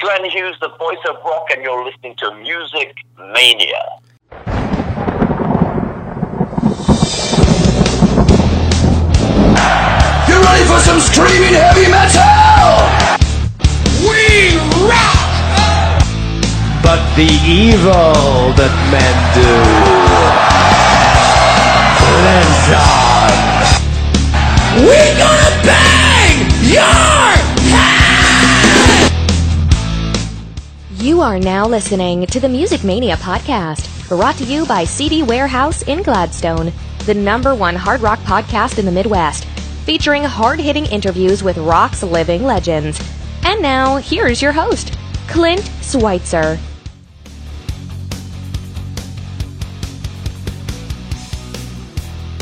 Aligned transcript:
Glenn 0.00 0.24
Hughes, 0.30 0.56
the 0.60 0.68
voice 0.78 0.98
of 1.08 1.16
rock, 1.24 1.46
and 1.50 1.62
you're 1.62 1.84
listening 1.84 2.14
to 2.16 2.34
Music 2.36 2.94
Mania. 3.16 3.84
You 10.28 10.36
ready 10.42 10.64
for 10.64 10.78
some 10.80 11.00
screaming 11.00 11.54
heavy 11.54 11.90
metal? 11.90 12.78
We 14.06 14.56
rock! 14.86 16.02
But 16.82 17.02
the 17.16 17.30
evil 17.44 18.54
that 18.54 18.74
men 18.92 19.16
do 19.34 19.52
lives 22.22 22.68
on. 22.70 23.18
We 24.86 24.98
gonna 25.18 25.52
bang 25.66 26.46
your 26.62 27.27
You 31.00 31.20
are 31.20 31.38
now 31.38 31.64
listening 31.64 32.26
to 32.26 32.40
the 32.40 32.48
Music 32.48 32.82
Mania 32.82 33.14
podcast, 33.18 34.08
brought 34.08 34.34
to 34.38 34.44
you 34.44 34.66
by 34.66 34.82
CD 34.82 35.22
Warehouse 35.22 35.82
in 35.82 36.02
Gladstone, 36.02 36.72
the 37.06 37.14
number 37.14 37.54
one 37.54 37.76
hard 37.76 38.00
rock 38.00 38.18
podcast 38.22 38.80
in 38.80 38.84
the 38.84 38.90
Midwest, 38.90 39.44
featuring 39.84 40.24
hard 40.24 40.58
hitting 40.58 40.86
interviews 40.86 41.44
with 41.44 41.56
rock's 41.56 42.02
living 42.02 42.42
legends. 42.42 43.00
And 43.44 43.62
now, 43.62 43.98
here's 43.98 44.42
your 44.42 44.50
host, 44.50 44.98
Clint 45.28 45.70
Schweitzer. 45.82 46.58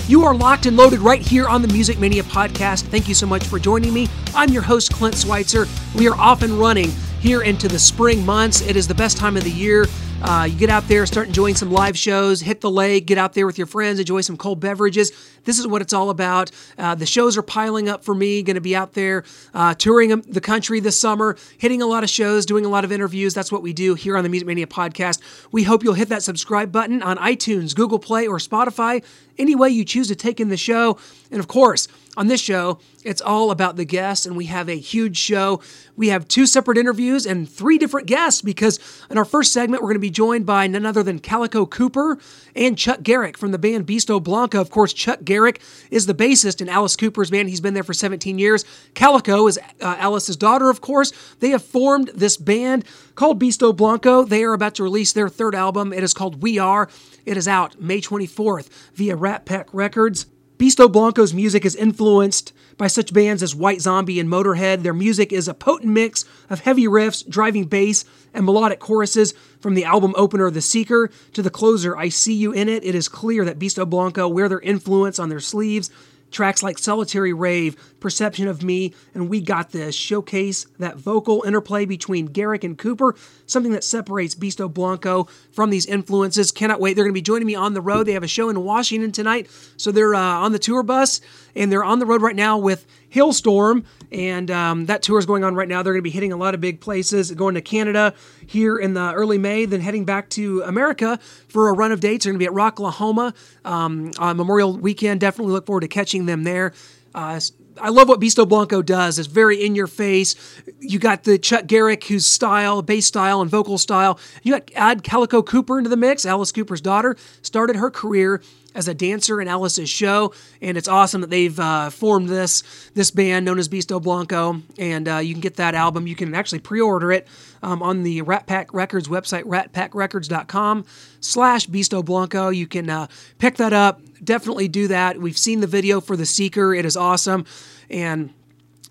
You 0.09 0.25
are 0.25 0.34
locked 0.34 0.64
and 0.64 0.78
loaded 0.78 1.00
right 1.00 1.20
here 1.20 1.47
on 1.47 1.61
the 1.61 1.69
Music 1.69 1.98
Mania 1.98 2.23
podcast. 2.23 2.84
Thank 2.84 3.06
you 3.06 3.14
so 3.14 3.27
much 3.27 3.45
for 3.45 3.59
joining 3.59 3.92
me. 3.92 4.09
I'm 4.34 4.48
your 4.48 4.62
host, 4.62 4.95
Clint 4.95 5.14
Schweitzer. 5.14 5.66
We 5.95 6.09
are 6.09 6.16
off 6.16 6.42
and 6.42 6.55
running 6.55 6.91
here 7.20 7.43
into 7.43 7.69
the 7.69 7.79
spring 7.79 8.25
months. 8.25 8.61
It 8.61 8.77
is 8.77 8.88
the 8.88 8.95
best 8.95 9.16
time 9.16 9.37
of 9.37 9.45
the 9.45 9.51
year. 9.51 9.87
Uh, 10.23 10.48
you 10.51 10.56
get 10.59 10.70
out 10.70 10.88
there, 10.88 11.05
start 11.05 11.27
enjoying 11.27 11.55
some 11.55 11.70
live 11.70 11.97
shows, 11.97 12.41
hit 12.41 12.62
the 12.62 12.70
lake, 12.70 13.06
get 13.06 13.19
out 13.19 13.34
there 13.34 13.47
with 13.47 13.58
your 13.58 13.67
friends, 13.67 14.00
enjoy 14.00 14.23
some 14.23 14.36
cold 14.36 14.61
beverages. 14.61 15.12
This 15.45 15.58
is 15.58 15.67
what 15.67 15.83
it's 15.83 15.92
all 15.92 16.08
about. 16.08 16.50
Uh, 16.78 16.95
the 16.95 17.05
shows 17.06 17.36
are 17.36 17.42
piling 17.42 17.89
up 17.89 18.03
for 18.03 18.14
me. 18.14 18.42
Going 18.42 18.55
to 18.55 18.61
be 18.61 18.75
out 18.75 18.95
there 18.95 19.25
uh, 19.53 19.75
touring 19.75 20.19
the 20.23 20.41
country 20.41 20.81
this 20.81 20.98
summer, 20.98 21.36
hitting 21.58 21.83
a 21.83 21.86
lot 21.86 22.03
of 22.03 22.11
shows, 22.11 22.47
doing 22.47 22.64
a 22.64 22.69
lot 22.69 22.84
of 22.84 22.91
interviews. 22.92 23.34
That's 23.34 23.53
what 23.53 23.62
we 23.62 23.73
do 23.73 23.95
here 23.95 24.17
on 24.17 24.23
the 24.23 24.30
Music 24.30 24.47
Mania 24.47 24.67
podcast. 24.67 25.20
We 25.53 25.64
hope 25.64 25.84
you'll 25.84 25.95
hit 25.95 26.08
that 26.08 26.23
subscribe 26.23 26.73
button 26.73 27.03
on 27.03 27.19
iTunes, 27.19 27.75
Google 27.75 27.98
Play, 27.98 28.27
or 28.27 28.39
Spotify. 28.39 29.05
Any 29.39 29.55
way 29.55 29.69
you 29.69 29.84
choose 29.84 30.08
to 30.08 30.17
take 30.17 30.41
in 30.41 30.48
the 30.48 30.56
show. 30.56 30.98
And 31.30 31.41
of 31.41 31.48
course, 31.48 31.88
on 32.16 32.28
this 32.28 32.41
show, 32.41 32.78
it's 33.05 33.20
all 33.20 33.50
about 33.50 33.77
the 33.77 33.84
guests, 33.84 34.24
and 34.24 34.36
we 34.36 34.46
have 34.46 34.69
a 34.69 34.78
huge 34.78 35.19
show. 35.19 35.60
We 35.96 36.08
have 36.08 36.27
two 36.27 36.46
separate 36.46 36.78
interviews 36.78 37.27
and 37.27 37.48
three 37.48 37.78
different 37.78 38.06
guests 38.06 38.41
because 38.41 38.80
in 39.10 39.18
our 39.18 39.24
first 39.24 39.52
segment, 39.52 39.83
we're 39.83 39.91
going 39.91 39.96
to 39.96 40.00
be 40.00 40.10
joined 40.10 40.46
by 40.46 40.66
none 40.66 40.86
other 40.86 41.02
than 41.02 41.18
Calico 41.18 41.66
Cooper 41.66 42.18
and 42.55 42.78
Chuck 42.78 43.02
Garric 43.02 43.36
from 43.36 43.52
the 43.52 43.58
band 43.58 43.86
Beasto 43.86 44.22
Blanco. 44.22 44.60
Of 44.60 44.70
course, 44.70 44.92
Chuck 44.92 45.24
Garric 45.24 45.60
is 45.91 46.06
the 46.06 46.14
bassist 46.14 46.60
in 46.60 46.68
Alice 46.68 46.96
Cooper's 46.96 47.30
band. 47.30 47.48
He's 47.48 47.61
been 47.61 47.74
there 47.74 47.84
for 47.84 47.94
17 47.94 48.38
years. 48.38 48.64
Calico 48.94 49.46
is 49.46 49.58
uh, 49.58 49.96
Alice's 49.98 50.36
daughter, 50.36 50.70
of 50.70 50.80
course. 50.80 51.12
They 51.40 51.50
have 51.50 51.62
formed 51.62 52.11
this 52.14 52.36
band 52.36 52.84
called 53.14 53.40
Beasto 53.40 53.77
Blanco. 53.77 54.24
They 54.24 54.42
are 54.42 54.55
about 54.55 54.77
to 54.77 54.83
release 54.83 55.12
their 55.12 55.28
third 55.28 55.55
album. 55.55 55.92
It 55.92 56.02
is 56.02 56.14
called 56.14 56.42
We 56.42 56.58
Are. 56.58 56.88
It 57.27 57.36
is 57.36 57.46
out 57.46 57.80
May 57.80 58.00
24th 58.00 58.68
via 58.94 59.16
Rat 59.16 59.44
Pack 59.44 59.68
Records. 59.72 60.27
Beasto 60.58 60.90
Blanco's 60.90 61.34
music 61.34 61.66
is 61.66 61.76
influenced 61.76 62.54
by 62.78 62.86
such 62.86 63.12
bands 63.12 63.42
as 63.42 63.54
White 63.54 63.82
Zombie 63.82 64.18
and 64.18 64.28
Motorhead. 64.28 64.82
Their 64.82 64.94
music 64.94 65.30
is 65.30 65.48
a 65.48 65.54
potent 65.54 65.92
mix 65.92 66.24
of 66.48 66.60
heavy 66.60 66.86
riffs, 66.86 67.28
driving 67.28 67.64
bass, 67.64 68.06
and 68.32 68.46
melodic 68.46 68.80
choruses. 68.80 69.34
From 69.60 69.74
the 69.74 69.84
album 69.84 70.14
opener 70.16 70.50
The 70.50 70.62
Seeker 70.62 71.10
to 71.34 71.42
the 71.42 71.50
closer 71.50 71.94
I 71.94 72.08
See 72.08 72.32
You 72.32 72.52
in 72.52 72.70
It, 72.70 72.84
it 72.84 72.94
is 72.94 73.06
clear 73.06 73.44
that 73.44 73.58
Beasto 73.58 73.84
Blanco 73.84 74.28
wear 74.28 74.48
their 74.48 74.60
influence 74.60 75.18
on 75.18 75.28
their 75.28 75.40
sleeves. 75.40 75.90
Tracks 76.31 76.63
like 76.63 76.79
Solitary 76.79 77.33
Rave, 77.33 77.77
Perception 78.01 78.48
of 78.48 78.63
Me, 78.63 78.95
and 79.14 79.29
We 79.29 79.41
Got 79.41 79.70
This 79.70 79.95
showcase 79.95 80.67
that 80.79 80.97
vocal 80.97 81.42
interplay 81.47 81.85
between 81.85 82.27
Garric 82.27 82.64
and 82.64 82.77
Cooper, 82.77 83.14
something 83.47 83.73
that 83.73 83.85
separates 83.85 84.35
Beasto 84.35 84.73
Blanco 84.73 85.29
from 85.53 85.70
these 85.70 85.87
influences. 85.87 86.53
Cannot 86.53 86.81
wait. 86.81 86.95
They're 86.95 87.05
going 87.05 87.14
to 87.14 87.19
be 87.19 87.23
joining 87.23 87.47
me 87.47 87.55
on 87.55 87.75
the 87.75 87.81
road. 87.81 88.07
They 88.07 88.13
have 88.13 88.23
a 88.23 88.29
show 88.29 88.48
in 88.48 88.64
Washington 88.64 89.13
tonight, 89.13 89.48
so 89.77 89.91
they're 89.92 90.14
uh, 90.14 90.20
on 90.20 90.53
the 90.53 90.59
tour 90.59 90.83
bus, 90.83 91.20
and 91.55 91.70
they're 91.70 91.85
on 91.85 91.98
the 91.98 92.07
road 92.07 92.23
right 92.23 92.37
now 92.37 92.58
with 92.58 92.87
Halestorm, 93.11 93.84
and 94.12 94.50
um, 94.50 94.86
that 94.86 95.02
tour 95.02 95.18
is 95.18 95.27
going 95.27 95.44
on 95.44 95.55
right 95.55 95.68
now. 95.68 95.83
They're 95.83 95.92
going 95.92 96.00
to 96.00 96.02
be 96.02 96.11
hitting 96.11 96.33
a 96.33 96.36
lot 96.36 96.55
of 96.55 96.61
big 96.61 96.80
places, 96.80 97.30
going 97.33 97.55
to 97.55 97.61
Canada 97.61 98.14
here 98.46 98.77
in 98.77 98.94
the 98.94 99.12
early 99.12 99.39
May, 99.39 99.64
then 99.64 99.80
heading 99.80 100.05
back 100.05 100.28
to 100.30 100.62
America 100.62 101.18
for 101.48 101.68
a 101.68 101.72
run 101.72 101.92
of 101.92 102.00
dates. 102.00 102.24
They're 102.24 102.33
going 102.33 102.40
to 102.40 102.42
be 102.42 102.46
at 102.46 102.52
Rocklahoma 102.52 103.34
um, 103.64 104.11
on 104.18 104.36
Memorial 104.36 104.77
Weekend. 104.77 105.20
Definitely 105.20 105.52
look 105.52 105.66
forward 105.66 105.83
to 105.83 105.89
catching 105.89 106.27
them 106.27 106.45
there. 106.45 106.72
Uh, 107.14 107.40
I 107.80 107.90
love 107.90 108.08
what 108.08 108.20
Beasto 108.20 108.48
Blanco 108.48 108.83
does. 108.83 109.18
It's 109.18 109.28
very 109.28 109.64
in 109.64 109.74
your 109.74 109.86
face. 109.86 110.34
You 110.80 110.98
got 110.98 111.24
the 111.24 111.39
Chuck 111.39 111.66
Garric, 111.66 112.05
whose 112.05 112.27
style, 112.27 112.83
bass 112.83 113.06
style, 113.06 113.40
and 113.40 113.50
vocal 113.50 113.78
style. 113.78 114.18
You 114.42 114.52
got 114.52 114.70
add 114.74 115.02
Calico 115.02 115.42
Cooper 115.42 115.78
into 115.78 115.90
the 115.90 115.96
mix. 115.96 116.24
Alice 116.24 116.52
Cooper's 116.52 116.80
daughter 116.80 117.16
started 117.42 117.77
her 117.77 117.90
career 117.90 118.40
as 118.77 118.87
a 118.89 118.95
dancer 118.95 119.41
in 119.41 119.48
Alice's 119.48 119.89
show, 119.89 120.35
and 120.61 120.77
it's 120.77 120.87
awesome 120.87 121.23
that 121.23 121.31
they've 121.31 121.59
uh, 121.59 121.89
formed 121.91 122.29
this 122.29 122.63
this 122.95 123.11
band 123.11 123.47
known 123.47 123.59
as 123.59 123.69
Beasto 123.69 124.01
Blanco. 124.01 124.63
And 124.79 125.09
uh, 125.09 125.17
you 125.19 125.35
can 125.35 125.41
get 125.41 125.57
that 125.57 125.75
album. 125.75 126.07
You 126.07 126.14
can 126.14 126.33
actually 126.35 126.61
pre-order 126.61 127.11
it 127.11 127.27
um, 127.63 127.83
on 127.83 128.03
the 128.03 128.20
Rat 128.23 128.47
Pack 128.47 128.73
Records 128.75 129.09
website, 129.09 129.44
ratpackrecords.com/slash 129.44 131.69
Beasto 131.69 132.05
Blanco. 132.05 132.50
You 132.50 132.67
can 132.67 132.91
uh, 132.91 133.06
pick 133.38 133.56
that 133.56 133.73
up. 133.73 134.03
Definitely 134.23 134.69
do 134.69 134.88
that. 134.88 135.19
We've 135.19 135.38
seen 135.38 135.61
the 135.61 135.67
video 135.67 136.00
for 136.00 136.17
The 136.17 136.26
Seeker. 136.26 136.75
It 136.75 136.85
is 136.85 136.97
awesome, 136.97 137.47
and 137.91 138.32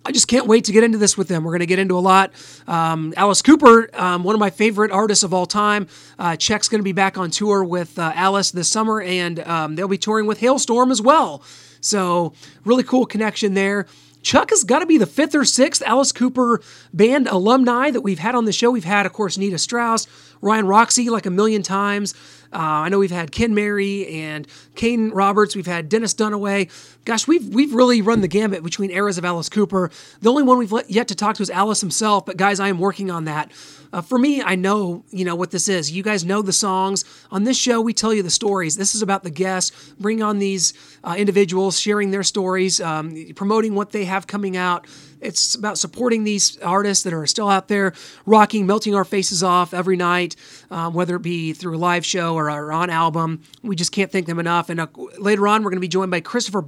I 0.05 0.11
just 0.11 0.27
can't 0.27 0.45
wait 0.45 0.65
to 0.65 0.71
get 0.71 0.83
into 0.83 0.99
this 0.99 1.17
with 1.17 1.27
them. 1.27 1.43
We're 1.43 1.51
going 1.51 1.61
to 1.61 1.65
get 1.65 1.79
into 1.79 1.97
a 1.97 1.99
lot. 1.99 2.31
Um, 2.67 3.11
Alice 3.17 3.41
Cooper, 3.41 3.89
um, 3.99 4.23
one 4.23 4.35
of 4.35 4.39
my 4.39 4.51
favorite 4.51 4.91
artists 4.91 5.23
of 5.23 5.33
all 5.33 5.47
time. 5.47 5.87
Uh, 6.19 6.35
Chuck's 6.35 6.69
going 6.69 6.79
to 6.79 6.83
be 6.83 6.91
back 6.91 7.17
on 7.17 7.31
tour 7.31 7.63
with 7.63 7.97
uh, 7.97 8.11
Alice 8.13 8.51
this 8.51 8.69
summer, 8.69 9.01
and 9.01 9.39
um, 9.39 9.75
they'll 9.75 9.87
be 9.87 9.97
touring 9.97 10.27
with 10.27 10.39
Halestorm 10.39 10.91
as 10.91 11.01
well. 11.01 11.41
So, 11.81 12.33
really 12.65 12.83
cool 12.83 13.07
connection 13.07 13.55
there. 13.55 13.87
Chuck 14.21 14.49
has 14.49 14.63
got 14.63 14.79
to 14.79 14.87
be 14.87 14.97
the 14.97 15.05
fifth 15.05 15.35
or 15.35 15.45
sixth 15.45 15.83
Alice 15.85 16.11
Cooper 16.11 16.61
band 16.93 17.27
alumni 17.27 17.91
that 17.91 18.01
we've 18.01 18.17
had 18.17 18.33
on 18.33 18.45
the 18.45 18.51
show. 18.51 18.71
We've 18.71 18.83
had, 18.83 19.05
of 19.05 19.13
course, 19.13 19.37
Nita 19.37 19.59
Strauss, 19.59 20.07
Ryan 20.41 20.65
Roxie 20.65 21.11
like 21.11 21.27
a 21.27 21.29
million 21.29 21.61
times. 21.61 22.15
Uh, 22.51 22.57
I 22.57 22.89
know 22.89 22.97
we've 22.97 23.11
had 23.11 23.31
Ken 23.31 23.53
Mary 23.53 24.07
and 24.07 24.47
Kane 24.73 25.09
Roberts. 25.09 25.55
We've 25.55 25.67
had 25.67 25.89
Dennis 25.89 26.15
Dunaway. 26.15 26.71
Gosh, 27.05 27.27
we've 27.27 27.47
we've 27.53 27.71
really 27.71 28.01
run 28.01 28.21
the 28.21 28.27
gambit 28.27 28.63
between 28.63 28.89
eras 28.89 29.19
of 29.19 29.25
Alice 29.25 29.47
Cooper. 29.47 29.91
The 30.21 30.29
only 30.29 30.41
one 30.41 30.57
we've 30.57 30.73
yet 30.87 31.07
to 31.09 31.15
talk 31.15 31.35
to 31.35 31.43
is 31.43 31.51
Alice 31.51 31.79
himself. 31.79 32.25
But 32.25 32.35
guys, 32.35 32.59
I 32.59 32.67
am 32.67 32.79
working 32.79 33.11
on 33.11 33.25
that. 33.25 33.51
Uh, 33.93 34.01
for 34.01 34.17
me, 34.17 34.41
I 34.41 34.55
know 34.55 35.05
you 35.11 35.23
know 35.23 35.35
what 35.35 35.51
this 35.51 35.69
is. 35.69 35.91
You 35.91 36.01
guys 36.01 36.25
know 36.25 36.41
the 36.41 36.51
songs. 36.51 37.05
On 37.29 37.43
this 37.43 37.57
show, 37.57 37.79
we 37.79 37.93
tell 37.93 38.11
you 38.11 38.23
the 38.23 38.31
stories. 38.31 38.75
This 38.75 38.95
is 38.95 39.03
about 39.03 39.21
the 39.21 39.29
guests. 39.29 39.93
Bring 39.99 40.23
on 40.23 40.39
these 40.39 40.73
uh, 41.03 41.13
individuals, 41.15 41.79
sharing 41.79 42.09
their 42.09 42.23
stories, 42.23 42.81
um, 42.81 43.15
promoting 43.35 43.75
what 43.75 43.91
they 43.91 44.05
have 44.05 44.25
coming 44.25 44.57
out. 44.57 44.87
It's 45.21 45.55
about 45.55 45.77
supporting 45.77 46.23
these 46.23 46.57
artists 46.59 47.03
that 47.03 47.13
are 47.13 47.25
still 47.25 47.49
out 47.49 47.67
there 47.67 47.93
rocking, 48.25 48.67
melting 48.67 48.95
our 48.95 49.05
faces 49.05 49.43
off 49.43 49.73
every 49.73 49.97
night, 49.97 50.35
um, 50.69 50.93
whether 50.93 51.15
it 51.15 51.21
be 51.21 51.53
through 51.53 51.77
a 51.77 51.79
live 51.79 52.05
show 52.05 52.35
or, 52.35 52.51
or 52.51 52.71
on 52.71 52.89
album. 52.89 53.41
We 53.63 53.75
just 53.75 53.91
can't 53.91 54.11
thank 54.11 54.27
them 54.27 54.39
enough. 54.39 54.69
And 54.69 54.79
uh, 54.79 54.87
later 55.17 55.47
on, 55.47 55.63
we're 55.63 55.71
going 55.71 55.77
to 55.77 55.81
be 55.81 55.87
joined 55.87 56.11
by 56.11 56.19
Christopher 56.19 56.61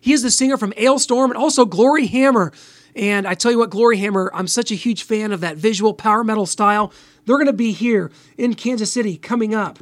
He 0.00 0.12
is 0.12 0.22
the 0.22 0.30
singer 0.30 0.56
from 0.56 0.72
Alestorm 0.72 1.26
and 1.26 1.36
also 1.36 1.64
Glory 1.64 2.06
Hammer. 2.06 2.52
And 2.94 3.26
I 3.26 3.34
tell 3.34 3.52
you 3.52 3.58
what, 3.58 3.70
Glory 3.70 3.98
Hammer, 3.98 4.30
I'm 4.34 4.48
such 4.48 4.70
a 4.70 4.74
huge 4.74 5.04
fan 5.04 5.32
of 5.32 5.40
that 5.40 5.56
visual 5.56 5.94
power 5.94 6.24
metal 6.24 6.46
style. 6.46 6.92
They're 7.24 7.36
going 7.36 7.46
to 7.46 7.52
be 7.52 7.72
here 7.72 8.10
in 8.36 8.54
Kansas 8.54 8.92
City 8.92 9.16
coming 9.16 9.54
up. 9.54 9.78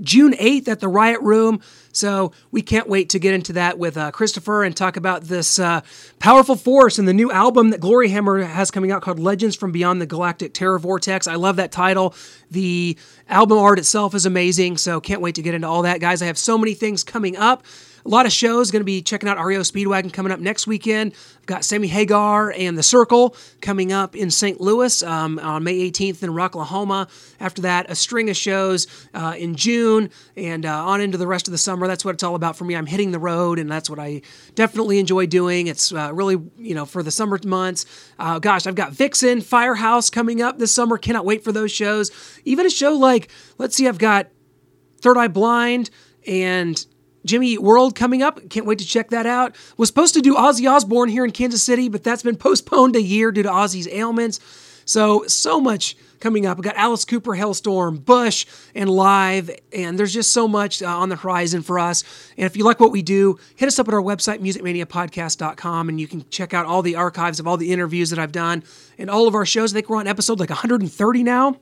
June 0.00 0.32
8th 0.32 0.68
at 0.68 0.80
the 0.80 0.88
Riot 0.88 1.20
Room. 1.20 1.60
So 1.92 2.32
we 2.50 2.60
can't 2.60 2.88
wait 2.88 3.10
to 3.10 3.18
get 3.18 3.34
into 3.34 3.54
that 3.54 3.78
with 3.78 3.96
uh, 3.96 4.10
Christopher 4.10 4.64
and 4.64 4.76
talk 4.76 4.96
about 4.96 5.24
this 5.24 5.58
uh, 5.58 5.80
powerful 6.18 6.54
force 6.54 6.98
and 6.98 7.08
the 7.08 7.14
new 7.14 7.32
album 7.32 7.70
that 7.70 7.80
Glory 7.80 8.10
Hammer 8.10 8.42
has 8.42 8.70
coming 8.70 8.92
out 8.92 9.02
called 9.02 9.18
Legends 9.18 9.56
from 9.56 9.72
Beyond 9.72 10.00
the 10.00 10.06
Galactic 10.06 10.52
Terror 10.52 10.78
Vortex. 10.78 11.26
I 11.26 11.36
love 11.36 11.56
that 11.56 11.72
title. 11.72 12.14
The 12.50 12.98
album 13.28 13.58
art 13.58 13.78
itself 13.78 14.14
is 14.14 14.26
amazing. 14.26 14.76
So 14.76 15.00
can't 15.00 15.22
wait 15.22 15.36
to 15.36 15.42
get 15.42 15.54
into 15.54 15.66
all 15.66 15.82
that, 15.82 16.00
guys. 16.00 16.20
I 16.20 16.26
have 16.26 16.38
so 16.38 16.58
many 16.58 16.74
things 16.74 17.02
coming 17.02 17.36
up. 17.36 17.64
A 18.06 18.08
lot 18.08 18.24
of 18.24 18.32
shows. 18.32 18.70
Going 18.70 18.80
to 18.80 18.84
be 18.84 19.02
checking 19.02 19.28
out 19.28 19.44
REO 19.44 19.60
Speedwagon 19.60 20.12
coming 20.12 20.30
up 20.30 20.38
next 20.38 20.66
weekend. 20.66 21.12
I've 21.40 21.46
got 21.46 21.64
Sammy 21.64 21.88
Hagar 21.88 22.52
and 22.52 22.78
The 22.78 22.82
Circle 22.82 23.36
coming 23.60 23.92
up 23.92 24.14
in 24.14 24.30
St. 24.30 24.60
Louis 24.60 25.02
um, 25.02 25.40
on 25.40 25.64
May 25.64 25.90
18th 25.90 26.22
in 26.22 26.30
Rocklahoma. 26.30 27.08
After 27.40 27.62
that, 27.62 27.90
a 27.90 27.96
string 27.96 28.30
of 28.30 28.36
shows 28.36 28.86
uh, 29.12 29.34
in 29.36 29.56
June 29.56 30.10
and 30.36 30.64
uh, 30.64 30.86
on 30.86 31.00
into 31.00 31.18
the 31.18 31.26
rest 31.26 31.48
of 31.48 31.52
the 31.52 31.58
summer. 31.58 31.88
That's 31.88 32.04
what 32.04 32.14
it's 32.14 32.22
all 32.22 32.36
about 32.36 32.56
for 32.56 32.64
me. 32.64 32.76
I'm 32.76 32.86
hitting 32.86 33.10
the 33.10 33.18
road, 33.18 33.58
and 33.58 33.70
that's 33.70 33.90
what 33.90 33.98
I 33.98 34.22
definitely 34.54 34.98
enjoy 35.00 35.26
doing. 35.26 35.66
It's 35.66 35.92
uh, 35.92 36.10
really, 36.14 36.40
you 36.58 36.74
know, 36.74 36.86
for 36.86 37.02
the 37.02 37.10
summer 37.10 37.40
months. 37.44 37.84
Uh, 38.18 38.38
gosh, 38.38 38.66
I've 38.66 38.76
got 38.76 38.92
Vixen, 38.92 39.40
Firehouse 39.40 40.10
coming 40.10 40.40
up 40.40 40.58
this 40.58 40.72
summer. 40.72 40.96
Cannot 40.96 41.24
wait 41.24 41.42
for 41.42 41.52
those 41.52 41.72
shows. 41.72 42.10
Even 42.44 42.66
a 42.66 42.70
show 42.70 42.92
like, 42.94 43.28
let's 43.58 43.76
see, 43.76 43.88
I've 43.88 43.98
got 43.98 44.28
Third 45.00 45.18
Eye 45.18 45.28
Blind 45.28 45.90
and 46.26 46.86
Jimmy 47.26 47.58
World 47.58 47.94
coming 47.94 48.22
up. 48.22 48.48
Can't 48.48 48.66
wait 48.66 48.78
to 48.78 48.86
check 48.86 49.10
that 49.10 49.26
out. 49.26 49.54
Was 49.76 49.88
supposed 49.88 50.14
to 50.14 50.20
do 50.20 50.34
Ozzy 50.34 50.70
Osbourne 50.70 51.08
here 51.08 51.24
in 51.24 51.32
Kansas 51.32 51.62
City, 51.62 51.88
but 51.88 52.02
that's 52.02 52.22
been 52.22 52.36
postponed 52.36 52.96
a 52.96 53.02
year 53.02 53.32
due 53.32 53.42
to 53.42 53.48
Ozzy's 53.48 53.88
ailments. 53.88 54.40
So, 54.84 55.24
so 55.26 55.60
much 55.60 55.96
coming 56.20 56.46
up. 56.46 56.58
We 56.58 56.62
got 56.62 56.76
Alice 56.76 57.04
Cooper, 57.04 57.32
Halestorm, 57.32 58.04
Bush, 58.04 58.46
and 58.74 58.88
Live, 58.88 59.50
and 59.72 59.98
there's 59.98 60.14
just 60.14 60.32
so 60.32 60.46
much 60.46 60.82
uh, 60.82 60.86
on 60.86 61.08
the 61.08 61.16
horizon 61.16 61.62
for 61.62 61.78
us. 61.78 62.04
And 62.36 62.46
if 62.46 62.56
you 62.56 62.64
like 62.64 62.80
what 62.80 62.92
we 62.92 63.02
do, 63.02 63.38
hit 63.56 63.66
us 63.66 63.78
up 63.78 63.88
at 63.88 63.94
our 63.94 64.02
website, 64.02 64.38
musicmaniapodcast.com, 64.38 65.88
and 65.88 66.00
you 66.00 66.06
can 66.06 66.24
check 66.30 66.54
out 66.54 66.66
all 66.66 66.82
the 66.82 66.96
archives 66.96 67.40
of 67.40 67.46
all 67.46 67.56
the 67.56 67.72
interviews 67.72 68.10
that 68.10 68.18
I've 68.18 68.32
done 68.32 68.62
and 68.96 69.10
all 69.10 69.26
of 69.26 69.34
our 69.34 69.44
shows. 69.44 69.72
I 69.72 69.74
think 69.74 69.88
we're 69.88 69.98
on 69.98 70.06
episode 70.06 70.40
like 70.40 70.50
130 70.50 71.22
now. 71.22 71.56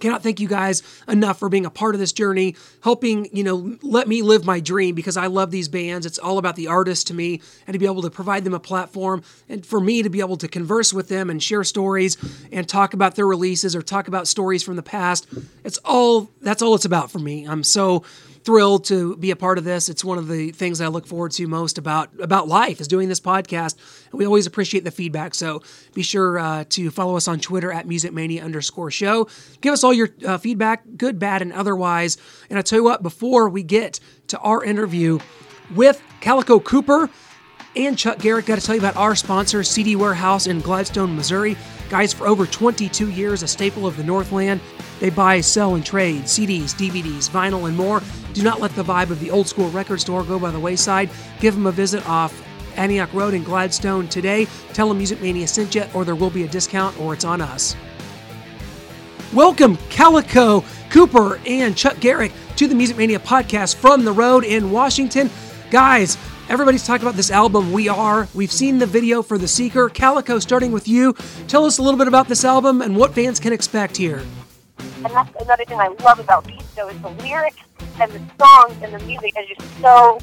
Cannot 0.00 0.22
thank 0.22 0.40
you 0.40 0.48
guys 0.48 0.82
enough 1.08 1.38
for 1.38 1.48
being 1.48 1.66
a 1.66 1.70
part 1.70 1.94
of 1.94 2.00
this 2.00 2.12
journey, 2.12 2.56
helping, 2.82 3.28
you 3.34 3.42
know, 3.42 3.76
let 3.82 4.06
me 4.06 4.22
live 4.22 4.44
my 4.44 4.60
dream 4.60 4.94
because 4.94 5.16
I 5.16 5.26
love 5.26 5.50
these 5.50 5.68
bands. 5.68 6.06
It's 6.06 6.18
all 6.18 6.38
about 6.38 6.56
the 6.56 6.68
artist 6.68 7.08
to 7.08 7.14
me 7.14 7.40
and 7.66 7.72
to 7.72 7.78
be 7.78 7.86
able 7.86 8.02
to 8.02 8.10
provide 8.10 8.44
them 8.44 8.54
a 8.54 8.60
platform 8.60 9.22
and 9.48 9.66
for 9.66 9.80
me 9.80 10.02
to 10.02 10.10
be 10.10 10.20
able 10.20 10.36
to 10.36 10.48
converse 10.48 10.92
with 10.92 11.08
them 11.08 11.30
and 11.30 11.42
share 11.42 11.64
stories 11.64 12.16
and 12.52 12.68
talk 12.68 12.94
about 12.94 13.16
their 13.16 13.26
releases 13.26 13.74
or 13.74 13.82
talk 13.82 14.08
about 14.08 14.28
stories 14.28 14.62
from 14.62 14.76
the 14.76 14.82
past. 14.82 15.26
It's 15.64 15.78
all 15.84 16.30
that's 16.42 16.62
all 16.62 16.74
it's 16.74 16.84
about 16.84 17.10
for 17.10 17.18
me. 17.18 17.46
I'm 17.46 17.64
so 17.64 18.04
thrilled 18.44 18.84
to 18.86 19.16
be 19.16 19.30
a 19.30 19.36
part 19.36 19.58
of 19.58 19.64
this. 19.64 19.88
It's 19.88 20.04
one 20.04 20.18
of 20.18 20.28
the 20.28 20.50
things 20.50 20.80
I 20.80 20.88
look 20.88 21.06
forward 21.06 21.32
to 21.32 21.46
most 21.46 21.78
about 21.78 22.10
about 22.20 22.48
life 22.48 22.80
is 22.80 22.88
doing 22.88 23.08
this 23.08 23.20
podcast. 23.20 23.76
And 24.10 24.18
we 24.18 24.26
always 24.26 24.46
appreciate 24.46 24.84
the 24.84 24.90
feedback. 24.90 25.34
So 25.34 25.62
be 25.94 26.02
sure 26.02 26.38
uh, 26.38 26.64
to 26.70 26.90
follow 26.90 27.16
us 27.16 27.28
on 27.28 27.40
Twitter 27.40 27.72
at 27.72 27.86
musicmania 27.86 28.42
underscore 28.42 28.90
show. 28.90 29.28
Give 29.60 29.72
us 29.72 29.84
all 29.84 29.92
your 29.92 30.10
uh, 30.26 30.38
feedback, 30.38 30.84
good, 30.96 31.18
bad, 31.18 31.42
and 31.42 31.52
otherwise. 31.52 32.16
And 32.50 32.58
I 32.58 32.62
tell 32.62 32.78
you 32.78 32.84
what, 32.84 33.02
before 33.02 33.48
we 33.48 33.62
get 33.62 34.00
to 34.28 34.38
our 34.38 34.62
interview 34.64 35.18
with 35.74 36.02
Calico 36.20 36.60
Cooper 36.60 37.10
and 37.76 37.96
Chuck 37.98 38.18
Garric, 38.18 38.46
got 38.46 38.58
to 38.58 38.64
tell 38.64 38.74
you 38.74 38.80
about 38.80 38.96
our 38.96 39.14
sponsor, 39.14 39.62
CD 39.62 39.96
Warehouse 39.96 40.46
in 40.46 40.60
Gladstone, 40.60 41.14
Missouri. 41.14 41.56
Guys, 41.90 42.12
for 42.12 42.26
over 42.26 42.46
22 42.46 43.10
years, 43.10 43.42
a 43.42 43.48
staple 43.48 43.86
of 43.86 43.96
the 43.96 44.04
Northland. 44.04 44.60
They 45.00 45.10
buy, 45.10 45.40
sell, 45.40 45.74
and 45.74 45.84
trade 45.84 46.24
CDs, 46.24 46.74
DVDs, 46.74 47.30
vinyl, 47.30 47.68
and 47.68 47.76
more. 47.76 48.02
Do 48.32 48.42
not 48.42 48.60
let 48.60 48.74
the 48.74 48.82
vibe 48.82 49.10
of 49.10 49.20
the 49.20 49.30
old 49.30 49.46
school 49.46 49.70
record 49.70 50.00
store 50.00 50.24
go 50.24 50.38
by 50.38 50.50
the 50.50 50.60
wayside. 50.60 51.10
Give 51.40 51.54
them 51.54 51.66
a 51.66 51.72
visit 51.72 52.06
off 52.08 52.44
Antioch 52.76 53.12
Road 53.12 53.34
in 53.34 53.42
Gladstone 53.42 54.08
today. 54.08 54.46
Tell 54.72 54.88
them 54.88 54.98
Music 54.98 55.20
Mania 55.20 55.46
sent 55.46 55.74
you, 55.74 55.84
or 55.94 56.04
there 56.04 56.14
will 56.14 56.30
be 56.30 56.44
a 56.44 56.48
discount, 56.48 56.98
or 57.00 57.14
it's 57.14 57.24
on 57.24 57.40
us. 57.40 57.76
Welcome, 59.34 59.76
Calico, 59.90 60.64
Cooper, 60.90 61.38
and 61.46 61.76
Chuck 61.76 62.00
Garric, 62.00 62.32
to 62.56 62.66
the 62.66 62.74
Music 62.74 62.96
Mania 62.96 63.18
podcast 63.18 63.76
from 63.76 64.04
the 64.04 64.12
road 64.12 64.42
in 64.42 64.70
Washington. 64.70 65.30
Guys, 65.70 66.16
everybody's 66.48 66.86
talking 66.86 67.06
about 67.06 67.16
this 67.16 67.30
album, 67.30 67.72
We 67.72 67.88
Are. 67.88 68.26
We've 68.34 68.50
seen 68.50 68.78
the 68.78 68.86
video 68.86 69.22
for 69.22 69.36
The 69.36 69.48
Seeker. 69.48 69.90
Calico, 69.90 70.38
starting 70.38 70.72
with 70.72 70.88
you, 70.88 71.14
tell 71.46 71.66
us 71.66 71.78
a 71.78 71.82
little 71.82 71.98
bit 71.98 72.08
about 72.08 72.26
this 72.26 72.44
album 72.44 72.80
and 72.80 72.96
what 72.96 73.14
fans 73.14 73.38
can 73.38 73.52
expect 73.52 73.96
here. 73.96 74.22
And 75.04 75.14
that's 75.14 75.30
another 75.42 75.64
thing 75.64 75.78
I 75.78 75.88
love 76.02 76.18
about 76.18 76.44
Beasto 76.44 76.92
is 76.92 77.00
the 77.00 77.10
lyrics 77.22 77.62
and 78.00 78.10
the 78.10 78.20
songs 78.38 78.76
and 78.82 78.92
the 78.92 79.04
music 79.06 79.32
is 79.38 79.56
just 79.56 79.80
so 79.80 80.18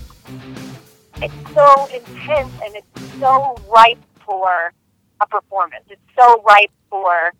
it's 1.21 1.53
so 1.53 1.87
intense 1.95 2.51
and 2.61 2.75
it's 2.75 3.19
so 3.19 3.55
ripe 3.73 4.03
for 4.25 4.73
a 5.21 5.27
performance. 5.27 5.85
It's 5.89 6.01
so 6.17 6.43
ripe 6.43 6.71
for 6.89 7.31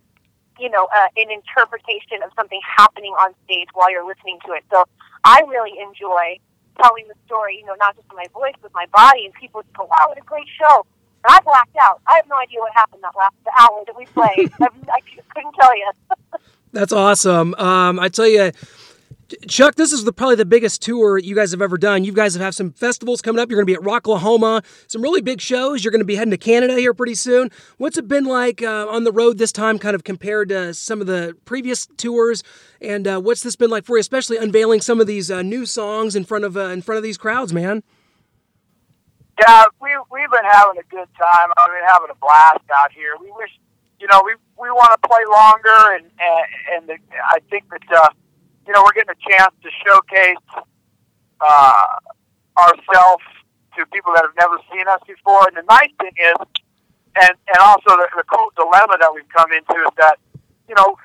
you 0.59 0.69
know 0.69 0.87
uh, 0.95 1.07
an 1.17 1.29
interpretation 1.29 2.23
of 2.23 2.31
something 2.37 2.59
happening 2.63 3.11
on 3.19 3.33
stage 3.43 3.67
while 3.73 3.91
you're 3.91 4.07
listening 4.07 4.39
to 4.45 4.53
it. 4.53 4.63
So 4.71 4.85
I 5.25 5.41
really 5.49 5.77
enjoy 5.79 6.39
telling 6.81 7.03
the 7.09 7.15
story. 7.25 7.57
You 7.59 7.65
know, 7.65 7.75
not 7.77 7.97
just 7.97 8.07
with 8.07 8.15
my 8.17 8.27
voice, 8.31 8.55
with 8.63 8.73
my 8.73 8.85
body, 8.93 9.25
and 9.25 9.33
people 9.33 9.61
just 9.61 9.75
go, 9.75 9.83
"Wow, 9.83 10.07
what 10.07 10.17
a 10.17 10.21
great 10.21 10.47
show!" 10.57 10.85
And 11.27 11.35
I 11.35 11.41
blacked 11.41 11.75
out. 11.81 11.99
I 12.07 12.15
have 12.15 12.29
no 12.29 12.37
idea 12.37 12.59
what 12.59 12.71
happened 12.73 13.03
that 13.03 13.15
last 13.17 13.35
hour 13.59 13.83
that 13.85 13.97
we 13.97 14.05
played. 14.15 14.51
I, 14.61 14.71
I 14.87 14.99
couldn't 15.35 15.55
tell 15.59 15.75
you. 15.75 15.91
That's 16.75 16.91
awesome. 16.91 17.55
Um, 17.55 18.01
I 18.01 18.09
tell 18.09 18.27
you, 18.27 18.51
Chuck, 19.47 19.75
this 19.75 19.93
is 19.93 20.03
the, 20.03 20.11
probably 20.11 20.35
the 20.35 20.45
biggest 20.45 20.81
tour 20.81 21.17
you 21.17 21.33
guys 21.33 21.51
have 21.51 21.61
ever 21.61 21.77
done. 21.77 22.03
You 22.03 22.11
guys 22.11 22.35
have 22.35 22.53
some 22.53 22.73
festivals 22.73 23.21
coming 23.21 23.39
up. 23.39 23.49
You're 23.49 23.63
going 23.63 23.65
to 23.65 23.79
be 23.79 23.81
at 23.81 23.89
Rocklahoma, 23.89 24.61
some 24.87 25.01
really 25.01 25.21
big 25.21 25.39
shows. 25.39 25.85
You're 25.85 25.93
going 25.93 26.01
to 26.01 26.05
be 26.05 26.17
heading 26.17 26.31
to 26.31 26.37
Canada 26.37 26.73
here 26.75 26.93
pretty 26.93 27.15
soon. 27.15 27.49
What's 27.77 27.97
it 27.97 28.09
been 28.09 28.25
like 28.25 28.61
uh, 28.61 28.87
on 28.89 29.05
the 29.05 29.13
road 29.13 29.37
this 29.37 29.53
time, 29.53 29.79
kind 29.79 29.95
of 29.95 30.03
compared 30.03 30.49
to 30.49 30.73
some 30.73 30.99
of 30.99 31.07
the 31.07 31.37
previous 31.45 31.87
tours? 31.95 32.43
And 32.81 33.07
uh, 33.07 33.21
what's 33.21 33.41
this 33.41 33.55
been 33.55 33.69
like 33.69 33.85
for 33.85 33.95
you, 33.95 34.01
especially 34.01 34.35
unveiling 34.35 34.81
some 34.81 34.99
of 34.99 35.07
these 35.07 35.31
uh, 35.31 35.43
new 35.43 35.65
songs 35.65 36.13
in 36.13 36.25
front 36.25 36.43
of 36.43 36.57
uh, 36.57 36.65
in 36.65 36.81
front 36.81 36.97
of 36.97 37.03
these 37.03 37.17
crowds, 37.17 37.53
man? 37.53 37.83
Yeah, 39.39 39.63
we 39.81 39.91
we've 40.11 40.29
been 40.29 40.43
having 40.43 40.77
a 40.77 40.83
good 40.89 41.07
time. 41.17 41.51
I've 41.57 41.67
been 41.67 41.87
having 41.87 42.09
a 42.11 42.15
blast 42.15 42.69
out 42.69 42.91
here. 42.91 43.15
We 43.21 43.31
wish 43.31 43.51
you 43.99 44.07
know, 44.11 44.21
we 44.25 44.33
we 44.57 44.69
want 44.71 44.91
to 44.95 45.01
play 45.07 45.23
longer, 45.27 45.79
and 45.95 46.05
and, 46.19 46.45
and 46.71 46.81
the, 46.89 46.97
I 47.23 47.39
think 47.49 47.69
that 47.69 47.83
uh, 47.91 48.09
you 48.67 48.73
know 48.73 48.83
we're 48.83 48.93
getting 48.93 49.15
a 49.15 49.21
chance 49.29 49.53
to 49.63 49.69
showcase 49.83 50.45
uh, 51.41 51.87
ourselves 52.57 53.23
to 53.77 53.85
people 53.91 54.13
that 54.15 54.23
have 54.23 54.37
never 54.39 54.57
seen 54.71 54.87
us 54.87 55.01
before. 55.05 55.47
And 55.47 55.57
the 55.57 55.67
nice 55.67 55.91
thing 55.99 56.15
is, 56.15 56.39
and 57.21 57.33
and 57.35 57.59
also 57.59 57.99
the, 57.99 58.07
the 58.15 58.23
cool 58.31 58.51
dilemma 58.55 58.97
that 58.99 59.11
we've 59.13 59.29
come 59.29 59.51
into 59.51 59.75
is 59.75 59.93
that 59.97 60.17
you 60.67 60.75
know 60.75 60.95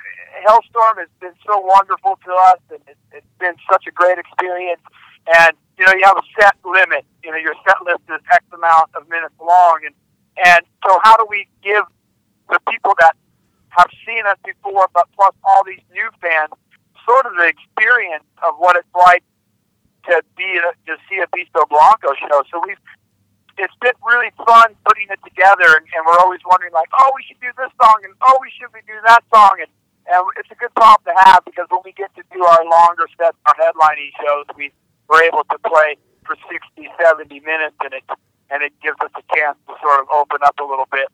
Halestorm 0.47 0.99
has 0.99 1.11
been 1.20 1.35
so 1.47 1.58
wonderful 1.58 2.19
to 2.25 2.32
us, 2.55 2.62
and 2.70 2.81
it, 2.87 2.97
it's 3.12 3.35
been 3.38 3.55
such 3.70 3.87
a 3.87 3.91
great 3.91 4.19
experience. 4.19 4.82
And 5.37 5.56
you 5.79 5.87
know, 5.87 5.93
you 5.93 6.05
have 6.05 6.17
a 6.17 6.26
set 6.38 6.55
limit. 6.64 7.05
You 7.23 7.31
know, 7.32 7.37
your 7.37 7.55
set 7.67 7.76
list 7.85 8.02
is 8.08 8.20
X 8.31 8.44
amount 8.52 8.94
of 8.94 9.08
minutes 9.08 9.35
long, 9.41 9.81
and 9.85 9.94
and 10.44 10.64
so 10.87 10.99
how 11.02 11.17
do 11.17 11.26
we 11.29 11.49
give 11.62 11.85
the 12.49 12.61
people 12.69 12.94
that 12.99 13.17
have 13.77 13.91
seen 14.07 14.27
us 14.27 14.39
before, 14.45 14.89
but 14.95 15.07
plus 15.15 15.35
all 15.45 15.63
these 15.65 15.83
new 15.93 16.09
fans, 16.21 16.51
sort 17.07 17.27
of 17.27 17.35
the 17.37 17.47
experience 17.47 18.27
of 18.43 18.55
what 18.59 18.77
it's 18.77 18.95
like 18.95 19.23
to 20.09 20.23
be 20.37 20.59
to 20.87 20.95
see 21.09 21.19
a 21.19 21.29
Beasto 21.29 21.69
Blanco 21.69 22.15
show. 22.19 22.43
So 22.51 22.63
we've 22.67 22.81
it's 23.59 23.77
been 23.85 23.97
really 24.01 24.33
fun 24.41 24.73
putting 24.89 25.09
it 25.13 25.21
together, 25.21 25.69
and, 25.77 25.85
and 25.93 26.01
we're 26.07 26.17
always 26.25 26.41
wondering 26.49 26.73
like, 26.73 26.89
oh, 26.97 27.13
we 27.13 27.23
should 27.29 27.41
do 27.45 27.53
this 27.61 27.69
song, 27.77 28.01
and 28.05 28.15
oh, 28.25 28.39
we 28.41 28.49
should 28.57 28.73
be 28.73 28.81
doing 28.89 29.05
that 29.05 29.21
song, 29.33 29.61
and 29.61 29.71
and 30.09 30.27
it's 30.41 30.51
a 30.51 30.59
good 30.59 30.75
problem 30.75 31.05
to 31.07 31.15
have 31.29 31.45
because 31.45 31.69
when 31.71 31.85
we 31.85 31.93
get 31.93 32.11
to 32.17 32.25
do 32.33 32.43
our 32.43 32.65
longer 32.65 33.07
sets, 33.15 33.37
our 33.47 33.55
headlining 33.55 34.11
shows, 34.19 34.47
we 34.57 34.73
we're 35.09 35.23
able 35.23 35.45
to 35.45 35.59
play 35.61 35.97
for 36.25 36.35
60, 36.50 36.89
70 36.99 37.41
minutes, 37.41 37.77
and 37.85 37.95
it 37.95 38.05
and 38.50 38.62
it 38.62 38.73
gives 38.83 38.99
us 39.05 39.12
a 39.15 39.25
chance 39.35 39.59
to 39.69 39.75
sort 39.83 40.00
of 40.00 40.09
open 40.11 40.39
up 40.43 40.59
a 40.59 40.65
little 40.65 40.89
bit. 40.91 41.07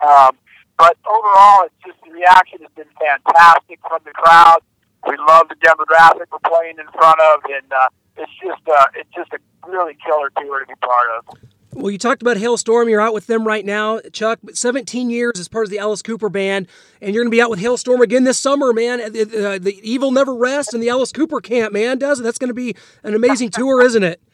Um, 0.00 0.36
but 0.78 0.96
overall, 1.08 1.64
it's 1.64 1.74
just 1.84 1.98
the 2.04 2.12
reaction 2.12 2.60
has 2.60 2.70
been 2.76 2.92
fantastic 2.98 3.80
from 3.80 4.00
the 4.04 4.12
crowd. 4.12 4.60
We 5.08 5.16
love 5.16 5.48
the 5.48 5.54
demographic 5.56 6.26
we're 6.30 6.50
playing 6.50 6.76
in 6.78 6.86
front 6.92 7.20
of, 7.20 7.40
and 7.44 7.72
uh, 7.72 7.88
it's 8.16 8.32
just 8.42 8.62
uh, 8.68 8.86
it's 8.94 9.10
just 9.14 9.32
a 9.32 9.38
really 9.68 9.96
killer 10.04 10.30
tour 10.36 10.60
to 10.60 10.66
be 10.66 10.74
part 10.80 11.08
of. 11.18 11.38
Well, 11.72 11.90
you 11.90 11.98
talked 11.98 12.22
about 12.22 12.38
Halestorm. 12.38 12.88
You're 12.88 13.02
out 13.02 13.12
with 13.12 13.26
them 13.26 13.46
right 13.46 13.64
now, 13.64 14.00
Chuck. 14.12 14.38
17 14.50 15.10
years 15.10 15.38
as 15.38 15.46
part 15.46 15.66
of 15.66 15.70
the 15.70 15.78
Alice 15.78 16.00
Cooper 16.00 16.30
band, 16.30 16.68
and 17.02 17.14
you're 17.14 17.22
going 17.22 17.30
to 17.30 17.36
be 17.36 17.42
out 17.42 17.50
with 17.50 17.60
Halestorm 17.60 18.00
again 18.00 18.24
this 18.24 18.38
summer, 18.38 18.72
man. 18.72 19.00
Uh, 19.00 19.08
the, 19.10 19.58
the 19.60 19.78
evil 19.82 20.10
never 20.10 20.34
rests 20.34 20.72
in 20.72 20.80
the 20.80 20.88
Alice 20.88 21.12
Cooper 21.12 21.40
camp, 21.40 21.74
man. 21.74 21.98
Does 21.98 22.20
it? 22.20 22.22
That's 22.22 22.38
going 22.38 22.48
to 22.48 22.54
be 22.54 22.74
an 23.02 23.14
amazing 23.14 23.50
tour, 23.50 23.82
isn't 23.82 24.02
it? 24.02 24.20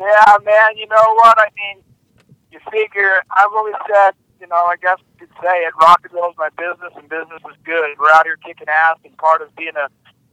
Yeah, 0.00 0.36
man. 0.44 0.76
You 0.76 0.86
know 0.86 1.14
what? 1.16 1.36
I 1.40 1.48
mean, 1.56 1.82
you 2.52 2.60
figure 2.70 3.20
I've 3.36 3.50
always 3.52 3.74
said 3.92 4.14
you 4.40 4.46
know, 4.46 4.56
I 4.56 4.76
guess 4.80 4.98
you 5.20 5.26
could 5.26 5.36
say 5.42 5.56
it. 5.66 5.72
Rock 5.80 6.00
and 6.04 6.12
roll 6.12 6.30
is 6.30 6.36
my 6.38 6.50
business, 6.50 6.92
and 6.96 7.08
business 7.08 7.42
is 7.50 7.56
good. 7.64 7.98
We're 7.98 8.10
out 8.10 8.24
here 8.24 8.36
kicking 8.36 8.68
ass, 8.68 8.96
and 9.04 9.16
part 9.18 9.42
of 9.42 9.54
being 9.56 9.76
a, 9.76 9.88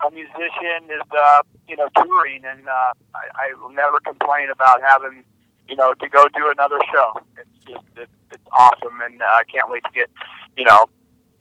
a 0.05 0.11
musician 0.11 0.89
is, 0.89 1.07
uh, 1.11 1.41
you 1.67 1.75
know, 1.75 1.89
touring. 1.95 2.43
And 2.45 2.67
uh, 2.67 2.93
I, 3.13 3.51
I 3.51 3.61
will 3.61 3.71
never 3.71 3.99
complain 3.99 4.49
about 4.49 4.81
having, 4.81 5.23
you 5.67 5.75
know, 5.75 5.93
to 5.93 6.09
go 6.09 6.27
do 6.35 6.49
another 6.51 6.79
show. 6.91 7.19
It's 7.37 7.65
just, 7.65 7.85
it, 7.97 8.09
it's 8.31 8.47
awesome, 8.57 9.01
and 9.03 9.21
uh, 9.21 9.25
I 9.25 9.43
can't 9.51 9.69
wait 9.69 9.83
to 9.83 9.91
get, 9.93 10.09
you 10.57 10.65
know, 10.65 10.85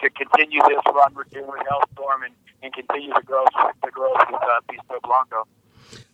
to 0.01 0.11
continue 0.11 0.61
this 0.69 0.81
run 0.87 1.15
we're 1.15 1.25
doing 1.25 1.47
with 1.47 1.67
Halestorm 1.67 2.25
and, 2.25 2.35
and 2.63 2.73
continue 2.73 3.13
the 3.15 3.23
growth, 3.23 3.49
the 3.83 3.91
growth 3.91 4.19
with 4.31 4.43
uh, 4.43 4.61
Beasto 4.69 5.01
Blanco. 5.03 5.47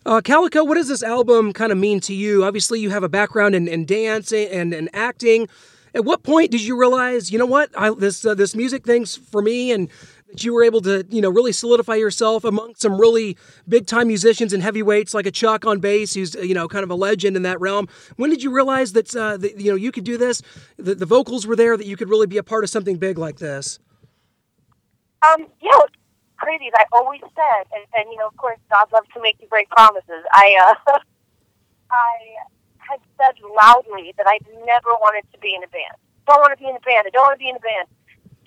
Uh, 0.05 0.21
Calico, 0.21 0.63
what 0.63 0.75
does 0.75 0.87
this 0.87 1.03
album 1.03 1.53
kind 1.53 1.71
of 1.71 1.77
mean 1.77 1.99
to 2.01 2.13
you? 2.13 2.43
Obviously, 2.43 2.79
you 2.79 2.89
have 2.89 3.03
a 3.03 3.09
background 3.09 3.55
in, 3.55 3.67
in 3.67 3.85
dance 3.85 4.31
and, 4.31 4.73
and 4.73 4.89
acting. 4.93 5.47
At 5.93 6.05
what 6.05 6.23
point 6.23 6.51
did 6.51 6.61
you 6.61 6.77
realize, 6.77 7.31
you 7.31 7.37
know 7.37 7.45
what, 7.45 7.69
I, 7.77 7.93
this 7.93 8.23
uh, 8.25 8.33
this 8.33 8.55
music 8.55 8.85
thing's 8.85 9.17
for 9.17 9.41
me, 9.41 9.71
and 9.71 9.89
that 10.29 10.43
you 10.43 10.53
were 10.53 10.63
able 10.63 10.81
to, 10.81 11.05
you 11.09 11.21
know, 11.21 11.29
really 11.29 11.51
solidify 11.51 11.95
yourself 11.95 12.45
among 12.45 12.75
some 12.75 12.99
really 12.99 13.37
big 13.67 13.87
time 13.87 14.07
musicians 14.07 14.53
and 14.53 14.63
heavyweights 14.63 15.13
like 15.13 15.25
a 15.25 15.31
Chuck 15.31 15.65
on 15.65 15.79
bass, 15.79 16.13
who's 16.13 16.35
you 16.35 16.53
know 16.53 16.67
kind 16.67 16.83
of 16.83 16.89
a 16.89 16.95
legend 16.95 17.35
in 17.35 17.43
that 17.43 17.59
realm. 17.59 17.89
When 18.15 18.29
did 18.29 18.41
you 18.41 18.51
realize 18.51 18.93
that, 18.93 19.13
uh, 19.15 19.37
that 19.37 19.59
you 19.59 19.69
know 19.71 19.75
you 19.75 19.91
could 19.91 20.05
do 20.05 20.17
this? 20.17 20.41
That 20.77 20.99
the 20.99 21.05
vocals 21.05 21.45
were 21.45 21.55
there, 21.55 21.75
that 21.75 21.85
you 21.85 21.97
could 21.97 22.09
really 22.09 22.27
be 22.27 22.37
a 22.37 22.43
part 22.43 22.63
of 22.63 22.69
something 22.69 22.97
big 22.97 23.17
like 23.17 23.37
this. 23.37 23.79
Um, 25.27 25.47
you 25.61 25.69
know, 25.69 25.85
crazy. 26.37 26.67
as 26.67 26.73
I 26.75 26.85
always 26.93 27.21
said, 27.21 27.67
and, 27.75 27.85
and 27.93 28.11
you 28.11 28.17
know, 28.17 28.27
of 28.27 28.37
course, 28.37 28.57
God 28.71 28.87
loves 28.91 29.07
to 29.13 29.21
make 29.21 29.37
you 29.39 29.47
break 29.47 29.69
promises. 29.69 30.23
I, 30.31 30.75
uh, 30.87 30.97
I 31.91 32.07
had 32.91 32.99
said 33.15 33.39
loudly 33.39 34.11
that 34.19 34.27
I 34.27 34.37
never 34.67 34.91
wanted 34.99 35.23
to 35.31 35.39
be 35.39 35.55
in 35.55 35.63
a 35.63 35.71
band. 35.71 35.95
Don't 36.27 36.43
want 36.43 36.51
to 36.51 36.59
be 36.59 36.67
in 36.67 36.75
a 36.75 36.83
band. 36.83 37.07
I 37.07 37.11
don't 37.15 37.23
want 37.23 37.39
to 37.39 37.43
be 37.43 37.49
in 37.49 37.55
a 37.55 37.63
band. 37.63 37.87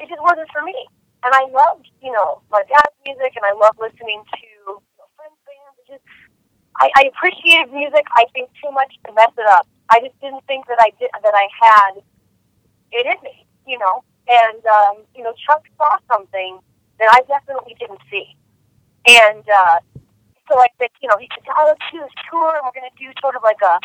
It 0.00 0.12
just 0.12 0.20
wasn't 0.20 0.52
for 0.52 0.60
me. 0.60 0.76
And 1.24 1.32
I 1.32 1.48
loved, 1.48 1.88
you 2.04 2.12
know, 2.12 2.44
my 2.52 2.60
dad's 2.68 2.92
music, 3.08 3.32
and 3.32 3.44
I 3.48 3.56
loved 3.56 3.80
listening 3.80 4.20
to 4.20 4.44
you 4.44 4.76
know, 5.00 5.08
friends' 5.16 5.40
bands. 5.48 5.74
It 5.80 5.96
just, 5.96 6.04
I, 6.76 6.92
I 7.00 7.02
appreciated 7.08 7.72
music. 7.72 8.04
I 8.12 8.28
think 8.36 8.52
too 8.60 8.68
much 8.70 8.92
to 9.08 9.12
mess 9.16 9.32
it 9.32 9.48
up. 9.48 9.64
I 9.88 10.04
just 10.04 10.20
didn't 10.20 10.44
think 10.44 10.68
that 10.68 10.76
I 10.80 10.92
did 11.00 11.08
that 11.16 11.32
I 11.32 11.48
had 11.48 12.04
it 12.92 13.06
in 13.08 13.18
me, 13.24 13.48
you 13.66 13.78
know. 13.80 14.04
And 14.28 14.60
um, 14.64 15.04
you 15.16 15.22
know, 15.24 15.32
Chuck 15.36 15.64
saw 15.76 15.96
something 16.12 16.60
that 16.98 17.08
I 17.12 17.24
definitely 17.24 17.76
didn't 17.80 18.00
see. 18.10 18.36
And 19.06 19.44
uh, 19.44 19.78
so 20.48 20.58
I 20.58 20.68
said, 20.78 20.88
you 21.02 21.08
know, 21.08 21.16
he 21.18 21.28
said, 21.32 21.44
oh, 21.56 21.64
let's 21.68 21.80
do 21.92 22.00
this 22.00 22.16
tour, 22.30 22.56
and 22.56 22.64
we're 22.64 22.76
going 22.76 22.88
to 22.88 22.98
do 23.00 23.12
sort 23.20 23.36
of 23.36 23.42
like 23.42 23.60
a 23.64 23.80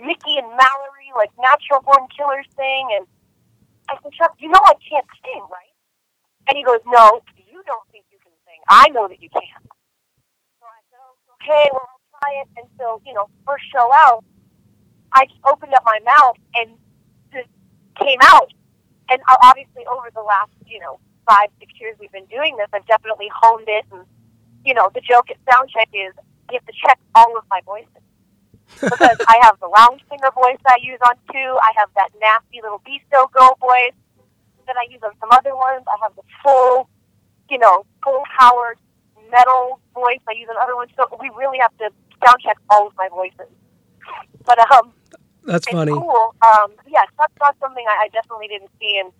Mickey 0.00 0.36
and 0.38 0.48
Mallory, 0.48 1.10
like 1.16 1.30
natural 1.38 1.80
born 1.82 2.08
killers 2.12 2.46
thing. 2.56 2.88
And 2.96 3.06
I 3.88 3.96
said, 4.02 4.12
Chuck, 4.12 4.34
you 4.38 4.48
know 4.48 4.60
I 4.62 4.74
can't 4.82 5.06
sing, 5.22 5.44
right? 5.50 5.74
And 6.48 6.56
he 6.56 6.62
goes, 6.62 6.80
no, 6.86 7.22
you 7.36 7.62
don't 7.66 7.86
think 7.90 8.04
you 8.12 8.18
can 8.22 8.32
sing. 8.46 8.60
I 8.68 8.88
know 8.90 9.08
that 9.08 9.22
you 9.22 9.30
can. 9.30 9.60
So 10.60 10.64
I 10.66 10.80
said, 10.90 11.02
okay, 11.40 11.70
well, 11.72 11.88
I'll 11.88 12.06
try 12.20 12.30
it. 12.42 12.48
And 12.56 12.66
so, 12.78 13.02
you 13.04 13.14
know, 13.14 13.28
first 13.46 13.64
show 13.72 13.90
out, 13.92 14.24
I 15.12 15.26
opened 15.50 15.74
up 15.74 15.82
my 15.84 15.98
mouth 16.04 16.36
and 16.54 16.76
just 17.32 17.48
came 17.98 18.18
out. 18.22 18.52
And 19.10 19.22
obviously, 19.42 19.86
over 19.86 20.10
the 20.14 20.22
last, 20.22 20.50
you 20.66 20.80
know, 20.80 20.98
five, 21.28 21.48
six 21.58 21.72
years 21.80 21.96
we've 21.98 22.12
been 22.12 22.26
doing 22.26 22.56
this, 22.56 22.66
I've 22.72 22.86
definitely 22.86 23.30
honed 23.32 23.68
it. 23.68 23.84
And, 23.92 24.04
you 24.64 24.74
know, 24.74 24.90
the 24.94 25.00
joke 25.00 25.30
at 25.30 25.38
Soundcheck 25.46 25.90
is 25.94 26.12
you 26.50 26.58
have 26.58 26.66
to 26.66 26.74
check 26.84 26.98
all 27.14 27.36
of 27.38 27.44
my 27.50 27.60
voices. 27.64 28.05
Because 28.80 29.18
I 29.26 29.40
have 29.42 29.58
the 29.60 29.68
lounge 29.68 30.02
singer 30.10 30.30
voice 30.34 30.60
I 30.66 30.78
use 30.82 30.98
on 31.06 31.16
two. 31.32 31.58
I 31.62 31.72
have 31.76 31.88
that 31.96 32.10
nasty 32.20 32.60
little 32.62 32.80
Beasto 32.86 33.30
girl 33.32 33.56
voice 33.60 33.96
that 34.66 34.76
I 34.76 34.90
use 34.90 35.00
on 35.02 35.12
some 35.20 35.30
other 35.30 35.54
ones. 35.54 35.84
I 35.86 35.96
have 36.02 36.14
the 36.16 36.22
full, 36.42 36.88
you 37.50 37.58
know, 37.58 37.86
full 38.02 38.22
powered 38.38 38.78
metal 39.30 39.80
voice 39.94 40.20
I 40.28 40.32
use 40.32 40.48
on 40.50 40.56
other 40.60 40.76
ones. 40.76 40.90
So 40.96 41.06
we 41.20 41.30
really 41.36 41.58
have 41.58 41.76
to 41.78 41.90
sound 42.24 42.38
check 42.42 42.58
all 42.70 42.88
of 42.88 42.92
my 42.96 43.08
voices. 43.08 43.50
But 44.44 44.58
um, 44.72 44.92
That's 45.44 45.66
it's 45.66 45.74
funny. 45.74 45.92
cool. 45.92 46.34
Um, 46.42 46.72
yeah, 46.86 47.02
that's 47.18 47.32
not 47.40 47.56
something 47.60 47.84
I, 47.88 48.04
I 48.04 48.08
definitely 48.08 48.48
didn't 48.48 48.70
see, 48.80 48.98
and 49.02 49.12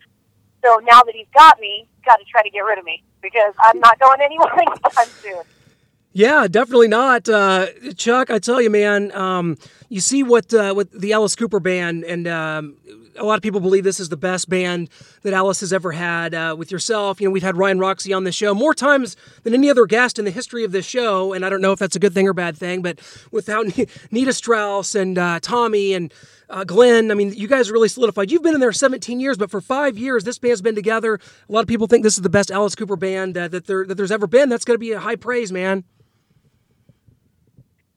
so 0.64 0.80
now 0.84 1.02
that 1.02 1.14
he's 1.14 1.30
got 1.34 1.58
me, 1.60 1.86
he's 1.90 2.04
got 2.04 2.16
to 2.16 2.24
try 2.24 2.42
to 2.42 2.50
get 2.50 2.60
rid 2.60 2.78
of 2.78 2.84
me 2.84 3.02
because 3.22 3.54
I'm 3.58 3.80
not 3.80 3.98
going 3.98 4.20
anywhere 4.20 4.52
anytime 4.54 5.08
soon. 5.22 5.42
Yeah, 6.16 6.48
definitely 6.48 6.88
not, 6.88 7.28
uh, 7.28 7.66
Chuck. 7.94 8.30
I 8.30 8.38
tell 8.38 8.58
you, 8.58 8.70
man. 8.70 9.12
Um, 9.12 9.58
you 9.90 10.00
see 10.00 10.22
what 10.22 10.54
uh, 10.54 10.72
what 10.72 10.90
the 10.90 11.12
Alice 11.12 11.36
Cooper 11.36 11.60
band, 11.60 12.04
and 12.04 12.26
um, 12.26 12.78
a 13.16 13.22
lot 13.22 13.34
of 13.34 13.42
people 13.42 13.60
believe 13.60 13.84
this 13.84 14.00
is 14.00 14.08
the 14.08 14.16
best 14.16 14.48
band 14.48 14.88
that 15.24 15.34
Alice 15.34 15.60
has 15.60 15.74
ever 15.74 15.92
had. 15.92 16.32
Uh, 16.32 16.54
with 16.58 16.72
yourself, 16.72 17.20
you 17.20 17.28
know, 17.28 17.32
we've 17.32 17.42
had 17.42 17.58
Ryan 17.58 17.78
Roxie 17.78 18.14
on 18.14 18.24
the 18.24 18.32
show 18.32 18.54
more 18.54 18.72
times 18.72 19.14
than 19.42 19.52
any 19.52 19.68
other 19.68 19.84
guest 19.84 20.18
in 20.18 20.24
the 20.24 20.30
history 20.30 20.64
of 20.64 20.72
this 20.72 20.86
show, 20.86 21.34
and 21.34 21.44
I 21.44 21.50
don't 21.50 21.60
know 21.60 21.72
if 21.72 21.78
that's 21.78 21.96
a 21.96 21.98
good 21.98 22.14
thing 22.14 22.26
or 22.26 22.32
bad 22.32 22.56
thing. 22.56 22.80
But 22.80 22.98
without 23.30 23.66
Nita 24.10 24.32
Strauss 24.32 24.94
and 24.94 25.18
uh, 25.18 25.40
Tommy 25.42 25.92
and 25.92 26.14
uh, 26.48 26.64
Glenn, 26.64 27.10
I 27.10 27.14
mean, 27.14 27.34
you 27.34 27.46
guys 27.46 27.68
are 27.68 27.74
really 27.74 27.90
solidified. 27.90 28.30
You've 28.30 28.42
been 28.42 28.54
in 28.54 28.60
there 28.60 28.72
17 28.72 29.20
years, 29.20 29.36
but 29.36 29.50
for 29.50 29.60
five 29.60 29.98
years, 29.98 30.24
this 30.24 30.38
band's 30.38 30.62
been 30.62 30.74
together. 30.74 31.20
A 31.46 31.52
lot 31.52 31.60
of 31.60 31.68
people 31.68 31.86
think 31.86 32.04
this 32.04 32.16
is 32.16 32.22
the 32.22 32.30
best 32.30 32.50
Alice 32.50 32.74
Cooper 32.74 32.96
band 32.96 33.36
uh, 33.36 33.48
that 33.48 33.66
there 33.66 33.84
that 33.84 33.96
there's 33.96 34.10
ever 34.10 34.26
been. 34.26 34.48
That's 34.48 34.64
going 34.64 34.76
to 34.76 34.78
be 34.78 34.92
a 34.92 34.98
high 34.98 35.16
praise, 35.16 35.52
man. 35.52 35.84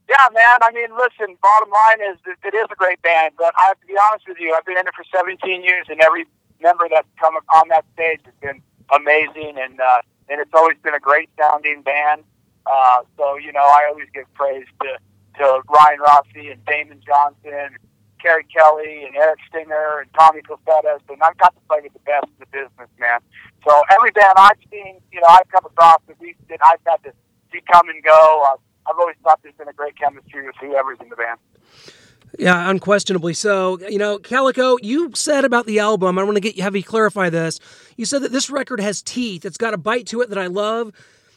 Yeah, 0.09 0.25
man. 0.33 0.57
I 0.65 0.71
mean, 0.73 0.89
listen. 0.97 1.37
Bottom 1.41 1.69
line 1.69 2.01
is 2.01 2.17
it 2.25 2.55
is 2.55 2.65
a 2.71 2.75
great 2.75 3.01
band, 3.03 3.35
but 3.37 3.53
I 3.61 3.67
have 3.69 3.79
to 3.79 3.85
be 3.85 3.93
honest 4.09 4.27
with 4.27 4.39
you. 4.39 4.55
I've 4.57 4.65
been 4.65 4.77
in 4.77 4.87
it 4.87 4.95
for 4.97 5.05
17 5.15 5.63
years, 5.63 5.85
and 5.87 6.01
every 6.01 6.25
member 6.59 6.89
that's 6.89 7.07
come 7.21 7.35
on 7.37 7.67
that 7.69 7.85
stage 7.93 8.19
has 8.25 8.33
been 8.41 8.59
amazing, 8.91 9.61
and 9.61 9.79
uh, 9.79 10.01
and 10.27 10.41
it's 10.41 10.53
always 10.53 10.77
been 10.81 10.95
a 10.95 10.99
great 10.99 11.29
sounding 11.39 11.83
band. 11.83 12.23
Uh, 12.65 13.05
so 13.17 13.37
you 13.37 13.53
know, 13.53 13.61
I 13.61 13.85
always 13.87 14.09
give 14.11 14.25
praise 14.33 14.65
to 14.81 14.97
to 15.37 15.61
Ryan 15.69 15.99
Roxie 16.01 16.49
and 16.49 16.65
Damon 16.65 17.01
Johnson, 17.05 17.77
Keri 18.19 18.45
Kelli, 18.49 19.05
and 19.05 19.15
Eric 19.15 19.39
Singer, 19.53 20.01
and 20.01 20.09
Tommy 20.17 20.41
Clufetos, 20.41 21.05
and 21.07 21.21
I've 21.21 21.37
got 21.37 21.53
to 21.53 21.61
play 21.69 21.81
with 21.83 21.93
the 21.93 22.03
best 22.09 22.25
in 22.25 22.39
the 22.41 22.49
business, 22.49 22.89
man. 22.97 23.21
So 23.61 23.77
every 23.93 24.09
band 24.09 24.33
I've 24.37 24.57
seen, 24.71 24.97
you 25.13 25.21
know, 25.21 25.29
I've 25.29 25.47
come 25.53 25.65
across 25.69 26.01
that 26.07 26.19
we 26.19 26.35
that 26.49 26.59
I've 26.65 26.81
had 26.87 27.03
to 27.05 27.13
see 27.53 27.61
come 27.71 27.89
and 27.89 28.01
go. 28.03 28.43
Uh, 28.49 28.57
I've 28.89 28.99
always 28.99 29.15
thought 29.23 29.39
there's 29.43 29.55
been 29.55 29.67
a 29.67 29.73
great 29.73 29.97
chemistry 29.97 30.45
with 30.45 30.55
whoever's 30.59 30.97
in 31.01 31.09
the 31.09 31.15
band. 31.15 31.39
Yeah, 32.37 32.69
unquestionably 32.69 33.33
so. 33.33 33.79
You 33.79 33.97
know, 33.97 34.19
Calico, 34.19 34.77
you 34.81 35.11
said 35.15 35.45
about 35.45 35.65
the 35.65 35.79
album, 35.79 36.19
I 36.19 36.23
want 36.23 36.35
to 36.35 36.41
get 36.41 36.59
have 36.59 36.75
you 36.75 36.83
clarify 36.83 37.29
this. 37.29 37.59
You 37.97 38.05
said 38.05 38.21
that 38.21 38.31
this 38.31 38.49
record 38.49 38.79
has 38.79 39.01
teeth. 39.01 39.45
It's 39.45 39.57
got 39.57 39.73
a 39.73 39.77
bite 39.77 40.07
to 40.07 40.21
it 40.21 40.29
that 40.29 40.37
I 40.37 40.47
love. 40.47 40.91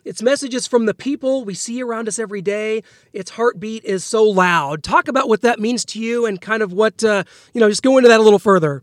Its 0.05 0.21
messages 0.21 0.67
from 0.67 0.87
the 0.87 0.95
people 0.95 1.45
we 1.45 1.55
see 1.55 1.83
around 1.83 2.09
us 2.09 2.19
every 2.19 2.43
day. 2.43 2.83
Its 3.13 3.31
heartbeat 3.31 3.85
is 3.85 4.05
so 4.05 4.25
loud. 4.25 4.83
Talk 4.83 5.09
about 5.09 5.29
what 5.29 5.43
that 5.43 5.61
means 5.61 5.85
to 5.87 6.01
you 6.01 6.27
and 6.27 6.41
kind 6.41 6.63
of 6.63 6.73
what, 6.73 7.05
uh, 7.05 7.23
you 7.55 7.61
know, 7.61 7.69
just 7.69 7.83
go 7.83 7.97
into 7.97 8.09
that 8.09 8.19
a 8.19 8.23
little 8.23 8.41
further. 8.41 8.83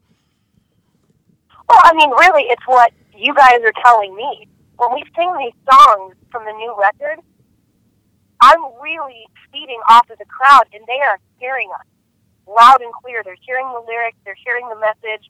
Well, 1.67 1.79
I 1.83 1.93
mean, 1.93 2.09
really, 2.11 2.43
it's 2.43 2.65
what 2.65 2.93
you 3.15 3.33
guys 3.35 3.59
are 3.63 3.73
telling 3.83 4.15
me. 4.15 4.47
When 4.77 4.93
we 4.93 5.03
sing 5.13 5.31
these 5.37 5.53
songs 5.69 6.15
from 6.31 6.45
the 6.45 6.53
new 6.53 6.73
record, 6.79 7.19
I'm 8.41 8.61
really 8.81 9.25
feeding 9.51 9.79
off 9.89 10.09
of 10.09 10.17
the 10.17 10.25
crowd, 10.25 10.65
and 10.73 10.83
they 10.87 10.99
are 11.01 11.19
hearing 11.39 11.69
us 11.79 11.85
loud 12.47 12.81
and 12.81 12.93
clear. 12.93 13.21
They're 13.23 13.39
hearing 13.45 13.67
the 13.73 13.83
lyrics, 13.87 14.17
they're 14.25 14.39
hearing 14.43 14.67
the 14.69 14.79
message, 14.79 15.29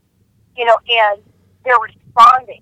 you 0.56 0.66
know, 0.66 0.78
and 0.88 1.22
they're 1.64 1.80
responding. 1.80 2.62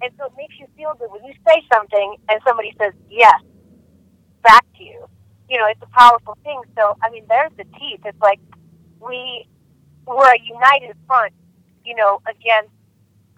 And 0.00 0.12
so 0.18 0.26
it 0.26 0.32
makes 0.36 0.54
you 0.58 0.66
feel 0.76 0.94
good 0.98 1.10
when 1.10 1.24
you 1.24 1.32
say 1.46 1.62
something 1.72 2.16
and 2.28 2.40
somebody 2.46 2.74
says 2.78 2.92
yes 3.10 3.40
back 4.42 4.64
to 4.76 4.84
you. 4.84 5.06
You 5.48 5.58
know, 5.58 5.66
it's 5.66 5.82
a 5.82 5.90
powerful 5.98 6.36
thing. 6.44 6.60
So, 6.76 6.96
I 7.02 7.10
mean, 7.10 7.24
there's 7.28 7.52
the 7.56 7.64
teeth. 7.64 8.00
It's 8.04 8.20
like 8.20 8.38
we 9.00 9.46
we're 10.06 10.30
a 10.30 10.40
united 10.40 10.96
front, 11.06 11.32
you 11.84 11.94
know, 11.94 12.20
against 12.28 12.70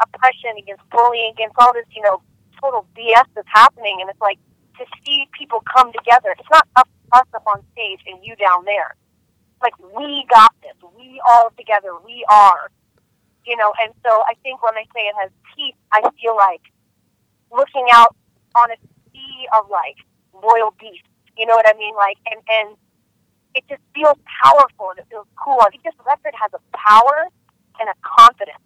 oppression, 0.02 0.56
against 0.58 0.82
bullying, 0.90 1.32
against 1.32 1.56
all 1.58 1.72
this, 1.72 1.86
you 1.90 2.02
know, 2.02 2.22
total 2.60 2.86
BS 2.96 3.24
that's 3.34 3.48
happening. 3.48 3.98
And 4.00 4.10
it's 4.10 4.20
like 4.20 4.38
to 4.80 4.86
see 5.04 5.28
people 5.36 5.62
come 5.68 5.92
together. 5.92 6.34
It's 6.38 6.48
not 6.50 6.66
us, 6.76 6.88
us 7.12 7.28
up 7.34 7.44
on 7.46 7.62
stage 7.72 8.00
and 8.06 8.18
you 8.24 8.34
down 8.36 8.64
there. 8.64 8.96
Like 9.60 9.76
we 9.78 10.24
got 10.32 10.52
this. 10.62 10.74
We 10.96 11.20
all 11.28 11.52
together. 11.56 11.92
We 12.04 12.24
are. 12.30 12.72
You 13.44 13.56
know, 13.56 13.72
and 13.82 13.92
so 14.04 14.24
I 14.24 14.34
think 14.42 14.62
when 14.64 14.74
I 14.74 14.84
say 14.96 15.04
it 15.04 15.14
has 15.20 15.30
teeth, 15.56 15.76
I 15.92 16.00
feel 16.20 16.36
like 16.36 16.64
looking 17.52 17.86
out 17.92 18.16
on 18.56 18.70
a 18.72 18.78
sea 19.12 19.46
of 19.56 19.68
like 19.68 19.96
royal 20.32 20.72
beasts. 20.80 21.08
You 21.36 21.46
know 21.46 21.54
what 21.54 21.68
I 21.68 21.76
mean? 21.76 21.94
Like, 21.94 22.16
and 22.30 22.40
and 22.48 22.76
it 23.54 23.64
just 23.68 23.82
feels 23.94 24.16
powerful 24.42 24.90
and 24.90 24.98
it 25.00 25.06
feels 25.10 25.26
cool. 25.36 25.58
I 25.60 25.68
think 25.70 25.84
this 25.84 25.96
record 26.06 26.32
has 26.40 26.52
a 26.56 26.62
power 26.72 27.28
and 27.80 27.88
a 27.88 27.96
confidence 28.00 28.64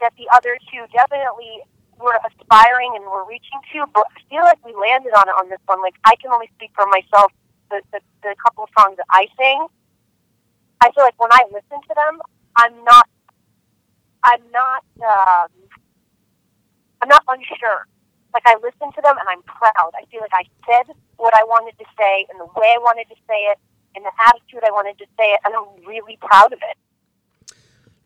that 0.00 0.12
the 0.18 0.28
other 0.34 0.58
two 0.68 0.84
definitely 0.92 1.62
were 2.00 2.18
aspiring 2.26 2.92
and 2.96 3.04
we're 3.04 3.26
reaching 3.28 3.60
to, 3.72 3.86
but 3.92 4.04
I 4.16 4.20
feel 4.28 4.42
like 4.42 4.58
we 4.64 4.74
landed 4.74 5.12
on 5.12 5.28
it 5.28 5.36
on 5.38 5.48
this 5.48 5.60
one. 5.66 5.80
Like 5.82 5.94
I 6.04 6.16
can 6.16 6.30
only 6.30 6.50
speak 6.56 6.70
for 6.74 6.86
myself. 6.86 7.32
The 7.70 7.82
the, 7.92 8.00
the 8.22 8.34
couple 8.44 8.64
of 8.64 8.70
songs 8.78 8.96
that 8.96 9.06
I 9.10 9.26
sing, 9.38 9.66
I 10.80 10.90
feel 10.92 11.04
like 11.04 11.18
when 11.20 11.32
I 11.32 11.44
listen 11.52 11.80
to 11.80 11.94
them, 11.94 12.20
I'm 12.56 12.84
not, 12.84 13.08
I'm 14.24 14.42
not, 14.52 14.84
um, 15.00 15.50
I'm 17.00 17.08
not 17.08 17.22
unsure. 17.28 17.86
Like 18.34 18.42
I 18.46 18.56
listen 18.62 18.92
to 18.92 19.00
them 19.02 19.16
and 19.18 19.28
I'm 19.28 19.42
proud. 19.42 19.92
I 19.94 20.04
feel 20.10 20.20
like 20.20 20.34
I 20.34 20.44
said 20.66 20.94
what 21.16 21.34
I 21.36 21.44
wanted 21.44 21.78
to 21.78 21.84
say 21.96 22.26
and 22.30 22.40
the 22.40 22.46
way 22.58 22.74
I 22.74 22.78
wanted 22.80 23.08
to 23.10 23.16
say 23.28 23.46
it, 23.52 23.58
and 23.94 24.04
the 24.04 24.12
attitude 24.26 24.64
I 24.66 24.70
wanted 24.70 24.98
to 24.98 25.06
say 25.18 25.32
it, 25.32 25.40
and 25.44 25.54
I'm 25.54 25.86
really 25.86 26.18
proud 26.20 26.52
of 26.52 26.58
it. 26.62 26.76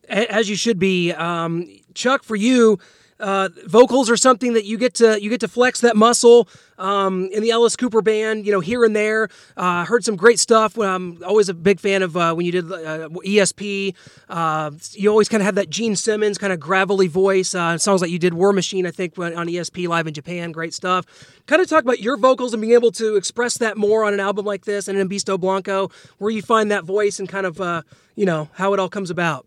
As 0.08 0.48
you 0.48 0.56
should 0.56 0.78
be. 0.78 1.12
Um, 1.12 1.68
Chuck, 1.94 2.22
for 2.22 2.36
you, 2.36 2.78
uh, 3.18 3.48
vocals 3.66 4.10
are 4.10 4.16
something 4.16 4.52
that 4.52 4.64
you 4.64 4.76
get 4.76 4.94
to 4.94 5.20
you 5.20 5.30
get 5.30 5.40
to 5.40 5.48
flex 5.48 5.80
that 5.80 5.96
muscle 5.96 6.48
um, 6.78 7.28
in 7.32 7.42
the 7.42 7.50
Alice 7.50 7.76
Cooper 7.76 8.02
band. 8.02 8.44
You 8.46 8.52
know, 8.52 8.60
here 8.60 8.84
and 8.84 8.94
there. 8.94 9.28
Uh, 9.56 9.84
heard 9.84 10.04
some 10.04 10.16
great 10.16 10.38
stuff. 10.38 10.76
When 10.76 10.88
I'm 10.88 11.24
always 11.24 11.48
a 11.48 11.54
big 11.54 11.80
fan 11.80 12.02
of 12.02 12.16
uh, 12.16 12.34
when 12.34 12.44
you 12.44 12.52
did 12.52 12.70
uh, 12.70 13.08
ESP. 13.08 13.94
Uh, 14.28 14.70
you 14.92 15.08
always 15.08 15.28
kind 15.28 15.40
of 15.40 15.46
had 15.46 15.54
that 15.54 15.70
Gene 15.70 15.96
Simmons 15.96 16.36
kind 16.36 16.52
of 16.52 16.60
gravelly 16.60 17.06
voice. 17.06 17.54
Uh, 17.54 17.78
sounds 17.78 18.02
like 18.02 18.10
you 18.10 18.18
did 18.18 18.34
War 18.34 18.52
Machine, 18.52 18.86
I 18.86 18.90
think, 18.90 19.18
on 19.18 19.32
ESP 19.32 19.88
live 19.88 20.06
in 20.06 20.14
Japan. 20.14 20.52
Great 20.52 20.74
stuff. 20.74 21.06
Kind 21.46 21.62
of 21.62 21.68
talk 21.68 21.82
about 21.82 22.00
your 22.00 22.16
vocals 22.16 22.52
and 22.52 22.60
being 22.60 22.74
able 22.74 22.92
to 22.92 23.16
express 23.16 23.56
that 23.58 23.76
more 23.76 24.04
on 24.04 24.12
an 24.12 24.20
album 24.20 24.44
like 24.44 24.64
this 24.64 24.88
and 24.88 24.98
in 24.98 25.08
Beasto 25.08 25.38
Blanco, 25.38 25.90
where 26.18 26.30
you 26.30 26.42
find 26.42 26.70
that 26.70 26.84
voice 26.84 27.18
and 27.18 27.28
kind 27.28 27.46
of 27.46 27.84
you 28.14 28.26
know 28.26 28.48
how 28.54 28.74
it 28.74 28.80
all 28.80 28.88
comes 28.88 29.10
about. 29.10 29.46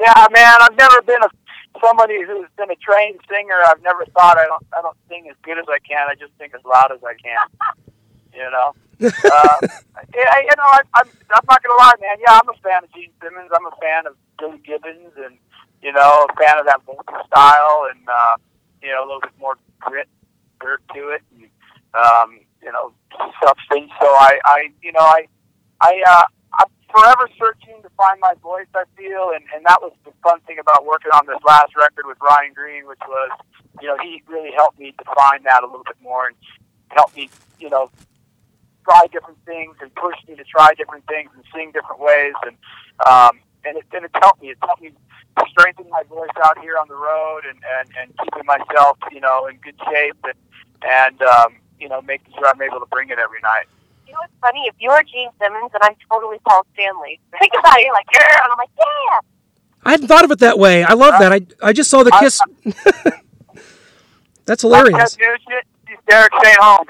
Yeah, 0.00 0.26
man, 0.32 0.56
I've 0.60 0.76
never 0.76 1.02
been 1.02 1.22
a 1.22 1.28
somebody 1.82 2.22
who's 2.24 2.48
been 2.56 2.70
a 2.70 2.76
trained 2.76 3.20
singer. 3.30 3.58
I've 3.68 3.82
never 3.82 4.04
thought 4.06 4.38
I 4.38 4.46
don't 4.46 4.64
I 4.76 4.82
don't 4.82 4.96
sing 5.08 5.28
as 5.30 5.36
good 5.42 5.58
as 5.58 5.66
I 5.68 5.78
can. 5.80 6.08
I 6.08 6.14
just 6.14 6.32
sing 6.38 6.50
as 6.54 6.64
loud 6.64 6.92
as 6.92 7.00
I 7.04 7.14
can. 7.14 7.46
You 8.30 8.48
know. 8.52 8.72
uh, 9.00 9.56
yeah, 10.14 10.36
you 10.42 10.54
know, 10.54 10.68
I, 10.70 10.80
I'm 10.94 11.08
I'm 11.34 11.42
not 11.48 11.62
gonna 11.62 11.78
lie, 11.78 11.94
man. 12.00 12.18
Yeah, 12.20 12.38
I'm 12.38 12.48
a 12.48 12.58
fan 12.62 12.84
of 12.84 12.92
Gene 12.92 13.10
Simmons. 13.20 13.50
I'm 13.52 13.66
a 13.66 13.74
fan 13.80 14.06
of 14.06 14.14
Billy 14.38 14.58
Gibbons, 14.58 15.12
and 15.16 15.38
you 15.82 15.92
know, 15.92 16.26
a 16.28 16.36
fan 16.36 16.58
of 16.58 16.66
that 16.66 16.84
vocal 16.84 17.16
style, 17.26 17.88
and 17.90 18.08
uh, 18.08 18.36
you 18.82 18.90
know, 18.90 19.02
a 19.02 19.06
little 19.06 19.20
bit 19.20 19.32
more 19.40 19.56
grit, 19.80 20.08
dirt 20.60 20.82
to 20.94 21.08
it, 21.08 21.22
and 21.34 21.48
um, 21.94 22.40
you 22.62 22.72
know, 22.72 22.92
substance. 23.42 23.90
So 24.00 24.06
I, 24.06 24.38
I, 24.44 24.68
you 24.82 24.92
know, 24.92 25.00
I, 25.00 25.26
I, 25.80 26.02
uh, 26.06 26.22
forever 26.90 27.28
searching 27.38 27.82
to 27.82 27.90
find 27.96 28.20
my 28.20 28.34
voice. 28.42 28.66
I 28.74 28.84
feel, 28.96 29.32
and 29.34 29.44
and 29.54 29.64
that 29.66 29.80
was 29.80 29.92
the 30.04 30.12
fun 30.22 30.40
thing 30.46 30.58
about 30.58 30.84
working 30.84 31.12
on 31.12 31.26
this 31.26 31.38
last 31.46 31.76
record 31.76 32.06
with 32.06 32.18
Ryan 32.20 32.52
Green, 32.52 32.86
which 32.86 33.00
was, 33.06 33.30
you 33.80 33.88
know, 33.88 33.96
he 34.02 34.22
really 34.26 34.52
helped 34.52 34.78
me 34.78 34.94
define 34.96 35.42
that 35.44 35.62
a 35.62 35.66
little 35.66 35.84
bit 35.84 35.96
more 36.02 36.28
and 36.28 36.36
helped 36.90 37.16
me, 37.16 37.30
you 37.60 37.70
know, 37.70 37.90
try 38.84 39.06
different 39.12 39.38
things 39.44 39.76
and 39.80 39.94
pushed 39.94 40.26
me 40.28 40.34
to 40.36 40.44
try 40.44 40.72
different 40.76 41.06
things 41.06 41.30
and 41.34 41.44
sing 41.54 41.72
different 41.72 42.00
ways 42.00 42.34
and 42.46 42.56
um, 43.06 43.38
and 43.64 43.76
it 43.76 43.84
and 43.92 44.04
it's 44.04 44.14
helped 44.20 44.42
me. 44.42 44.48
It's 44.48 44.60
helped 44.62 44.82
me 44.82 44.92
strengthen 45.50 45.88
my 45.90 46.02
voice 46.04 46.34
out 46.42 46.58
here 46.58 46.76
on 46.78 46.88
the 46.88 46.96
road 46.96 47.42
and 47.48 47.58
and 47.78 47.88
and 48.00 48.12
keeping 48.18 48.46
myself, 48.46 48.98
you 49.12 49.20
know, 49.20 49.46
in 49.46 49.56
good 49.56 49.78
shape 49.90 50.16
and 50.24 50.38
and 50.82 51.22
um, 51.22 51.56
you 51.78 51.88
know, 51.88 52.00
making 52.02 52.32
sure 52.34 52.48
I'm 52.48 52.60
able 52.62 52.80
to 52.80 52.86
bring 52.86 53.10
it 53.10 53.18
every 53.18 53.40
night. 53.40 53.66
You 54.08 54.14
know 54.14 54.20
what's 54.20 54.32
funny? 54.40 54.62
If 54.66 54.74
you're 54.78 55.02
Gene 55.02 55.28
Simmons 55.38 55.70
and 55.74 55.82
I'm 55.82 55.94
totally 56.10 56.38
Paul 56.48 56.66
Stanley, 56.72 57.20
think 57.38 57.52
about 57.58 57.78
it. 57.78 57.84
You're 57.84 57.92
like, 57.92 58.06
yeah, 58.10 58.38
and 58.42 58.52
I'm 58.52 58.58
like, 58.58 58.70
yeah. 58.78 59.20
I 59.84 59.90
hadn't 59.90 60.08
thought 60.08 60.24
of 60.24 60.30
it 60.30 60.38
that 60.38 60.58
way. 60.58 60.82
I 60.82 60.94
love 60.94 61.20
that. 61.20 61.30
I 61.30 61.42
I 61.62 61.74
just 61.74 61.90
saw 61.90 62.02
the 62.02 62.10
kiss. 62.12 62.40
Uh, 62.40 62.72
uh, 62.74 63.10
That's 64.46 64.62
hilarious. 64.62 65.14
That 65.16 65.20
new 65.20 65.36
shit, 65.46 65.64
he's 65.86 65.98
Derek 66.08 66.32
St. 66.42 66.56
Holmes. 66.58 66.88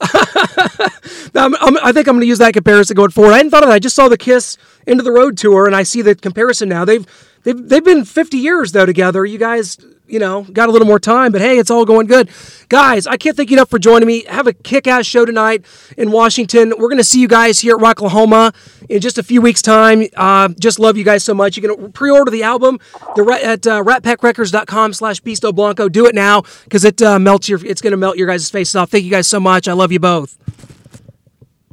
I'm, 1.34 1.54
I'm, 1.56 1.76
I 1.84 1.92
think 1.92 2.08
I'm 2.08 2.14
going 2.14 2.20
to 2.20 2.26
use 2.26 2.38
that 2.38 2.54
comparison 2.54 2.94
going 2.96 3.10
forward. 3.10 3.32
I 3.32 3.36
hadn't 3.36 3.50
thought 3.50 3.62
of 3.62 3.68
that. 3.68 3.74
I 3.74 3.78
just 3.78 3.94
saw 3.94 4.08
the 4.08 4.16
Kiss 4.16 4.56
Into 4.86 5.04
the 5.04 5.12
Road 5.12 5.36
tour, 5.36 5.66
and 5.66 5.76
I 5.76 5.82
see 5.82 6.00
the 6.00 6.14
comparison 6.14 6.70
now. 6.70 6.86
They've 6.86 7.06
they've 7.42 7.68
they've 7.68 7.84
been 7.84 8.06
50 8.06 8.38
years 8.38 8.72
though 8.72 8.86
together. 8.86 9.26
You 9.26 9.38
guys, 9.38 9.76
you 10.08 10.18
know, 10.18 10.42
got 10.42 10.68
a 10.68 10.72
little 10.72 10.86
more 10.86 10.98
time, 10.98 11.32
but 11.32 11.40
hey, 11.40 11.58
it's 11.58 11.70
all 11.70 11.84
going 11.84 12.06
good. 12.06 12.30
Guys, 12.68 13.06
I 13.06 13.16
can't 13.16 13.36
thank 13.36 13.50
you 13.50 13.56
enough 13.56 13.70
for 13.70 13.78
joining 13.78 14.06
me. 14.06 14.24
Have 14.24 14.46
a 14.46 14.52
kick-ass 14.52 15.06
show 15.06 15.24
tonight 15.24 15.64
in 15.96 16.10
Washington. 16.10 16.70
We're 16.70 16.88
going 16.88 16.98
to 16.98 17.04
see 17.04 17.20
you 17.20 17.28
guys 17.28 17.60
here 17.60 17.76
at 17.76 17.82
Rocklahoma 17.82 18.54
in 18.88 19.00
just 19.00 19.18
a 19.18 19.22
few 19.22 19.40
weeks' 19.40 19.62
time. 19.62 20.04
Uh, 20.16 20.48
just 20.58 20.78
love 20.78 20.96
you 20.96 21.04
guys 21.04 21.24
so 21.24 21.34
much. 21.34 21.56
You 21.56 21.62
can 21.62 21.92
pre-order 21.92 22.30
the 22.30 22.42
album 22.42 22.78
the 23.16 23.40
at 23.42 23.66
uh, 23.66 23.82
ratpackrecords.com 23.82 24.92
slash 24.92 25.20
Beasto 25.22 25.54
Blanco. 25.54 25.88
Do 25.88 26.06
it 26.06 26.14
now 26.14 26.42
because 26.64 26.84
it 26.84 27.00
uh, 27.02 27.18
melts 27.18 27.48
your. 27.48 27.64
It's 27.64 27.80
going 27.80 27.92
to 27.92 27.96
melt 27.96 28.16
your 28.16 28.26
guys' 28.26 28.50
faces 28.50 28.76
off. 28.76 28.90
Thank 28.90 29.04
you 29.04 29.10
guys 29.10 29.26
so 29.26 29.40
much. 29.40 29.68
I 29.68 29.72
love 29.72 29.92
you 29.92 30.00
both. 30.00 30.36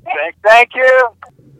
Thank, 0.04 0.36
thank 0.44 0.70
you. 0.76 1.10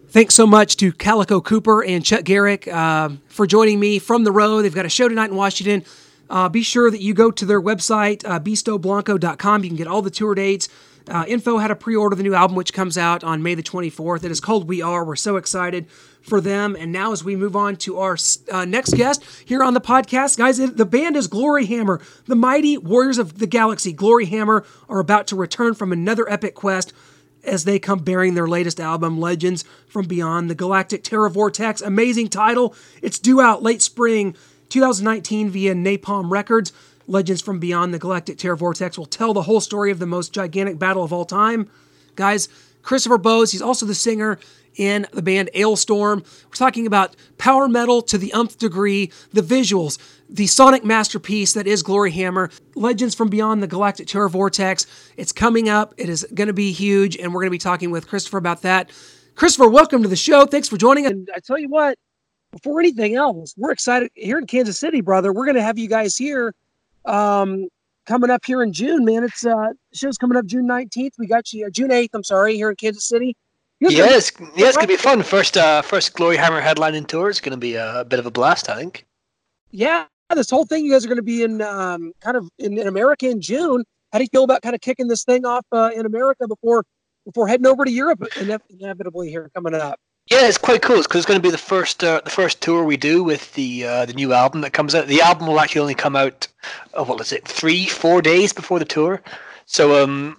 Thanks 0.10 0.34
so 0.34 0.48
much 0.48 0.78
to 0.78 0.94
Calico 0.94 1.42
Cooper 1.42 1.84
and 1.84 2.06
Chuck 2.06 2.24
Garric 2.24 2.70
uh, 2.70 3.10
for 3.28 3.46
joining 3.46 3.82
me 3.82 4.00
from 4.00 4.24
the 4.24 4.32
road. 4.32 4.62
They've 4.62 4.74
got 4.74 4.86
a 4.86 4.90
show 4.90 5.10
tonight 5.10 5.30
in 5.30 5.36
Washington. 5.36 5.84
Uh, 6.30 6.50
be 6.50 6.64
sure 6.64 6.90
that 6.90 7.02
you 7.02 7.14
go 7.14 7.32
to 7.32 7.46
their 7.46 7.62
website, 7.62 8.24
uh, 8.26 8.40
beastoblanco.com. 8.40 9.64
You 9.64 9.70
can 9.70 9.78
get 9.78 9.88
all 9.88 10.02
the 10.02 10.10
tour 10.10 10.36
dates, 10.36 10.68
uh, 11.08 11.24
info 11.28 11.58
how 11.58 11.68
to 11.68 11.76
pre 11.76 11.96
order 11.96 12.16
the 12.16 12.24
new 12.24 12.34
album, 12.34 12.56
which 12.56 12.74
comes 12.74 12.98
out 12.98 13.24
on 13.24 13.44
May 13.44 13.56
the 13.56 13.64
24th. 13.64 14.24
It 14.24 14.32
is 14.32 14.40
called 14.40 14.68
We 14.68 14.82
Are. 14.82 15.06
We're 15.06 15.16
so 15.16 15.38
excited 15.38 15.88
for 16.22 16.42
them. 16.42 16.76
And 16.78 16.92
now, 16.92 17.12
as 17.12 17.24
we 17.24 17.36
move 17.36 17.56
on 17.56 17.76
to 17.78 18.00
our 18.00 18.18
uh, 18.52 18.66
next 18.66 18.96
guest 18.96 19.24
here 19.46 19.64
on 19.64 19.76
the 19.76 19.82
podcast, 19.82 20.38
guys, 20.38 20.58
the 20.58 20.86
band 20.86 21.16
is 21.16 21.28
Glory 21.28 21.68
Hammer. 21.68 22.02
The 22.26 22.36
mighty 22.36 22.78
Warriors 22.78 23.20
of 23.20 23.38
the 23.38 23.48
Galaxy, 23.48 23.94
Glory 23.94 24.26
Hammer, 24.26 24.66
are 24.90 25.00
about 25.00 25.28
to 25.28 25.36
return 25.36 25.76
from 25.76 25.92
another 25.92 26.30
epic 26.30 26.56
quest 26.56 26.92
as 27.44 27.64
they 27.64 27.78
come 27.78 28.00
bearing 28.00 28.34
their 28.34 28.48
latest 28.48 28.80
album, 28.80 29.20
Legends 29.20 29.64
from 29.88 30.08
Beyond 30.08 30.50
the 30.50 30.56
Galactic 30.56 31.04
Terror 31.04 31.30
Vortex. 31.30 31.82
Amazing 31.82 32.30
title. 32.30 32.74
It's 33.04 33.20
due 33.20 33.40
out 33.40 33.62
late 33.62 33.84
spring 33.84 34.36
2019 34.70 35.50
via 35.50 35.74
Napalm 35.74 36.30
Records. 36.30 36.74
Legends 37.08 37.42
from 37.42 37.60
Beyond 37.60 37.94
the 37.94 38.00
Galactic 38.00 38.38
Terror 38.38 38.56
Vortex 38.56 38.98
will 38.98 39.06
tell 39.06 39.34
the 39.34 39.44
whole 39.44 39.62
story 39.62 39.92
of 39.92 40.00
the 40.00 40.06
most 40.06 40.34
gigantic 40.34 40.80
battle 40.80 41.04
of 41.04 41.14
all 41.14 41.26
time. 41.26 41.70
Guys, 42.16 42.50
Christopher 42.82 43.18
Bowes, 43.18 43.52
he's 43.52 43.62
also 43.62 43.86
the 43.86 43.96
singer 43.96 44.40
in 44.76 45.08
the 45.14 45.22
band 45.22 45.50
Alestorm. 45.56 46.26
We're 46.46 46.56
talking 46.56 46.88
about 46.88 47.16
power 47.38 47.68
metal 47.68 48.02
to 48.04 48.18
the 48.18 48.34
umpth 48.34 48.58
degree, 48.58 49.12
the 49.32 49.42
visuals, 49.42 49.98
the 50.30 50.48
sonic 50.48 50.84
masterpiece 50.84 51.54
that 51.54 51.68
is 51.68 51.84
Glory 51.84 52.12
Hammer, 52.12 52.50
Legends 52.76 53.16
from 53.16 53.30
Beyond 53.30 53.64
the 53.64 53.68
Galactic 53.68 54.08
Terror 54.08 54.30
Vortex. 54.30 54.86
It's 55.18 55.32
coming 55.32 55.70
up. 55.70 55.94
It 55.98 56.10
is 56.10 56.26
going 56.34 56.48
to 56.48 56.54
be 56.54 56.72
huge, 56.72 57.18
and 57.18 57.34
we're 57.34 57.42
going 57.42 57.50
to 57.50 57.52
be 57.52 57.58
talking 57.58 57.92
with 57.92 58.08
Christopher 58.08 58.38
about 58.38 58.62
that. 58.64 58.92
Christopher, 59.36 59.70
welcome 59.70 60.02
to 60.04 60.10
the 60.10 60.16
show. 60.16 60.46
Thanks 60.46 60.70
for 60.70 60.78
joining 60.78 61.06
us. 61.06 61.12
And 61.12 61.30
I 61.36 61.40
tell 61.40 61.58
you 61.58 61.70
what, 61.70 61.98
before 62.56 62.80
anything 62.80 63.16
else, 63.16 63.54
we're 63.58 63.72
excited 63.72 64.10
here 64.16 64.38
in 64.38 64.48
Kansas 64.48 64.80
City, 64.80 65.02
brother. 65.02 65.34
We're 65.34 65.44
going 65.46 65.56
to 65.56 65.62
have 65.62 65.78
you 65.78 65.90
guys 65.90 66.16
here 66.16 66.54
um, 67.04 67.68
coming 68.06 68.30
up 68.30 68.46
here 68.46 68.64
in 68.64 68.72
June, 68.72 69.04
man. 69.04 69.26
It's 69.26 69.46
uh, 69.46 69.74
show's 69.94 70.18
coming 70.18 70.38
up 70.38 70.46
June 70.46 70.66
19th. 70.66 71.12
We 71.20 71.28
got 71.28 71.52
you 71.52 71.66
uh, 71.68 71.70
June 71.70 71.90
8th, 71.90 72.10
I'm 72.14 72.24
sorry, 72.24 72.56
here 72.56 72.70
in 72.70 72.78
Kansas 72.78 73.06
City. 73.06 73.36
Gonna- 73.84 73.94
Yes, 73.94 74.32
yeah, 74.56 74.68
it's 74.68 74.78
gonna 74.78 74.88
be 74.88 74.96
fun. 74.96 75.22
First, 75.22 75.58
uh, 75.58 75.82
first 75.82 76.14
Glory 76.14 76.38
Hammer 76.38 76.62
headlining 76.62 77.08
tour. 77.08 77.30
It's 77.30 77.42
gonna 77.42 77.58
be 77.58 77.76
a, 77.76 78.06
bit 78.08 78.20
of 78.20 78.26
a 78.26 78.32
blast, 78.32 78.70
I 78.70 78.78
think. 78.78 79.06
yeah, 79.72 80.06
this 80.34 80.50
whole 80.50 80.66
thing, 80.66 80.86
you 80.86 80.94
guys 80.94 81.04
are 81.04 81.10
going 81.10 81.18
to 81.18 81.22
be 81.24 81.44
in 81.44 81.62
um, 81.62 82.14
kind 82.22 82.38
of 82.38 82.50
in, 82.58 82.78
in 82.78 82.88
America 82.88 83.30
in 83.30 83.42
June. 83.42 83.84
How 84.14 84.18
do 84.20 84.24
you 84.24 84.30
feel 84.32 84.46
about 84.46 84.62
kind 84.62 84.74
of 84.74 84.80
kicking 84.82 85.08
this 85.10 85.24
thing 85.26 85.46
off 85.46 85.66
uh, 85.74 85.92
in 85.94 86.06
America 86.06 86.48
before 86.48 86.86
before 87.26 87.48
heading 87.50 87.66
over 87.68 87.84
to 87.84 87.92
Europe 87.92 88.24
ine- 88.40 88.58
inevitably 88.70 89.30
here 89.30 89.52
coming 89.54 89.74
up? 89.76 90.00
Yeah, 90.28 90.48
it's 90.48 90.58
quite 90.58 90.82
cool 90.82 90.98
It's 90.98 91.06
because 91.06 91.20
it's 91.20 91.28
going 91.28 91.40
to 91.40 91.48
be 91.48 91.52
the 91.52 91.58
first 91.58 92.04
uh, 92.04 92.20
the 92.24 92.32
first 92.32 92.60
tour 92.60 92.84
we 92.84 92.98
do 92.98 93.24
with 93.24 93.54
the 93.54 93.86
uh, 93.86 94.06
the 94.06 94.14
new 94.14 94.34
album 94.34 94.62
that 94.62 94.74
comes 94.74 94.96
out. 94.96 95.06
The 95.08 95.22
album 95.22 95.46
will 95.46 95.60
actually 95.60 95.82
only 95.82 95.94
come 95.94 96.16
out, 96.16 96.48
oh, 96.96 97.04
what 97.04 97.22
is 97.22 97.32
it, 97.32 97.48
three 97.48 97.86
four 97.86 98.24
days 98.24 98.52
before 98.52 98.80
the 98.80 98.86
tour. 98.86 99.22
So 99.68 100.04
um, 100.04 100.38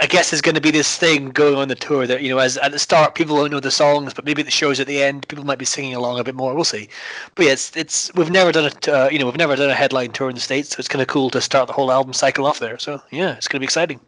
I 0.00 0.06
guess 0.06 0.30
there's 0.30 0.40
going 0.40 0.56
to 0.56 0.60
be 0.60 0.72
this 0.72 0.98
thing 0.98 1.30
going 1.30 1.54
on 1.54 1.68
the 1.68 1.76
tour 1.76 2.04
that 2.04 2.20
you 2.22 2.30
know, 2.30 2.38
as 2.38 2.56
at 2.58 2.72
the 2.72 2.80
start 2.80 3.14
people 3.14 3.36
don't 3.36 3.52
know 3.52 3.60
the 3.60 3.70
songs, 3.70 4.12
but 4.12 4.24
maybe 4.24 4.42
the 4.42 4.50
shows 4.50 4.80
at 4.80 4.88
the 4.88 5.00
end 5.00 5.28
people 5.28 5.44
might 5.44 5.58
be 5.58 5.64
singing 5.66 5.94
along 5.94 6.18
a 6.18 6.24
bit 6.24 6.34
more. 6.34 6.52
We'll 6.52 6.64
see. 6.64 6.88
But 7.36 7.46
yeah, 7.46 7.52
it's 7.52 7.76
it's 7.76 8.12
we've 8.14 8.30
never 8.30 8.50
done 8.50 8.66
it. 8.66 8.88
Uh, 8.88 9.08
you 9.12 9.20
know, 9.20 9.26
we've 9.26 9.36
never 9.36 9.54
done 9.54 9.70
a 9.70 9.74
headline 9.74 10.10
tour 10.10 10.30
in 10.30 10.34
the 10.34 10.40
states, 10.40 10.70
so 10.70 10.80
it's 10.80 10.88
kind 10.88 11.02
of 11.02 11.06
cool 11.06 11.30
to 11.30 11.40
start 11.40 11.68
the 11.68 11.74
whole 11.74 11.92
album 11.92 12.12
cycle 12.12 12.44
off 12.44 12.58
there. 12.58 12.78
So 12.80 13.00
yeah, 13.12 13.36
it's 13.36 13.46
going 13.46 13.58
to 13.58 13.60
be 13.60 13.66
exciting. 13.66 14.00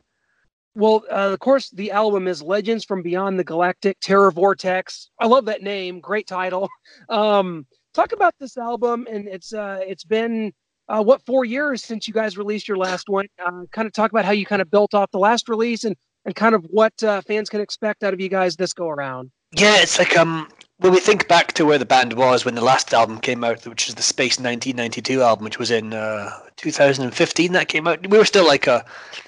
Well, 0.77 1.05
uh, 1.11 1.31
of 1.33 1.39
course, 1.39 1.71
the 1.71 1.93
album 1.93 2.27
is 2.27 2.43
Legends 2.43 2.85
from 2.85 3.03
Beyond 3.03 3.39
the 3.39 3.45
Galactic 3.45 3.99
Terror 4.01 4.31
Vortex. 4.33 5.11
I 5.21 5.27
love 5.27 5.45
that 5.45 5.63
name. 5.63 6.01
Great 6.01 6.27
title. 6.27 6.69
Um, 7.09 7.67
talk 7.93 8.13
about 8.13 8.35
this 8.39 8.57
album, 8.57 9.07
and 9.11 9.29
it's 9.29 9.53
uh, 9.53 9.81
it's 9.83 10.05
been 10.05 10.53
uh, 10.89 11.03
what 11.03 11.25
four 11.27 11.45
years 11.45 11.85
since 11.85 12.07
you 12.09 12.15
guys 12.15 12.39
released 12.39 12.67
your 12.69 12.77
last 12.77 13.09
one. 13.09 13.27
Uh, 13.45 13.65
kind 13.73 13.87
of 13.87 13.93
talk 13.93 14.11
about 14.11 14.25
how 14.25 14.33
you 14.33 14.47
kind 14.47 14.63
of 14.63 14.71
built 14.71 14.95
off 14.95 15.11
the 15.11 15.19
last 15.19 15.49
release, 15.49 15.85
and 15.85 15.97
and 16.25 16.35
kind 16.35 16.55
of 16.55 16.65
what 16.71 16.93
uh, 17.03 17.21
fans 17.23 17.49
can 17.49 17.61
expect 17.61 18.03
out 18.03 18.15
of 18.15 18.21
you 18.21 18.29
guys 18.29 18.57
this 18.57 18.73
go 18.73 18.89
around. 18.89 19.31
Yeah, 19.53 19.77
it's 19.81 19.99
like 19.99 20.17
um 20.17 20.49
when 20.85 20.93
we 20.93 21.01
think 21.01 21.27
back 21.29 21.55
to 21.55 21.65
where 21.65 21.79
the 21.79 21.87
band 21.87 22.13
was 22.13 22.45
when 22.45 22.57
the 22.57 22.61
last 22.61 22.93
album 22.93 23.19
came 23.19 23.43
out, 23.43 23.67
which 23.67 23.89
is 23.89 23.95
the 23.95 24.03
Space 24.03 24.39
1992 24.39 25.23
album, 25.23 25.45
which 25.45 25.59
was 25.59 25.71
in 25.71 25.95
uh, 25.95 26.31
2015 26.57 27.53
that 27.53 27.69
came 27.69 27.89
out. 27.89 28.07
We 28.07 28.19
were 28.19 28.27
still 28.27 28.47
like 28.47 28.67
a 28.67 28.85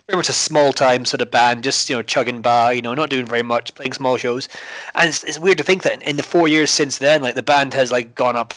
very 0.07 0.19
much 0.19 0.29
a 0.29 0.35
small 0.35 0.75
time 0.75 1.07
sort 1.07 1.23
of 1.23 1.31
band, 1.31 1.65
just 1.65 1.89
you 1.89 1.97
know 1.97 2.03
chugging 2.03 2.43
by, 2.43 2.73
you 2.73 2.83
know, 2.83 2.93
not 2.93 3.09
doing 3.09 3.25
very 3.25 3.43
much, 3.43 3.75
playing 3.75 3.95
small 3.95 4.19
shows. 4.19 4.51
And 4.95 5.09
it's, 5.09 5.25
it's 5.25 5.39
weird 5.39 5.57
to 5.57 5.65
think 5.65 5.83
that 5.85 6.03
in, 6.03 6.19
the 6.19 6.23
four 6.23 6.47
years 6.47 6.71
since 6.71 6.99
then, 6.99 7.23
like 7.23 7.37
the 7.37 7.43
band 7.43 7.73
has 7.73 7.91
like 7.91 8.15
gone 8.15 8.37
up. 8.37 8.53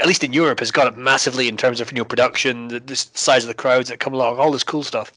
At 0.00 0.06
least 0.06 0.22
in 0.22 0.32
Europe, 0.32 0.60
has 0.60 0.70
gone 0.70 0.86
up 0.86 0.96
massively 0.96 1.48
in 1.48 1.56
terms 1.56 1.80
of 1.80 1.92
know 1.92 2.04
production, 2.04 2.68
the, 2.68 2.78
the 2.78 2.94
size 2.94 3.42
of 3.42 3.48
the 3.48 3.54
crowds 3.54 3.88
that 3.88 3.98
come 3.98 4.14
along, 4.14 4.38
all 4.38 4.52
this 4.52 4.62
cool 4.62 4.84
stuff. 4.84 5.10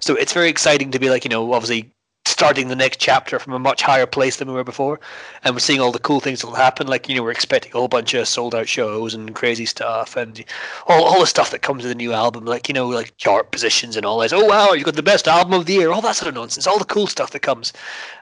So 0.00 0.14
it's 0.14 0.34
very 0.34 0.50
exciting 0.50 0.90
to 0.90 0.98
be 0.98 1.08
like 1.08 1.24
you 1.24 1.30
know 1.30 1.54
obviously 1.54 1.90
starting 2.30 2.68
the 2.68 2.76
next 2.76 3.00
chapter 3.00 3.38
from 3.38 3.52
a 3.52 3.58
much 3.58 3.82
higher 3.82 4.06
place 4.06 4.36
than 4.36 4.48
we 4.48 4.54
were 4.54 4.64
before, 4.64 5.00
and 5.44 5.54
we're 5.54 5.60
seeing 5.60 5.80
all 5.80 5.92
the 5.92 5.98
cool 5.98 6.20
things 6.20 6.40
that 6.40 6.46
will 6.46 6.54
happen. 6.54 6.86
Like 6.86 7.08
you 7.08 7.14
know, 7.14 7.22
we're 7.22 7.30
expecting 7.30 7.72
a 7.72 7.76
whole 7.76 7.88
bunch 7.88 8.14
of 8.14 8.28
sold 8.28 8.54
out 8.54 8.68
shows 8.68 9.14
and 9.14 9.34
crazy 9.34 9.66
stuff, 9.66 10.16
and 10.16 10.44
all 10.86 11.04
all 11.04 11.20
the 11.20 11.26
stuff 11.26 11.50
that 11.50 11.62
comes 11.62 11.82
with 11.82 11.90
the 11.90 11.94
new 11.94 12.12
album, 12.12 12.44
like 12.44 12.68
you 12.68 12.74
know, 12.74 12.88
like 12.88 13.16
chart 13.16 13.50
positions 13.50 13.96
and 13.96 14.06
all 14.06 14.18
this. 14.18 14.32
Oh 14.32 14.44
wow, 14.44 14.72
you 14.72 14.84
got 14.84 14.96
the 14.96 15.02
best 15.02 15.28
album 15.28 15.52
of 15.54 15.66
the 15.66 15.74
year, 15.74 15.90
all 15.90 16.02
that 16.02 16.16
sort 16.16 16.28
of 16.28 16.34
nonsense, 16.34 16.66
all 16.66 16.78
the 16.78 16.84
cool 16.84 17.06
stuff 17.06 17.30
that 17.32 17.40
comes, 17.40 17.72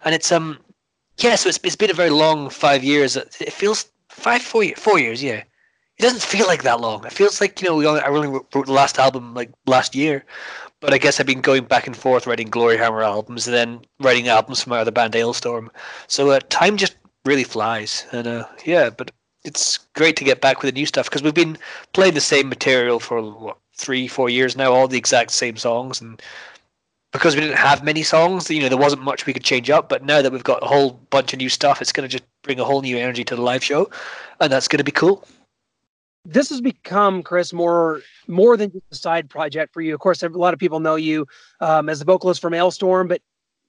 and 0.04 0.14
it's 0.14 0.32
um, 0.32 0.58
yeah. 1.18 1.34
So 1.36 1.48
it's 1.48 1.60
it's 1.62 1.76
been 1.76 1.90
a 1.90 1.94
very 1.94 2.10
long 2.10 2.50
five 2.50 2.82
years. 2.82 3.16
It 3.16 3.52
feels 3.52 3.86
five 4.08 4.42
four 4.42 4.64
years, 4.64 4.78
four 4.78 4.98
years, 4.98 5.22
yeah. 5.22 5.42
It 5.98 6.02
doesn't 6.02 6.22
feel 6.22 6.46
like 6.46 6.62
that 6.62 6.80
long. 6.80 7.04
It 7.04 7.12
feels 7.12 7.40
like 7.40 7.60
you 7.60 7.68
know 7.68 7.76
we 7.76 7.86
only, 7.86 8.00
I 8.00 8.06
only 8.06 8.28
wrote 8.28 8.50
the 8.52 8.72
last 8.72 8.98
album 8.98 9.34
like 9.34 9.50
last 9.66 9.96
year, 9.96 10.24
but 10.80 10.94
I 10.94 10.98
guess 10.98 11.18
I've 11.18 11.26
been 11.26 11.40
going 11.40 11.64
back 11.64 11.86
and 11.86 11.96
forth 11.96 12.26
writing 12.26 12.50
Gloryhammer 12.50 13.04
albums 13.04 13.46
and 13.46 13.54
then 13.54 13.80
writing 14.00 14.28
albums 14.28 14.62
for 14.62 14.70
my 14.70 14.78
other 14.78 14.90
band 14.90 15.14
Alestorm. 15.14 15.68
So 16.06 16.30
uh, 16.30 16.40
time 16.48 16.76
just 16.76 16.96
really 17.24 17.44
flies, 17.44 18.06
and 18.12 18.26
uh, 18.26 18.46
yeah, 18.64 18.90
but 18.90 19.10
it's 19.44 19.78
great 19.94 20.16
to 20.16 20.24
get 20.24 20.40
back 20.40 20.62
with 20.62 20.72
the 20.72 20.78
new 20.78 20.86
stuff 20.86 21.06
because 21.06 21.22
we've 21.22 21.34
been 21.34 21.58
playing 21.92 22.14
the 22.14 22.20
same 22.20 22.48
material 22.48 23.00
for 23.00 23.22
what 23.22 23.56
three, 23.74 24.08
four 24.08 24.28
years 24.28 24.56
now, 24.56 24.72
all 24.72 24.88
the 24.88 24.98
exact 24.98 25.30
same 25.30 25.56
songs, 25.56 26.00
and 26.00 26.20
because 27.12 27.34
we 27.34 27.40
didn't 27.40 27.56
have 27.56 27.82
many 27.82 28.02
songs, 28.02 28.50
you 28.50 28.60
know, 28.60 28.68
there 28.68 28.76
wasn't 28.76 29.02
much 29.02 29.24
we 29.24 29.32
could 29.32 29.44
change 29.44 29.70
up. 29.70 29.88
But 29.88 30.04
now 30.04 30.20
that 30.20 30.30
we've 30.30 30.44
got 30.44 30.62
a 30.62 30.66
whole 30.66 31.00
bunch 31.10 31.32
of 31.32 31.38
new 31.38 31.48
stuff, 31.48 31.80
it's 31.80 31.92
going 31.92 32.06
to 32.06 32.12
just 32.12 32.24
bring 32.42 32.60
a 32.60 32.64
whole 32.64 32.82
new 32.82 32.98
energy 32.98 33.24
to 33.24 33.36
the 33.36 33.42
live 33.42 33.64
show, 33.64 33.90
and 34.40 34.52
that's 34.52 34.68
going 34.68 34.78
to 34.78 34.84
be 34.84 34.92
cool 34.92 35.24
this 36.24 36.50
has 36.50 36.60
become 36.60 37.22
chris 37.22 37.52
more 37.52 38.00
more 38.26 38.56
than 38.56 38.70
just 38.70 38.84
a 38.90 38.94
side 38.94 39.30
project 39.30 39.72
for 39.72 39.80
you. 39.80 39.94
Of 39.94 40.00
course 40.00 40.22
a 40.22 40.28
lot 40.28 40.54
of 40.54 40.60
people 40.60 40.80
know 40.80 40.96
you 40.96 41.26
um, 41.60 41.88
as 41.88 41.98
the 41.98 42.04
vocalist 42.04 42.40
from 42.40 42.52
Alestorm 42.52 43.08
but 43.08 43.22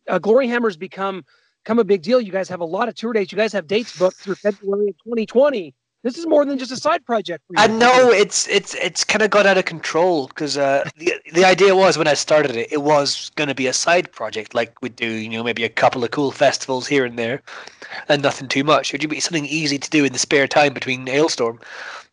uh, 0.08 0.20
Gloryhammer's 0.20 0.78
become 0.78 1.24
come 1.66 1.80
a 1.80 1.84
big 1.84 2.02
deal. 2.02 2.20
You 2.22 2.32
guys 2.32 2.50
have 2.50 2.62
a 2.62 2.66
lot 2.66 2.88
of 2.88 2.96
tour 2.96 3.14
dates. 3.14 3.32
You 3.32 3.38
guys 3.38 3.54
have 3.54 3.68
dates 3.68 3.98
booked 3.98 4.18
through 4.18 4.36
february 4.36 4.90
of 4.90 4.98
2020 5.04 5.74
this 6.02 6.18
is 6.18 6.26
more 6.26 6.46
than 6.46 6.58
just 6.58 6.72
a 6.72 6.78
side 6.78 7.06
project 7.06 7.44
for 7.46 7.54
you. 7.54 7.62
I 7.62 7.68
know. 7.68 8.10
It's 8.10 8.48
it's 8.48 8.74
it's 8.76 9.04
kind 9.04 9.22
of 9.22 9.32
got 9.32 9.46
out 9.46 9.58
of 9.58 9.66
control 9.66 10.28
because 10.28 10.58
uh, 10.58 10.90
the 10.96 11.14
the 11.34 11.44
idea 11.44 11.76
was 11.76 11.98
when 11.98 12.08
I 12.08 12.14
started 12.14 12.56
it, 12.56 12.72
it 12.72 12.84
was 12.84 13.32
going 13.36 13.50
to 13.50 13.56
be 13.56 13.68
a 13.68 13.74
side 13.74 14.10
project 14.12 14.56
like 14.56 14.82
we 14.82 14.88
do, 14.90 15.08
you 15.08 15.30
know, 15.30 15.44
maybe 15.44 15.66
a 15.66 15.70
couple 15.70 16.04
of 16.04 16.12
cool 16.12 16.32
festivals 16.32 16.88
here 16.88 17.04
and 17.04 17.20
there, 17.20 17.42
and 18.08 18.22
nothing 18.22 18.48
too 18.48 18.64
much. 18.64 18.94
It 18.94 19.02
would 19.02 19.10
be 19.10 19.20
something 19.20 19.46
easy 19.46 19.78
to 19.78 19.90
do 19.90 20.06
in 20.06 20.14
the 20.14 20.20
spare 20.20 20.48
time 20.48 20.74
between 20.74 21.06
Alestorm 21.08 21.62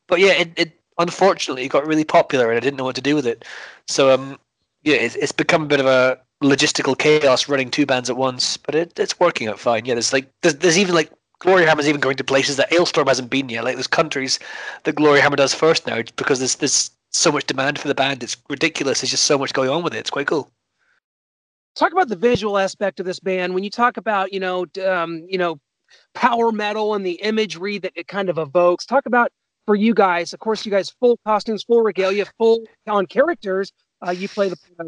but 0.09 0.21
yeah, 0.21 0.33
it, 0.33 0.53
it 0.57 0.81
unfortunately 0.99 1.69
got 1.69 1.87
really 1.87 2.05
popular, 2.05 2.51
and 2.51 2.57
I 2.57 2.61
didn't 2.61 2.77
know 2.77 2.85
what 2.85 2.97
to 2.97 3.03
do 3.03 3.15
with 3.15 3.27
it. 3.27 3.45
So 3.89 4.13
um, 4.13 4.39
yeah, 4.83 4.97
it's, 4.97 5.17
it's 5.17 5.33
become 5.33 5.63
a 5.63 5.67
bit 5.67 5.81
of 5.81 5.87
a 5.87 6.19
logistical 6.43 6.99
chaos 6.99 7.49
running 7.49 7.71
two 7.71 7.87
bands 7.87 8.11
at 8.11 8.17
once, 8.17 8.57
but 8.57 8.75
it, 8.75 8.99
it's 8.99 9.19
working 9.19 9.49
out 9.49 9.59
fine. 9.59 9.85
Yeah, 9.85 9.95
there's 9.95 10.13
like 10.13 10.29
there's, 10.43 10.57
there's 10.57 10.79
even 10.79 10.95
like 10.95 11.11
Gloryhammer's 11.41 11.89
even 11.89 12.01
going 12.01 12.17
to 12.17 12.25
places 12.25 12.57
that 12.57 12.71
Alestorm 12.71 13.09
hasn't 13.09 13.31
been 13.31 13.49
yet. 13.49 13.65
Like 13.65 13.77
there's 13.77 13.87
countries 13.87 14.39
that 14.85 14.95
Glory 14.95 15.21
Hammer 15.21 15.37
does 15.37 15.55
first 15.55 15.87
now 15.87 16.03
because 16.17 16.39
there's 16.39 16.57
there's 16.57 16.91
so 17.11 17.33
much 17.33 17.47
demand 17.47 17.79
for 17.79 17.89
the 17.89 17.95
band. 17.95 18.23
It's 18.23 18.37
ridiculous. 18.49 19.01
There's 19.01 19.11
just 19.11 19.25
so 19.25 19.39
much 19.39 19.53
going 19.53 19.71
on 19.71 19.83
with 19.83 19.95
it. 19.95 19.99
It's 19.99 20.11
quite 20.11 20.27
cool. 20.27 20.51
Talk 21.75 21.93
about 21.93 22.09
the 22.09 22.17
visual 22.17 22.57
aspect 22.57 23.01
of 23.01 23.07
this 23.07 23.21
band. 23.21 23.55
When 23.55 23.65
you 23.65 23.71
talk 23.71 23.97
about 23.97 24.33
you 24.33 24.41
know 24.41 24.67
um, 24.87 25.25
you 25.29 25.39
know 25.39 25.61
power 26.15 26.53
metal 26.53 26.95
and 26.95 27.05
the 27.05 27.21
imagery 27.23 27.79
that 27.79 27.93
it 27.95 28.09
kind 28.09 28.29
of 28.29 28.39
evokes. 28.39 28.87
Talk 28.87 29.07
about 29.07 29.31
for 29.67 29.75
you 29.75 29.93
guys. 29.93 30.33
Of 30.33 30.41
course, 30.41 30.65
you 30.65 30.71
guys 30.71 30.91
full 30.91 31.19
costumes, 31.27 31.65
full 31.65 31.83
regalia, 31.83 32.27
full 32.39 32.65
on 32.87 33.07
characters. 33.07 33.73
Uh, 34.07 34.13
you 34.13 34.29
play 34.29 34.49
the 34.49 34.57
uh, 34.79 34.85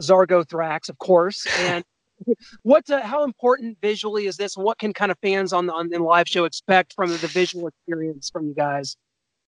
Zargothrax, 0.00 0.88
of 0.88 0.98
course. 0.98 1.46
And 1.60 1.84
what, 2.62 2.88
uh, 2.90 3.02
how 3.02 3.24
important 3.24 3.78
visually 3.80 4.26
is 4.26 4.36
this? 4.36 4.56
What 4.56 4.78
can 4.78 4.92
kind 4.92 5.12
of 5.12 5.18
fans 5.22 5.52
on 5.52 5.66
the 5.66 5.72
on 5.72 5.88
the 5.88 5.98
live 5.98 6.28
show 6.28 6.44
expect 6.44 6.94
from 6.94 7.10
the, 7.10 7.16
the 7.16 7.28
visual 7.28 7.68
experience 7.68 8.30
from 8.30 8.48
you 8.48 8.54
guys? 8.54 8.96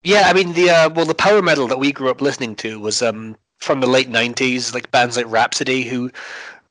Yeah, 0.02 0.24
I 0.26 0.32
mean 0.34 0.52
the 0.52 0.70
uh, 0.70 0.90
well, 0.90 1.06
the 1.06 1.14
power 1.14 1.42
metal 1.42 1.66
that 1.68 1.78
we 1.78 1.90
grew 1.90 2.10
up 2.10 2.20
listening 2.20 2.54
to 2.56 2.78
was 2.78 3.02
um, 3.02 3.36
from 3.58 3.80
the 3.80 3.86
late 3.86 4.08
'90s, 4.08 4.72
like 4.72 4.90
bands 4.90 5.16
like 5.16 5.26
Rhapsody, 5.28 5.82
who 5.82 6.10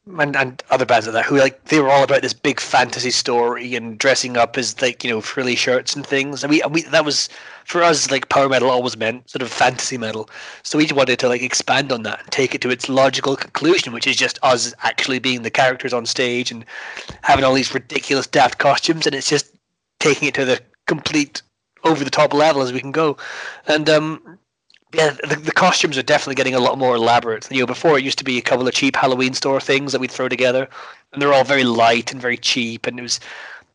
and, 0.07 0.35
and 0.35 0.63
other 0.69 0.85
bands 0.85 1.07
like 1.07 1.13
that 1.13 1.25
who 1.25 1.37
like 1.37 1.65
they 1.65 1.79
were 1.79 1.89
all 1.89 2.03
about 2.03 2.21
this 2.21 2.33
big 2.33 2.59
fantasy 2.59 3.09
story 3.09 3.75
and 3.75 3.97
dressing 3.97 4.37
up 4.37 4.57
as 4.57 4.79
like 4.81 5.03
you 5.03 5.09
know 5.09 5.21
frilly 5.21 5.55
shirts 5.55 5.95
and 5.95 6.05
things. 6.05 6.43
And 6.43 6.51
we, 6.51 6.61
and 6.61 6.73
we 6.73 6.83
that 6.83 7.05
was 7.05 7.27
for 7.63 7.81
us 7.81 8.11
like 8.11 8.29
power 8.29 8.47
metal 8.47 8.69
always 8.69 8.97
meant 8.97 9.29
sort 9.29 9.41
of 9.41 9.49
fantasy 9.49 9.97
metal. 9.97 10.29
So 10.63 10.77
we 10.77 10.87
wanted 10.93 11.19
to 11.19 11.27
like 11.27 11.41
expand 11.41 11.91
on 11.91 12.03
that 12.03 12.21
and 12.21 12.31
take 12.31 12.53
it 12.53 12.61
to 12.61 12.69
its 12.69 12.87
logical 12.87 13.35
conclusion 13.35 13.93
which 13.93 14.07
is 14.07 14.15
just 14.15 14.37
us 14.43 14.73
actually 14.83 15.19
being 15.19 15.41
the 15.41 15.49
characters 15.49 15.93
on 15.93 16.05
stage 16.05 16.51
and 16.51 16.65
having 17.23 17.43
all 17.43 17.53
these 17.53 17.73
ridiculous 17.73 18.27
daft 18.27 18.59
costumes 18.59 19.07
and 19.07 19.15
it's 19.15 19.29
just 19.29 19.55
taking 19.99 20.27
it 20.27 20.35
to 20.35 20.45
the 20.45 20.61
complete 20.85 21.41
over 21.83 22.03
the 22.03 22.11
top 22.11 22.33
level 22.33 22.61
as 22.61 22.71
we 22.71 22.79
can 22.79 22.91
go. 22.91 23.17
And 23.67 23.89
um 23.89 24.37
yeah, 24.95 25.11
the, 25.27 25.35
the 25.35 25.51
costumes 25.51 25.97
are 25.97 26.03
definitely 26.03 26.35
getting 26.35 26.55
a 26.55 26.59
lot 26.59 26.77
more 26.77 26.95
elaborate. 26.95 27.49
You 27.51 27.61
know, 27.61 27.65
before 27.65 27.97
it 27.97 28.03
used 28.03 28.17
to 28.19 28.23
be 28.23 28.37
a 28.37 28.41
couple 28.41 28.67
of 28.67 28.73
cheap 28.73 28.95
Halloween 28.95 29.33
store 29.33 29.59
things 29.59 29.91
that 29.91 29.99
we'd 29.99 30.11
throw 30.11 30.29
together, 30.29 30.69
and 31.11 31.21
they're 31.21 31.33
all 31.33 31.43
very 31.43 31.63
light 31.63 32.11
and 32.11 32.21
very 32.21 32.37
cheap. 32.37 32.87
And 32.87 32.97
it 32.97 33.01
was, 33.01 33.19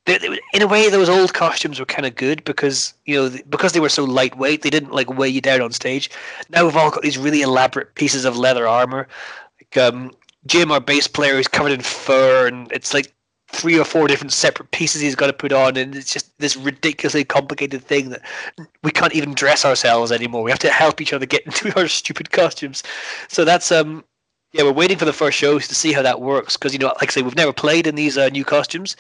they, 0.07 0.19
they, 0.19 0.39
in 0.55 0.63
a 0.63 0.67
way, 0.67 0.89
those 0.89 1.09
old 1.09 1.35
costumes 1.35 1.79
were 1.79 1.87
kind 1.87 2.07
of 2.07 2.17
good 2.17 2.43
because 2.45 2.95
you 3.05 3.17
know 3.17 3.39
because 3.51 3.73
they 3.73 3.81
were 3.81 3.89
so 3.91 4.05
lightweight, 4.05 4.63
they 4.63 4.71
didn't 4.71 4.93
like 4.93 5.11
weigh 5.11 5.29
you 5.29 5.41
down 5.41 5.61
on 5.61 5.73
stage. 5.73 6.11
Now 6.49 6.65
we've 6.65 6.77
all 6.77 6.91
got 6.91 7.03
these 7.03 7.19
really 7.19 7.43
elaborate 7.43 7.95
pieces 7.97 8.25
of 8.25 8.39
leather 8.39 8.67
armor. 8.67 9.07
Like 9.61 9.77
um, 9.77 10.13
Jim, 10.47 10.73
our 10.73 10.81
bass 10.81 11.07
player, 11.07 11.35
is 11.35 11.49
covered 11.49 11.73
in 11.73 11.83
fur, 11.83 12.47
and 12.47 12.73
it's 12.73 12.95
like 12.95 13.13
three 13.53 13.79
or 13.79 13.85
four 13.85 14.07
different 14.07 14.33
separate 14.33 14.71
pieces 14.71 15.03
he's 15.03 15.15
got 15.15 15.27
to 15.27 15.33
put 15.33 15.53
on, 15.53 15.77
and 15.77 15.95
it's 15.95 16.13
just 16.13 16.37
this 16.39 16.57
ridiculously 16.57 17.25
complicated 17.25 17.83
thing 17.83 18.11
that 18.11 18.23
we 18.83 18.91
can't 18.91 19.15
even 19.15 19.35
dress 19.35 19.65
ourselves 19.65 20.13
anymore. 20.13 20.43
We 20.43 20.51
have 20.51 20.61
to 20.61 20.71
help 20.71 21.01
each 21.01 21.13
other 21.13 21.27
get 21.27 21.43
into 21.47 21.77
our 21.79 21.89
stupid 21.89 22.31
costumes. 22.31 22.83
So 23.29 23.45
that's 23.45 23.73
um, 23.73 24.05
yeah, 24.53 24.63
we're 24.63 24.73
waiting 24.73 24.99
for 24.99 25.05
the 25.05 25.13
first 25.13 25.39
shows 25.39 25.69
to 25.69 25.75
see 25.75 25.93
how 25.93 26.03
that 26.03 26.21
works 26.21 26.57
because 26.57 26.73
you 26.73 26.79
know, 26.79 26.87
like 27.01 27.11
I 27.11 27.13
say, 27.13 27.23
we've 27.23 27.37
never 27.37 27.53
played 27.53 27.87
in 27.87 27.95
these 27.95 28.17
uh, 28.17 28.29
new 28.29 28.45
costumes, 28.45 28.97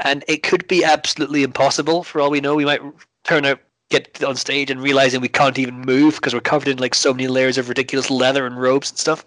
and 0.00 0.24
it 0.28 0.42
could 0.42 0.66
be 0.68 0.84
absolutely 0.84 1.42
impossible 1.42 2.02
for 2.02 2.20
all 2.20 2.30
we 2.30 2.40
know. 2.40 2.54
We 2.54 2.64
might 2.64 2.80
turn 3.24 3.44
out 3.44 3.60
get 3.92 4.24
on 4.24 4.34
stage 4.36 4.70
and 4.70 4.82
realizing 4.82 5.20
we 5.20 5.28
can't 5.28 5.58
even 5.58 5.80
move 5.80 6.16
because 6.16 6.34
we're 6.34 6.40
covered 6.40 6.68
in 6.68 6.78
like 6.78 6.94
so 6.94 7.12
many 7.12 7.28
layers 7.28 7.58
of 7.58 7.68
ridiculous 7.68 8.10
leather 8.10 8.46
and 8.46 8.60
robes 8.60 8.90
and 8.90 8.98
stuff. 8.98 9.24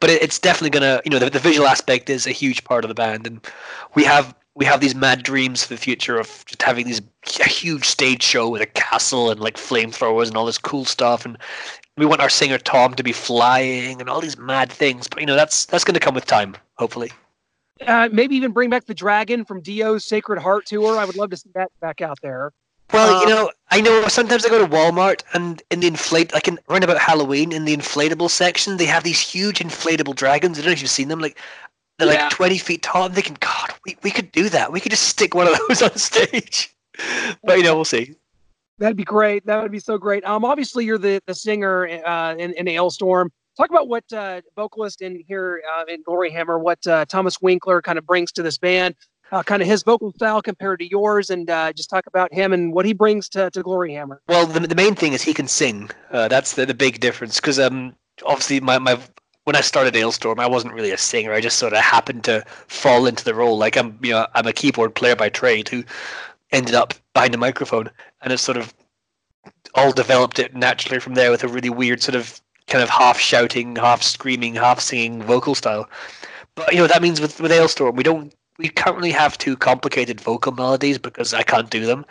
But 0.00 0.10
it, 0.10 0.22
it's 0.22 0.38
definitely 0.38 0.70
gonna, 0.70 1.00
you 1.04 1.10
know, 1.10 1.18
the, 1.18 1.30
the 1.30 1.38
visual 1.38 1.68
aspect 1.68 2.10
is 2.10 2.26
a 2.26 2.32
huge 2.32 2.64
part 2.64 2.84
of 2.84 2.88
the 2.88 2.94
band, 2.94 3.26
and 3.26 3.46
we 3.94 4.04
have 4.04 4.34
we 4.54 4.64
have 4.64 4.80
these 4.80 4.94
mad 4.94 5.22
dreams 5.22 5.62
for 5.62 5.74
the 5.74 5.80
future 5.80 6.18
of 6.18 6.44
just 6.46 6.62
having 6.62 6.86
these 6.86 7.02
huge 7.26 7.84
stage 7.84 8.22
show 8.22 8.48
with 8.48 8.62
a 8.62 8.66
castle 8.66 9.30
and 9.30 9.38
like 9.38 9.56
flamethrowers 9.56 10.28
and 10.28 10.36
all 10.36 10.46
this 10.46 10.58
cool 10.58 10.86
stuff. 10.86 11.26
And 11.26 11.36
we 11.98 12.06
want 12.06 12.22
our 12.22 12.30
singer 12.30 12.56
Tom 12.56 12.94
to 12.94 13.02
be 13.02 13.12
flying 13.12 14.00
and 14.00 14.08
all 14.08 14.22
these 14.22 14.38
mad 14.38 14.72
things. 14.72 15.08
But 15.08 15.20
you 15.20 15.26
know 15.26 15.36
that's 15.36 15.66
that's 15.66 15.84
to 15.84 16.00
come 16.00 16.14
with 16.14 16.26
time 16.26 16.56
hopefully. 16.76 17.12
Uh, 17.86 18.08
maybe 18.10 18.34
even 18.34 18.52
bring 18.52 18.70
back 18.70 18.86
the 18.86 18.94
dragon 18.94 19.44
from 19.44 19.60
Dio's 19.60 20.06
Sacred 20.06 20.40
Heart 20.40 20.64
tour. 20.64 20.98
I 20.98 21.04
would 21.04 21.16
love 21.16 21.28
to 21.30 21.36
see 21.36 21.50
that 21.54 21.70
back 21.80 22.00
out 22.00 22.18
there 22.22 22.52
well, 22.92 23.20
you 23.20 23.26
um, 23.26 23.28
know, 23.28 23.52
I 23.70 23.80
know 23.80 24.06
sometimes 24.08 24.44
I 24.46 24.48
go 24.48 24.64
to 24.64 24.72
Walmart 24.72 25.22
and 25.34 25.62
in 25.70 25.80
the 25.80 25.88
inflate, 25.88 26.32
like 26.32 26.46
in 26.46 26.58
around 26.70 26.84
about 26.84 26.98
Halloween, 26.98 27.52
in 27.52 27.64
the 27.64 27.76
inflatable 27.76 28.30
section, 28.30 28.76
they 28.76 28.86
have 28.86 29.02
these 29.02 29.20
huge 29.20 29.58
inflatable 29.58 30.14
dragons. 30.14 30.58
I 30.58 30.62
don't 30.62 30.66
know 30.66 30.72
if 30.72 30.82
you've 30.82 30.90
seen 30.90 31.08
them. 31.08 31.20
Like 31.20 31.38
they're 31.98 32.12
yeah. 32.12 32.24
like 32.24 32.30
twenty 32.30 32.58
feet 32.58 32.82
tall. 32.82 33.04
I'm 33.04 33.12
thinking, 33.12 33.36
God, 33.40 33.72
we, 33.84 33.96
we 34.02 34.10
could 34.10 34.30
do 34.30 34.48
that. 34.50 34.72
We 34.72 34.80
could 34.80 34.92
just 34.92 35.08
stick 35.08 35.34
one 35.34 35.48
of 35.48 35.58
those 35.68 35.82
on 35.90 35.96
stage. 35.96 36.74
but 37.42 37.58
you 37.58 37.64
know, 37.64 37.74
we'll 37.74 37.84
see. 37.84 38.14
That'd 38.78 38.96
be 38.96 39.04
great. 39.04 39.46
That 39.46 39.62
would 39.62 39.72
be 39.72 39.80
so 39.80 39.98
great. 39.98 40.24
Um, 40.24 40.44
obviously 40.44 40.84
you're 40.84 40.98
the 40.98 41.20
the 41.26 41.34
singer 41.34 41.88
uh, 42.06 42.34
in 42.36 42.52
in 42.54 42.66
Alestorm. 42.66 43.30
Talk 43.56 43.70
about 43.70 43.88
what 43.88 44.04
uh, 44.12 44.42
vocalist 44.54 45.00
in 45.00 45.24
here 45.26 45.62
uh, 45.74 45.84
in 45.88 46.04
Gloryhammer, 46.04 46.60
what 46.60 46.86
uh, 46.86 47.06
Thomas 47.06 47.40
Winkler 47.40 47.80
kind 47.80 47.98
of 47.98 48.06
brings 48.06 48.30
to 48.32 48.42
this 48.42 48.58
band 48.58 48.94
uh, 49.32 49.42
kind 49.42 49.62
of 49.62 49.68
his 49.68 49.82
vocal 49.82 50.12
style 50.12 50.40
compared 50.42 50.78
to 50.80 50.88
yours, 50.88 51.30
and 51.30 51.50
uh, 51.50 51.72
just 51.72 51.90
talk 51.90 52.06
about 52.06 52.32
him 52.32 52.52
and 52.52 52.72
what 52.72 52.84
he 52.84 52.92
brings 52.92 53.28
to, 53.30 53.50
to 53.50 53.62
Gloryhammer. 53.62 54.18
Well, 54.28 54.46
the, 54.46 54.60
the 54.60 54.74
main 54.74 54.94
thing 54.94 55.12
is 55.12 55.22
he 55.22 55.34
can 55.34 55.48
sing. 55.48 55.90
Uh, 56.10 56.28
that's 56.28 56.54
the, 56.54 56.66
the 56.66 56.74
big 56.74 57.00
difference 57.00 57.36
because 57.36 57.58
um, 57.58 57.94
obviously 58.24 58.60
my, 58.60 58.78
my 58.78 58.98
when 59.44 59.56
I 59.56 59.60
started 59.60 59.94
Alestorm, 59.94 60.40
I 60.40 60.46
wasn't 60.46 60.74
really 60.74 60.90
a 60.90 60.98
singer. 60.98 61.32
I 61.32 61.40
just 61.40 61.58
sort 61.58 61.72
of 61.72 61.78
happened 61.78 62.24
to 62.24 62.44
fall 62.66 63.06
into 63.06 63.24
the 63.24 63.34
role. 63.34 63.56
Like 63.56 63.76
I'm, 63.76 63.96
you 64.02 64.10
know, 64.10 64.26
I'm 64.34 64.46
a 64.46 64.52
keyboard 64.52 64.94
player 64.96 65.14
by 65.14 65.28
trade 65.28 65.68
who 65.68 65.84
ended 66.50 66.74
up 66.74 66.94
behind 67.14 67.34
a 67.34 67.38
microphone, 67.38 67.90
and 68.22 68.32
it 68.32 68.38
sort 68.38 68.56
of 68.56 68.74
all 69.74 69.92
developed 69.92 70.38
it 70.38 70.54
naturally 70.54 70.98
from 70.98 71.14
there 71.14 71.30
with 71.30 71.44
a 71.44 71.48
really 71.48 71.70
weird 71.70 72.02
sort 72.02 72.16
of 72.16 72.40
kind 72.66 72.82
of 72.82 72.90
half 72.90 73.20
shouting, 73.20 73.76
half 73.76 74.02
screaming, 74.02 74.54
half 74.54 74.80
singing 74.80 75.22
vocal 75.22 75.54
style. 75.54 75.88
But 76.56 76.72
you 76.72 76.78
know 76.78 76.88
that 76.88 77.02
means 77.02 77.20
with 77.20 77.40
with 77.40 77.52
Alestorm, 77.52 77.94
we 77.94 78.02
don't 78.02 78.34
we 78.58 78.68
currently 78.68 79.10
have 79.10 79.38
two 79.38 79.56
complicated 79.56 80.20
vocal 80.20 80.52
melodies 80.52 80.98
because 80.98 81.34
I 81.34 81.42
can't 81.42 81.70
do 81.70 81.86
them. 81.86 82.04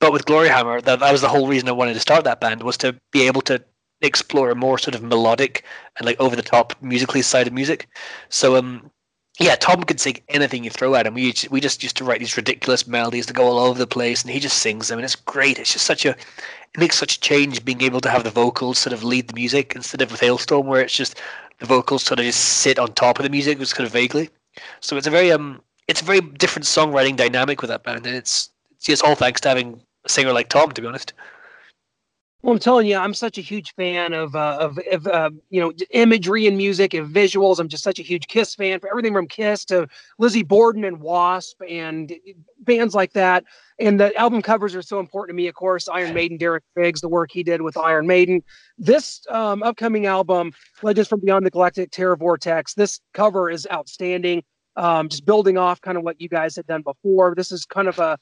But 0.00 0.12
with 0.12 0.26
Gloryhammer, 0.26 0.82
that, 0.82 1.00
that 1.00 1.12
was 1.12 1.22
the 1.22 1.28
whole 1.28 1.48
reason 1.48 1.68
I 1.68 1.72
wanted 1.72 1.94
to 1.94 2.00
start 2.00 2.24
that 2.24 2.40
band 2.40 2.62
was 2.62 2.76
to 2.78 2.98
be 3.12 3.26
able 3.26 3.40
to 3.42 3.62
explore 4.02 4.50
a 4.50 4.54
more 4.54 4.78
sort 4.78 4.94
of 4.94 5.02
melodic 5.02 5.64
and 5.96 6.04
like 6.04 6.20
over 6.20 6.36
the 6.36 6.42
top 6.42 6.74
musically 6.82 7.22
side 7.22 7.46
of 7.46 7.52
music. 7.52 7.88
So 8.28 8.56
um 8.56 8.90
yeah, 9.38 9.54
Tom 9.54 9.82
can 9.82 9.98
sing 9.98 10.18
anything 10.30 10.64
you 10.64 10.70
throw 10.70 10.94
at 10.94 11.06
him. 11.06 11.14
We 11.14 11.34
we 11.50 11.60
just 11.60 11.82
used 11.82 11.96
to 11.98 12.04
write 12.04 12.20
these 12.20 12.36
ridiculous 12.36 12.86
melodies 12.86 13.26
that 13.26 13.34
go 13.34 13.44
all 13.44 13.58
over 13.58 13.78
the 13.78 13.86
place, 13.86 14.22
and 14.22 14.30
he 14.30 14.40
just 14.40 14.58
sings 14.58 14.88
them, 14.88 14.98
and 14.98 15.04
it's 15.04 15.16
great. 15.16 15.58
It's 15.58 15.72
just 15.72 15.84
such 15.84 16.06
a 16.06 16.10
it 16.10 16.78
makes 16.78 16.98
such 16.98 17.16
a 17.16 17.20
change 17.20 17.64
being 17.64 17.82
able 17.82 18.00
to 18.00 18.10
have 18.10 18.24
the 18.24 18.30
vocals 18.30 18.78
sort 18.78 18.94
of 18.94 19.04
lead 19.04 19.28
the 19.28 19.34
music 19.34 19.74
instead 19.76 20.00
of 20.00 20.10
with 20.10 20.22
Alestorm, 20.22 20.64
where 20.64 20.80
it's 20.80 20.96
just 20.96 21.20
the 21.58 21.66
vocals 21.66 22.02
sort 22.02 22.18
of 22.18 22.24
just 22.24 22.40
sit 22.40 22.78
on 22.78 22.92
top 22.92 23.18
of 23.18 23.24
the 23.24 23.30
music, 23.30 23.58
just 23.58 23.76
kind 23.76 23.86
of 23.86 23.92
vaguely. 23.92 24.30
So 24.80 24.96
it's 24.96 25.06
a 25.06 25.10
very 25.10 25.30
um 25.32 25.60
it's 25.88 26.02
a 26.02 26.04
very 26.04 26.20
different 26.20 26.66
songwriting 26.66 27.16
dynamic 27.16 27.60
with 27.60 27.70
that 27.70 27.82
band, 27.84 28.06
and 28.06 28.16
it's 28.16 28.50
it's 28.72 28.86
just 28.86 29.04
all 29.04 29.14
thanks 29.14 29.40
to 29.42 29.48
having 29.48 29.80
a 30.04 30.08
singer 30.08 30.32
like 30.32 30.48
Tom, 30.48 30.70
to 30.72 30.80
be 30.80 30.86
honest. 30.86 31.12
Well, 32.42 32.52
I'm 32.52 32.60
telling 32.60 32.86
you, 32.86 32.96
I'm 32.96 33.14
such 33.14 33.38
a 33.38 33.40
huge 33.40 33.74
fan 33.74 34.12
of 34.12 34.36
uh, 34.36 34.58
of, 34.60 34.78
of 34.92 35.06
uh, 35.08 35.30
you 35.50 35.60
know 35.60 35.72
imagery 35.90 36.46
and 36.46 36.56
music 36.56 36.94
and 36.94 37.12
visuals. 37.12 37.58
I'm 37.58 37.66
just 37.66 37.82
such 37.82 37.98
a 37.98 38.02
huge 38.02 38.28
Kiss 38.28 38.54
fan 38.54 38.78
for 38.78 38.88
everything 38.88 39.12
from 39.12 39.26
Kiss 39.26 39.64
to 39.66 39.88
Lizzie 40.18 40.44
Borden 40.44 40.84
and 40.84 41.00
Wasp 41.00 41.60
and 41.68 42.12
bands 42.60 42.94
like 42.94 43.12
that. 43.14 43.42
And 43.80 43.98
the 43.98 44.14
album 44.16 44.42
covers 44.42 44.74
are 44.74 44.82
so 44.82 45.00
important 45.00 45.36
to 45.36 45.42
me. 45.42 45.48
Of 45.48 45.54
course, 45.54 45.88
Iron 45.88 46.14
Maiden, 46.14 46.36
Derek 46.36 46.62
Riggs, 46.76 47.00
the 47.00 47.08
work 47.08 47.30
he 47.32 47.42
did 47.42 47.62
with 47.62 47.76
Iron 47.76 48.06
Maiden. 48.06 48.42
This 48.78 49.22
um, 49.28 49.62
upcoming 49.62 50.06
album, 50.06 50.52
Legends 50.82 51.08
from 51.08 51.20
Beyond 51.20 51.46
the 51.46 51.50
Galactic 51.50 51.90
Terror 51.90 52.16
Vortex, 52.16 52.74
this 52.74 53.00
cover 53.12 53.50
is 53.50 53.66
outstanding. 53.72 54.44
Um, 54.76 55.08
just 55.08 55.24
building 55.24 55.56
off 55.56 55.80
kind 55.80 55.96
of 55.96 56.04
what 56.04 56.20
you 56.20 56.28
guys 56.28 56.54
had 56.56 56.66
done 56.66 56.82
before. 56.82 57.34
This 57.34 57.50
is 57.50 57.64
kind 57.64 57.88
of 57.88 57.98
a 57.98 58.18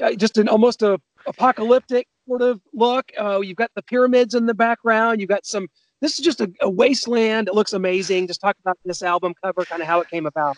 uh, 0.00 0.12
just 0.12 0.38
an 0.38 0.48
almost 0.48 0.82
a 0.82 1.00
apocalyptic 1.26 2.06
sort 2.28 2.42
of 2.42 2.60
look. 2.72 3.10
Uh, 3.18 3.40
you've 3.40 3.56
got 3.56 3.70
the 3.74 3.82
pyramids 3.82 4.34
in 4.34 4.46
the 4.46 4.54
background. 4.54 5.20
You've 5.20 5.30
got 5.30 5.46
some. 5.46 5.68
This 6.00 6.18
is 6.18 6.24
just 6.24 6.40
a, 6.40 6.50
a 6.60 6.68
wasteland. 6.68 7.48
It 7.48 7.54
looks 7.54 7.72
amazing. 7.72 8.26
Just 8.26 8.40
talk 8.40 8.56
about 8.60 8.78
this 8.84 9.02
album 9.02 9.34
cover, 9.42 9.64
kind 9.64 9.80
of 9.80 9.88
how 9.88 10.00
it 10.00 10.10
came 10.10 10.26
about. 10.26 10.56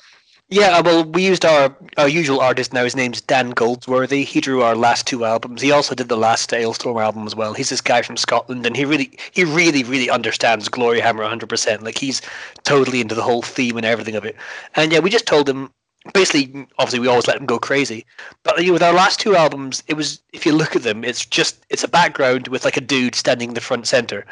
Yeah, 0.51 0.79
uh, 0.79 0.83
well, 0.83 1.05
we 1.05 1.27
used 1.27 1.45
our, 1.45 1.77
our 1.99 2.09
usual 2.09 2.41
artist 2.41 2.73
now. 2.73 2.83
His 2.83 2.97
name's 2.97 3.21
Dan 3.21 3.51
Goldsworthy. 3.51 4.25
He 4.25 4.41
drew 4.41 4.63
our 4.63 4.75
last 4.75 5.07
two 5.07 5.27
albums. 5.27 5.61
He 5.61 5.71
also 5.71 5.95
did 5.95 6.09
the 6.09 6.17
last 6.17 6.49
Alestorm 6.53 7.03
album 7.03 7.27
as 7.27 7.37
well. 7.37 7.53
He's 7.53 7.69
this 7.69 7.83
guy 7.83 8.01
from 8.01 8.17
Scotland, 8.17 8.65
and 8.65 8.75
he 8.75 8.87
really, 8.87 9.11
he 9.33 9.45
really, 9.45 9.85
really 9.85 10.09
understands 10.09 10.71
Gloryhammer 10.71 11.29
100%. 11.29 11.83
Like 11.83 11.99
he's 11.99 12.23
totally 12.65 13.03
into 13.03 13.15
the 13.15 13.23
whole 13.23 13.43
theme 13.43 13.77
and 13.77 13.85
everything 13.85 14.15
of 14.17 14.25
it. 14.25 14.37
And 14.75 14.91
yeah, 14.91 15.01
we 15.01 15.11
just 15.11 15.27
told 15.27 15.47
him 15.47 15.71
basically, 16.15 16.67
obviously, 16.79 17.01
we 17.01 17.09
always 17.09 17.27
let 17.27 17.37
them 17.37 17.45
go 17.45 17.59
crazy. 17.59 18.07
But 18.43 18.59
you 18.61 18.69
know, 18.69 18.73
with 18.73 18.83
our 18.83 18.95
last 18.95 19.21
two 19.21 19.37
albums, 19.37 19.83
it 19.87 19.99
was 19.99 20.23
if 20.33 20.47
you 20.47 20.53
look 20.53 20.75
at 20.75 20.83
them, 20.83 21.05
it's 21.05 21.27
just 21.27 21.63
it's 21.69 21.85
a 21.85 21.89
background 21.89 22.49
with 22.49 22.65
like 22.65 22.79
a 22.79 22.81
dude 22.81 23.15
standing 23.15 23.51
in 23.51 23.55
the 23.55 23.61
front 23.61 23.87
center. 23.87 24.25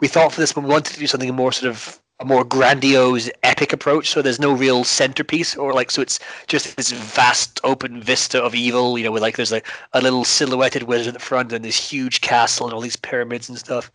We 0.00 0.08
thought 0.08 0.34
for 0.34 0.40
this 0.42 0.54
one 0.54 0.66
we 0.66 0.70
wanted 0.70 0.92
to 0.92 1.00
do 1.00 1.06
something 1.06 1.34
more 1.34 1.52
sort 1.52 1.70
of 1.70 1.98
a 2.22 2.24
more 2.24 2.44
grandiose, 2.44 3.28
epic 3.42 3.72
approach. 3.72 4.10
So 4.10 4.22
there's 4.22 4.40
no 4.40 4.52
real 4.52 4.84
centerpiece, 4.84 5.56
or 5.56 5.72
like 5.72 5.90
so 5.90 6.00
it's 6.00 6.18
just 6.46 6.76
this 6.76 6.92
vast 6.92 7.60
open 7.64 8.00
vista 8.00 8.42
of 8.42 8.54
evil. 8.54 8.96
You 8.96 9.04
know, 9.04 9.12
with 9.12 9.22
like 9.22 9.36
there's 9.36 9.52
like 9.52 9.66
a 9.92 10.00
little 10.00 10.24
silhouetted 10.24 10.84
wizard 10.84 11.08
at 11.08 11.14
the 11.14 11.20
front 11.20 11.52
and 11.52 11.64
this 11.64 11.90
huge 11.90 12.20
castle 12.20 12.66
and 12.66 12.74
all 12.74 12.80
these 12.80 12.96
pyramids 12.96 13.48
and 13.48 13.58
stuff. 13.58 13.90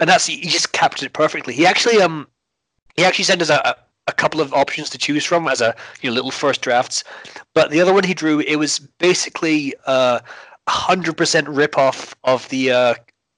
And 0.00 0.08
that's 0.10 0.26
he 0.26 0.40
just 0.40 0.72
captured 0.72 1.06
it 1.06 1.12
perfectly. 1.12 1.54
He 1.54 1.66
actually 1.66 2.02
um 2.02 2.26
he 2.96 3.04
actually 3.04 3.24
sent 3.24 3.42
us 3.42 3.50
a, 3.50 3.76
a 4.08 4.12
couple 4.12 4.40
of 4.40 4.52
options 4.52 4.90
to 4.90 4.98
choose 4.98 5.24
from 5.24 5.48
as 5.48 5.60
a 5.60 5.74
you 6.02 6.10
know, 6.10 6.14
little 6.14 6.30
first 6.30 6.62
drafts. 6.62 7.04
But 7.54 7.70
the 7.70 7.80
other 7.80 7.94
one 7.94 8.04
he 8.04 8.14
drew, 8.14 8.40
it 8.40 8.56
was 8.56 8.78
basically 8.78 9.74
a 9.86 10.22
hundred 10.68 11.16
percent 11.16 11.48
rip 11.48 11.78
off 11.78 12.14
of 12.24 12.48
the 12.48 12.72
uh, 12.72 12.94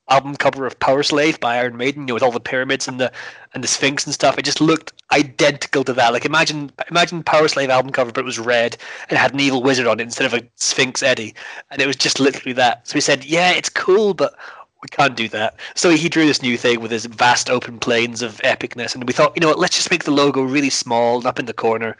album 0.08 0.36
cover 0.36 0.66
of 0.66 0.78
Powerslave 0.78 1.38
by 1.40 1.58
Iron 1.58 1.76
Maiden, 1.76 2.02
you 2.02 2.06
know, 2.06 2.14
with 2.14 2.22
all 2.22 2.32
the 2.32 2.40
pyramids 2.40 2.88
and 2.88 3.00
the 3.00 3.12
and 3.54 3.62
the 3.62 3.68
Sphinx 3.68 4.04
and 4.04 4.14
stuff. 4.14 4.38
It 4.38 4.44
just 4.44 4.60
looked 4.60 4.92
identical 5.12 5.84
to 5.84 5.92
that. 5.94 6.12
Like 6.12 6.24
imagine 6.24 6.70
imagine 6.90 7.22
Powerslave 7.22 7.68
album 7.68 7.92
cover, 7.92 8.12
but 8.12 8.20
it 8.20 8.24
was 8.24 8.38
red 8.38 8.76
and 9.08 9.18
had 9.18 9.34
an 9.34 9.40
evil 9.40 9.62
wizard 9.62 9.86
on 9.86 10.00
it 10.00 10.04
instead 10.04 10.26
of 10.26 10.34
a 10.34 10.46
Sphinx 10.56 11.02
Eddie, 11.02 11.34
and 11.70 11.80
it 11.80 11.86
was 11.86 11.96
just 11.96 12.20
literally 12.20 12.54
that. 12.54 12.86
So 12.86 12.94
he 12.94 13.00
said, 13.00 13.24
"Yeah, 13.24 13.52
it's 13.52 13.68
cool, 13.68 14.14
but 14.14 14.34
we 14.82 14.88
can't 14.88 15.16
do 15.16 15.28
that. 15.28 15.56
So 15.74 15.90
he 15.90 16.08
drew 16.08 16.26
this 16.26 16.42
new 16.42 16.56
thing 16.56 16.80
with 16.80 16.90
his 16.90 17.06
vast 17.06 17.50
open 17.50 17.78
plains 17.78 18.22
of 18.22 18.40
epicness, 18.44 18.94
and 18.94 19.04
we 19.04 19.12
thought, 19.12 19.32
you 19.34 19.40
know 19.40 19.48
what, 19.48 19.58
let's 19.58 19.74
just 19.74 19.90
make 19.90 20.04
the 20.04 20.12
logo 20.12 20.42
really 20.42 20.70
small 20.70 21.16
and 21.16 21.26
up 21.26 21.38
in 21.40 21.46
the 21.46 21.52
corner, 21.52 21.96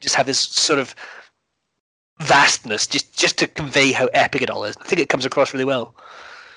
just 0.00 0.16
have 0.16 0.26
this 0.26 0.40
sort 0.40 0.80
of 0.80 0.94
vastness, 2.20 2.86
just 2.86 3.16
just 3.16 3.38
to 3.38 3.46
convey 3.46 3.92
how 3.92 4.06
epic 4.06 4.42
it 4.42 4.50
all 4.50 4.64
is. 4.64 4.76
I 4.80 4.84
think 4.84 5.00
it 5.00 5.08
comes 5.08 5.24
across 5.24 5.52
really 5.52 5.64
well. 5.64 5.94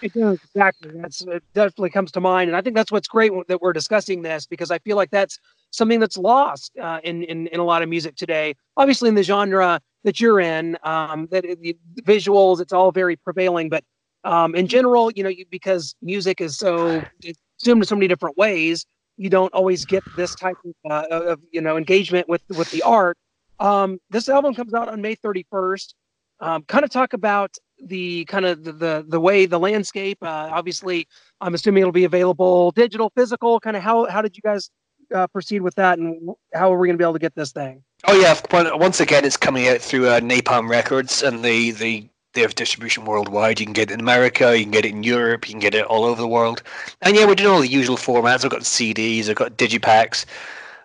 Does 0.02 0.40
exactly. 0.44 0.92
That's 0.96 1.22
it. 1.22 1.44
Definitely 1.54 1.92
comes 1.92 2.12
to 2.14 2.22
mind, 2.22 2.50
and 2.50 2.58
I 2.58 2.62
think 2.62 2.76
that's 2.76 2.92
what's 2.92 3.08
great 3.08 3.32
that 3.48 3.62
we're 3.62 3.74
discussing 3.74 4.22
this 4.22 4.46
because 4.46 4.72
I 4.72 4.80
feel 4.80 4.98
like 4.98 5.12
that's 5.12 5.40
something 5.72 6.00
that's 6.00 6.18
lost 6.18 6.72
uh, 6.82 7.00
in, 7.04 7.24
in 7.24 7.48
in 7.48 7.60
a 7.60 7.64
lot 7.64 7.82
of 7.82 7.90
music 7.90 8.16
today. 8.16 8.56
Obviously, 8.78 9.10
in 9.10 9.16
the 9.16 9.24
genre 9.24 9.80
that 10.04 10.20
you're 10.20 10.40
in, 10.40 10.78
um, 10.84 11.28
that 11.32 11.46
it, 11.46 11.78
visuals, 12.02 12.60
it's 12.60 12.74
all 12.74 12.92
very 12.92 13.16
prevailing, 13.16 13.70
but 13.70 13.84
um, 14.24 14.56
in 14.56 14.68
general, 14.68 15.12
you 15.12 15.24
know, 15.24 15.30
you, 15.30 15.46
because 15.50 15.96
music 16.02 16.42
is 16.42 16.58
so 16.58 17.04
consumed 17.22 17.84
in 17.84 17.86
so 17.86 17.96
many 17.96 18.08
different 18.08 18.38
ways, 18.38 18.86
you 19.18 19.30
don't 19.30 19.54
always 19.54 19.86
get 19.86 20.04
this 20.16 20.36
type 20.36 20.58
of, 20.66 20.92
uh, 20.92 21.06
of 21.10 21.40
you 21.52 21.62
know 21.62 21.78
engagement 21.78 22.28
with 22.28 22.42
with 22.50 22.70
the 22.72 22.82
art. 22.84 23.18
Um, 23.60 24.00
this 24.10 24.30
album 24.30 24.56
comes 24.56 24.74
out 24.74 24.90
on 24.90 25.02
May 25.02 25.16
31st. 25.16 25.94
Um, 26.40 26.64
kind 26.64 26.84
of 26.84 26.90
talk 26.90 27.14
about 27.14 27.52
the 27.84 28.26
kind 28.26 28.46
of 28.46 28.64
the, 28.64 28.72
the, 28.72 29.06
the 29.08 29.20
way 29.20 29.46
the 29.46 29.60
landscape. 29.60 30.18
Uh, 30.22 30.50
obviously, 30.52 31.08
I'm 31.40 31.54
assuming 31.54 31.82
it'll 31.82 31.92
be 31.92 32.06
available 32.06 32.72
digital, 32.72 33.12
physical. 33.16 33.60
Kind 33.60 33.78
of 33.78 33.84
how 33.84 34.06
how 34.06 34.22
did 34.22 34.38
you 34.38 34.42
guys 34.42 34.70
uh, 35.14 35.28
proceed 35.28 35.62
with 35.62 35.76
that, 35.76 36.00
and 36.00 36.30
how 36.54 36.74
are 36.74 36.78
we 36.78 36.88
going 36.88 36.98
to 36.98 37.02
be 37.02 37.06
able 37.06 37.14
to 37.14 37.20
get 37.20 37.36
this 37.36 37.52
thing? 37.52 37.84
Oh 38.08 38.20
yeah, 38.20 38.40
once 38.76 39.00
again, 39.00 39.26
it's 39.26 39.38
coming 39.38 39.68
out 39.68 39.80
through 39.80 40.08
uh, 40.08 40.20
Napalm 40.20 40.70
Records, 40.70 41.24
and 41.24 41.44
the 41.44 41.72
the 41.72 42.08
they 42.34 42.42
have 42.42 42.56
distribution 42.56 43.06
worldwide. 43.06 43.60
You 43.60 43.66
can 43.66 43.74
get 43.74 43.92
it 43.92 43.96
in 43.96 44.00
America, 44.00 44.58
you 44.58 44.64
can 44.64 44.72
get 44.72 44.86
it 44.86 44.92
in 44.92 45.04
Europe, 45.04 45.48
you 45.48 45.54
can 45.54 45.60
get 45.60 45.76
it 45.76 45.86
all 45.86 46.06
over 46.06 46.22
the 46.22 46.28
world. 46.28 46.64
And 47.02 47.16
yeah, 47.16 47.26
we're 47.26 47.36
doing 47.36 47.52
all 47.54 47.60
the 47.60 47.68
usual 47.68 47.98
formats. 47.98 48.46
I've 48.46 48.52
got 48.52 48.62
CDs, 48.62 49.28
I've 49.28 49.36
got 49.36 49.58
digipacks 49.58 50.26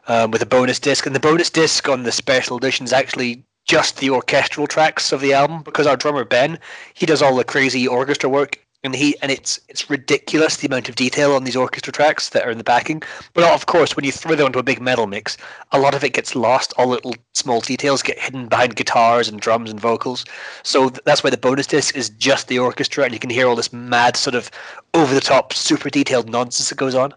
um, 0.09 0.33
with 0.33 0.43
a 0.43 0.47
bonus 0.47 0.81
disc, 0.81 1.07
and 1.07 1.15
the 1.15 1.21
bonus 1.21 1.51
disc 1.51 1.89
on 1.89 2.03
the 2.03 2.13
special 2.13 2.57
edition 2.57 2.85
is 2.85 2.93
actually 2.93 3.45
just 3.67 3.99
the 3.99 4.11
orchestral 4.11 4.67
tracks 4.67 5.13
of 5.13 5.21
the 5.21 5.35
album 5.35 5.63
because 5.63 5.87
our 5.87 5.97
drummer 5.97 6.25
Ben, 6.25 6.59
he 6.95 7.07
does 7.07 7.21
all 7.23 7.37
the 7.37 7.45
crazy 7.45 7.87
orchestra 7.87 8.29
work 8.29 8.59
and 8.87 8.95
he 8.95 9.17
and 9.21 9.33
it's 9.33 9.61
it's 9.69 9.91
ridiculous 9.91 10.57
the 10.57 10.69
amount 10.69 10.89
of 10.89 10.95
detail 10.95 11.33
on 11.33 11.45
these 11.45 11.57
orchestra 11.57 11.93
tracks 11.93 12.31
that 12.31 12.47
are 12.47 12.51
in 12.51 12.59
the 12.59 12.65
backing. 12.65 13.03
But 13.35 13.45
of 13.53 13.67
course, 13.67 13.97
when 13.97 14.05
you 14.05 14.13
throw 14.13 14.35
them 14.35 14.47
into 14.47 14.59
a 14.59 14.63
big 14.63 14.81
metal 14.81 15.07
mix, 15.07 15.37
a 15.73 15.81
lot 15.81 15.95
of 15.95 16.05
it 16.05 16.13
gets 16.13 16.35
lost. 16.37 16.73
All 16.79 16.87
little 16.87 17.15
small 17.35 17.61
details 17.61 18.03
get 18.03 18.19
hidden 18.19 18.49
behind 18.49 18.77
guitars 18.77 19.29
and 19.29 19.41
drums 19.41 19.71
and 19.71 19.81
vocals. 19.81 20.25
So 20.63 20.91
that's 21.05 21.23
why 21.25 21.31
the 21.31 21.37
bonus 21.37 21.67
disc 21.67 21.97
is 21.97 22.11
just 22.11 22.49
the 22.49 22.59
orchestra, 22.59 23.05
and 23.05 23.13
you 23.13 23.19
can 23.19 23.31
hear 23.31 23.49
all 23.49 23.57
this 23.57 23.73
mad 23.73 24.17
sort 24.17 24.35
of 24.35 24.51
over 24.95 25.13
the 25.15 25.21
top, 25.21 25.53
super 25.53 25.91
detailed 25.91 26.31
nonsense 26.31 26.69
that 26.69 26.79
goes 26.79 26.95
on, 26.95 27.13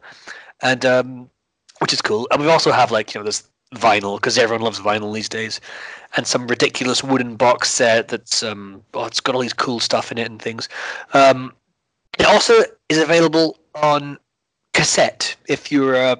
and 0.61 0.85
um, 0.85 1.29
which 1.79 1.93
is 1.93 2.01
cool. 2.01 2.27
And 2.31 2.41
we 2.41 2.49
also 2.49 2.71
have 2.71 2.91
like 2.91 3.13
you 3.13 3.19
know 3.21 3.25
this 3.25 3.43
vinyl 3.75 4.17
because 4.17 4.37
everyone 4.37 4.63
loves 4.63 4.79
vinyl 4.79 5.13
these 5.13 5.29
days, 5.29 5.61
and 6.15 6.25
some 6.25 6.47
ridiculous 6.47 7.03
wooden 7.03 7.35
box 7.35 7.71
set 7.71 8.07
that's 8.07 8.43
um, 8.43 8.83
oh, 8.93 9.05
it's 9.05 9.19
got 9.19 9.35
all 9.35 9.41
these 9.41 9.53
cool 9.53 9.79
stuff 9.79 10.11
in 10.11 10.17
it 10.17 10.29
and 10.29 10.41
things. 10.41 10.67
Um, 11.13 11.53
it 12.17 12.25
also 12.25 12.53
is 12.89 12.97
available 12.97 13.57
on 13.75 14.17
cassette. 14.73 15.35
If 15.47 15.71
you're 15.71 15.95
uh, 15.95 16.15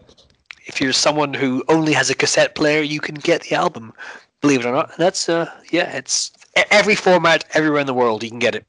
if 0.65 0.80
you're 0.80 0.93
someone 0.93 1.34
who 1.34 1.63
only 1.67 1.93
has 1.93 2.10
a 2.10 2.15
cassette 2.15 2.56
player, 2.56 2.82
you 2.82 2.99
can 2.99 3.15
get 3.15 3.43
the 3.43 3.56
album. 3.56 3.93
Believe 4.41 4.62
it 4.62 4.65
or 4.65 4.71
not, 4.71 4.95
that's 4.97 5.28
uh, 5.28 5.52
yeah, 5.71 5.95
it's 5.95 6.32
every 6.71 6.95
format 6.95 7.45
everywhere 7.54 7.82
in 7.82 7.88
the 7.88 7.93
world. 7.93 8.23
You 8.23 8.30
can 8.30 8.39
get 8.39 8.56
it. 8.56 8.65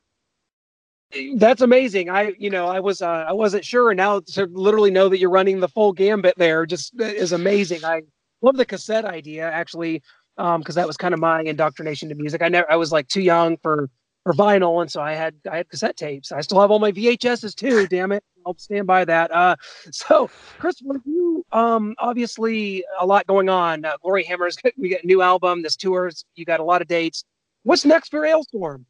That's 1.36 1.60
amazing. 1.60 2.08
I, 2.08 2.34
you 2.38 2.50
know, 2.50 2.68
I 2.68 2.78
was, 2.78 3.02
uh, 3.02 3.24
I 3.28 3.32
wasn't 3.32 3.64
sure, 3.64 3.90
and 3.90 3.96
now 3.96 4.20
to 4.20 4.46
literally 4.46 4.92
know 4.92 5.08
that 5.08 5.18
you're 5.18 5.30
running 5.30 5.58
the 5.58 5.68
full 5.68 5.92
gambit 5.92 6.34
there 6.36 6.66
just 6.66 6.98
is 7.00 7.32
amazing. 7.32 7.84
I 7.84 8.02
love 8.42 8.56
the 8.56 8.64
cassette 8.64 9.04
idea 9.04 9.50
actually 9.50 10.02
um 10.40 10.60
because 10.60 10.74
that 10.74 10.86
was 10.86 10.96
kind 10.96 11.14
of 11.14 11.20
my 11.20 11.42
indoctrination 11.42 12.08
to 12.08 12.14
music. 12.14 12.42
I 12.42 12.48
never 12.48 12.70
i 12.70 12.76
was 12.76 12.90
like 12.90 13.06
too 13.08 13.20
young 13.20 13.56
for 13.58 13.88
for 14.24 14.32
vinyl 14.34 14.82
and 14.82 14.90
so 14.90 15.00
i 15.00 15.12
had 15.12 15.34
i 15.50 15.58
had 15.58 15.68
cassette 15.68 15.96
tapes. 15.96 16.32
I 16.32 16.40
still 16.40 16.60
have 16.60 16.70
all 16.70 16.78
my 16.78 16.92
vhs's 16.92 17.54
too 17.54 17.86
damn 17.86 18.12
it. 18.12 18.24
I'll 18.46 18.56
stand 18.58 18.86
by 18.86 19.04
that. 19.04 19.30
Uh 19.30 19.56
so 19.92 20.30
chris 20.58 20.80
you 20.80 21.44
um 21.52 21.94
obviously 21.98 22.84
a 22.98 23.06
lot 23.06 23.26
going 23.26 23.48
on. 23.48 23.84
Uh, 23.84 23.96
Gloryhammer's 24.04 24.56
we 24.76 24.88
get 24.88 25.04
a 25.04 25.06
new 25.06 25.22
album. 25.22 25.62
This 25.62 25.76
tours 25.76 26.24
you 26.34 26.44
got 26.44 26.60
a 26.60 26.64
lot 26.64 26.82
of 26.82 26.88
dates. 26.88 27.24
What's 27.62 27.84
next 27.84 28.08
for 28.08 28.20
Alestorm 28.20 28.84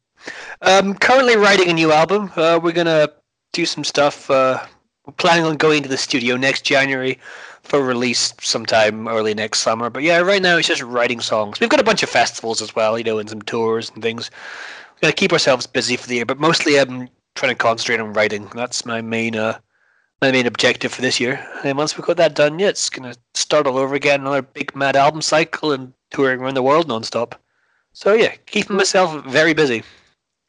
um 0.61 0.95
currently 0.95 1.35
writing 1.35 1.69
a 1.69 1.73
new 1.73 1.91
album. 1.91 2.31
Uh 2.35 2.59
we're 2.61 2.71
gonna 2.71 3.09
do 3.53 3.65
some 3.65 3.83
stuff 3.83 4.29
uh 4.31 4.63
we're 5.05 5.13
planning 5.13 5.43
on 5.43 5.57
going 5.57 5.81
to 5.83 5.89
the 5.89 5.97
studio 5.97 6.37
next 6.37 6.61
january 6.63 7.19
for 7.63 7.81
release 7.81 8.33
sometime 8.41 9.07
early 9.07 9.33
next 9.33 9.59
summer. 9.59 9.89
But 9.89 10.03
yeah, 10.03 10.19
right 10.19 10.41
now 10.41 10.57
it's 10.57 10.67
just 10.67 10.81
writing 10.81 11.21
songs. 11.21 11.59
We've 11.59 11.69
got 11.69 11.79
a 11.79 11.83
bunch 11.83 12.03
of 12.03 12.09
festivals 12.09 12.61
as 12.61 12.75
well, 12.75 12.97
you 12.97 13.03
know, 13.03 13.19
and 13.19 13.29
some 13.29 13.41
tours 13.41 13.91
and 13.93 14.03
things. 14.03 14.31
We're 14.95 15.07
gonna 15.07 15.13
keep 15.13 15.33
ourselves 15.33 15.67
busy 15.67 15.95
for 15.95 16.07
the 16.07 16.15
year, 16.15 16.25
but 16.25 16.39
mostly 16.39 16.77
I'm 16.79 17.09
trying 17.35 17.51
to 17.51 17.55
concentrate 17.55 17.99
on 17.99 18.13
writing. 18.13 18.49
That's 18.53 18.85
my 18.85 19.01
main 19.01 19.35
uh, 19.35 19.59
my 20.21 20.31
main 20.31 20.45
objective 20.45 20.93
for 20.93 21.01
this 21.01 21.19
year. 21.19 21.45
And 21.63 21.77
once 21.77 21.97
we've 21.97 22.05
got 22.05 22.17
that 22.17 22.35
done, 22.35 22.59
yeah, 22.59 22.67
it's 22.67 22.89
gonna 22.89 23.15
start 23.33 23.67
all 23.67 23.77
over 23.77 23.95
again, 23.95 24.21
another 24.21 24.41
big 24.41 24.75
mad 24.75 24.95
album 24.95 25.21
cycle 25.21 25.71
and 25.71 25.93
touring 26.11 26.41
around 26.41 26.55
the 26.55 26.63
world 26.63 26.87
nonstop. 26.87 27.33
So 27.93 28.13
yeah, 28.13 28.35
keeping 28.45 28.77
myself 28.77 29.25
very 29.25 29.53
busy. 29.53 29.83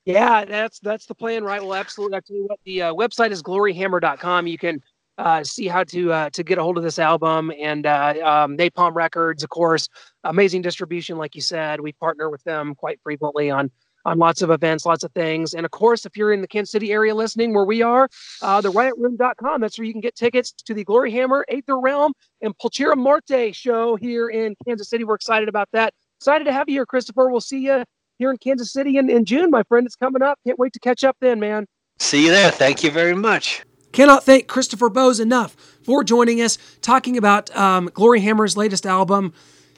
Yeah, 0.04 0.44
that's 0.44 0.80
that's 0.80 1.06
the 1.06 1.14
plan, 1.14 1.44
right? 1.44 1.62
Well, 1.62 1.74
absolutely. 1.74 2.16
I 2.16 2.20
tell 2.20 2.36
you 2.36 2.46
what, 2.46 2.58
the 2.64 2.82
uh, 2.82 2.94
website 2.94 3.30
is 3.30 3.42
gloryhammer.com. 3.42 4.46
You 4.46 4.58
can 4.58 4.82
uh, 5.22 5.44
see 5.44 5.68
how 5.68 5.84
to 5.84 6.12
uh, 6.12 6.30
to 6.30 6.42
get 6.42 6.58
a 6.58 6.62
hold 6.62 6.76
of 6.76 6.82
this 6.82 6.98
album 6.98 7.52
and 7.58 7.86
uh, 7.86 8.14
um, 8.24 8.56
Napalm 8.56 8.92
Records, 8.92 9.44
of 9.44 9.50
course, 9.50 9.88
amazing 10.24 10.62
distribution, 10.62 11.16
like 11.16 11.36
you 11.36 11.40
said. 11.40 11.80
We 11.80 11.92
partner 11.92 12.28
with 12.28 12.42
them 12.42 12.74
quite 12.74 12.98
frequently 13.04 13.48
on 13.48 13.70
on 14.04 14.18
lots 14.18 14.42
of 14.42 14.50
events, 14.50 14.84
lots 14.84 15.04
of 15.04 15.12
things, 15.12 15.54
and 15.54 15.64
of 15.64 15.70
course, 15.70 16.04
if 16.04 16.16
you're 16.16 16.32
in 16.32 16.40
the 16.40 16.48
Kansas 16.48 16.72
City 16.72 16.90
area 16.90 17.14
listening, 17.14 17.54
where 17.54 17.64
we 17.64 17.82
are, 17.82 18.08
uh, 18.42 18.60
the 18.60 18.72
RiotRoom.com. 18.72 19.60
That's 19.60 19.78
where 19.78 19.86
you 19.86 19.92
can 19.92 20.00
get 20.00 20.16
tickets 20.16 20.50
to 20.50 20.74
the 20.74 20.82
Glory 20.82 21.12
Hammer, 21.12 21.44
Aether 21.48 21.78
Realm, 21.78 22.12
and 22.40 22.52
Pulchra 22.58 22.96
Morte 22.96 23.52
show 23.52 23.94
here 23.94 24.28
in 24.28 24.56
Kansas 24.66 24.90
City. 24.90 25.04
We're 25.04 25.14
excited 25.14 25.48
about 25.48 25.68
that. 25.72 25.94
Excited 26.18 26.44
to 26.44 26.52
have 26.52 26.68
you 26.68 26.74
here, 26.74 26.86
Christopher. 26.86 27.30
We'll 27.30 27.40
see 27.40 27.60
you 27.60 27.84
here 28.18 28.32
in 28.32 28.38
Kansas 28.38 28.72
City 28.72 28.96
in, 28.96 29.08
in 29.08 29.24
June, 29.24 29.50
my 29.50 29.62
friend. 29.62 29.86
It's 29.86 29.94
coming 29.94 30.22
up. 30.22 30.40
Can't 30.44 30.58
wait 30.58 30.72
to 30.72 30.80
catch 30.80 31.04
up 31.04 31.16
then, 31.20 31.38
man. 31.38 31.66
See 32.00 32.24
you 32.24 32.32
there. 32.32 32.50
Thank 32.50 32.82
you 32.82 32.90
very 32.90 33.14
much. 33.14 33.62
Cannot 33.92 34.24
thank 34.24 34.48
Christopher 34.48 34.88
Bowes 34.88 35.20
enough 35.20 35.54
for 35.82 36.02
joining 36.02 36.40
us, 36.40 36.56
talking 36.80 37.18
about 37.18 37.54
um, 37.54 37.90
Glory 37.92 38.20
Hammer's 38.20 38.56
latest 38.56 38.86
album. 38.86 39.34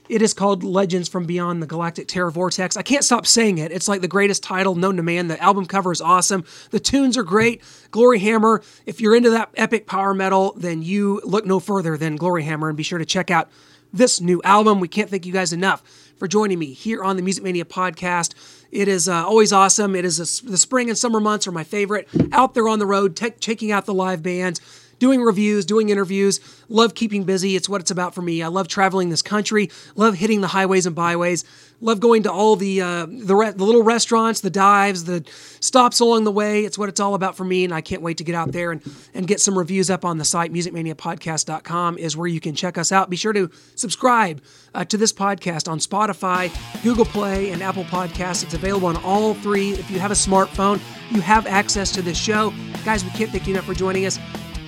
It 0.09 0.23
is 0.23 0.35
called 0.35 0.63
Legends 0.63 1.09
from 1.09 1.25
Beyond 1.25 1.63
the 1.63 1.67
Galactic 1.67 2.07
Terror 2.07 2.31
Vortex. 2.31 2.77
I 2.77 2.83
can't 2.83 3.03
stop 3.03 3.27
saying 3.27 3.59
it. 3.59 3.73
It's 3.73 3.89
like 3.89 4.03
the 4.03 4.09
greatest 4.09 4.43
title 4.43 4.75
known 4.77 4.97
to 4.99 5.03
man. 5.03 5.29
The 5.29 5.43
album 5.43 5.67
cover 5.67 5.91
is 5.91 6.01
awesome. 6.01 6.45
The 6.71 6.79
tunes 6.79 7.17
are 7.17 7.23
great. 7.25 7.63
Glory 7.91 8.19
Hammer, 8.21 8.63
if 8.87 9.01
you're 9.01 9.17
into 9.17 9.31
that 9.31 9.51
epic 9.57 9.87
power 9.87 10.15
metal, 10.15 10.55
then 10.57 10.83
you 10.83 11.21
look 11.25 11.47
no 11.47 11.59
further 11.59 11.97
than 11.97 12.17
Glory 12.17 12.45
Hammer 12.45 12.69
and 12.69 12.77
be 12.77 12.83
sure 12.83 12.99
to 12.99 13.07
check 13.07 13.31
out 13.31 13.51
this 13.93 14.21
new 14.21 14.43
album. 14.45 14.79
We 14.79 14.89
can't 14.89 15.09
thank 15.09 15.25
you 15.25 15.33
guys 15.33 15.53
enough 15.53 15.83
for 16.17 16.29
joining 16.29 16.59
me 16.59 16.73
here 16.73 17.03
on 17.03 17.17
the 17.17 17.23
Music 17.23 17.43
Mania 17.43 17.65
podcast. 17.65 18.35
It 18.75 18.89
is 18.89 19.09
uh, 19.09 19.25
always 19.25 19.53
awesome. 19.53 19.95
It 19.95 20.05
is 20.05 20.19
a, 20.19 20.45
the 20.45 20.59
spring 20.59 20.89
and 20.89 20.99
summer 20.99 21.21
months 21.21 21.47
are 21.47 21.53
my 21.53 21.63
favorite. 21.63 22.09
Out 22.33 22.55
there 22.55 22.67
on 22.67 22.81
the 22.81 22.87
road, 22.87 23.17
checking 23.39 23.71
out 23.71 23.87
the 23.87 23.95
live 23.95 24.21
bands, 24.21 24.61
doing 24.99 25.23
reviews, 25.23 25.65
doing 25.65 25.89
interviews. 25.89 26.41
Love 26.69 26.95
keeping 26.95 27.25
busy. 27.25 27.57
It's 27.57 27.69
what 27.69 27.81
it's 27.81 27.91
about 27.91 28.15
for 28.15 28.23
me. 28.23 28.43
I 28.43 28.49
love 28.49 28.69
traveling 28.69 29.11
this 29.11 29.23
country. 29.23 29.71
Love 29.97 30.15
hitting 30.15 30.41
the 30.41 30.49
highways 30.49 30.87
and 30.87 30.95
byways. 30.95 31.45
Love 31.81 32.01
going 32.01 32.23
to 32.23 32.33
all 32.33 32.57
the 32.57 32.81
uh, 32.81 33.07
the, 33.07 33.37
re- 33.37 33.51
the 33.51 33.65
little 33.65 33.83
restaurants, 33.83 34.41
the 34.41 34.49
dives, 34.49 35.05
the 35.05 35.25
stops 35.61 36.01
along 36.01 36.25
the 36.25 36.31
way. 36.33 36.65
It's 36.65 36.79
what 36.79 36.89
it's 36.89 37.01
all 37.01 37.15
about 37.15 37.37
for 37.37 37.45
me, 37.45 37.65
and 37.65 37.75
I 37.75 37.81
can't 37.81 38.01
wait 38.01 38.19
to 38.19 38.25
get 38.25 38.35
out 38.35 38.53
there 38.53 38.73
and, 38.73 38.81
and 39.13 39.27
get 39.27 39.41
some 39.41 39.59
reviews 39.59 39.91
up 39.91 40.05
on 40.05 40.17
the 40.17 40.25
site. 40.25 40.53
MusicManiaPodcast.com 40.53 41.99
is 41.99 42.17
where 42.17 42.29
you 42.29 42.41
can 42.41 42.55
check 42.55 42.79
us 42.79 42.93
out. 42.93 43.11
Be 43.11 43.17
sure 43.17 43.33
to 43.33 43.51
subscribe 43.75 44.41
uh, 44.75 44.85
to 44.87 44.97
this 44.97 45.13
podcast 45.13 45.71
on 45.71 45.79
Spotify, 45.79 46.51
Google 46.83 47.05
Play, 47.05 47.51
and 47.51 47.63
Apple 47.63 47.85
Podcasts. 47.85 48.45
It's 48.45 48.55
available 48.55 48.89
on 48.89 48.97
all 48.99 49.35
three. 49.35 49.73
If 49.73 49.91
you 49.91 49.99
have 49.99 50.11
a 50.11 50.15
smartphone, 50.15 50.81
you 51.11 51.21
have 51.21 51.47
access 51.47 51.93
to 51.93 52.03
this 52.03 52.17
show. 52.17 52.53
Guys, 52.85 53.05
we 53.05 53.11
can't 53.11 53.31
thank 53.31 53.47
you 53.47 53.55
enough 53.55 53.67
for 53.67 53.75
joining 53.75 54.07
us. 54.07 54.19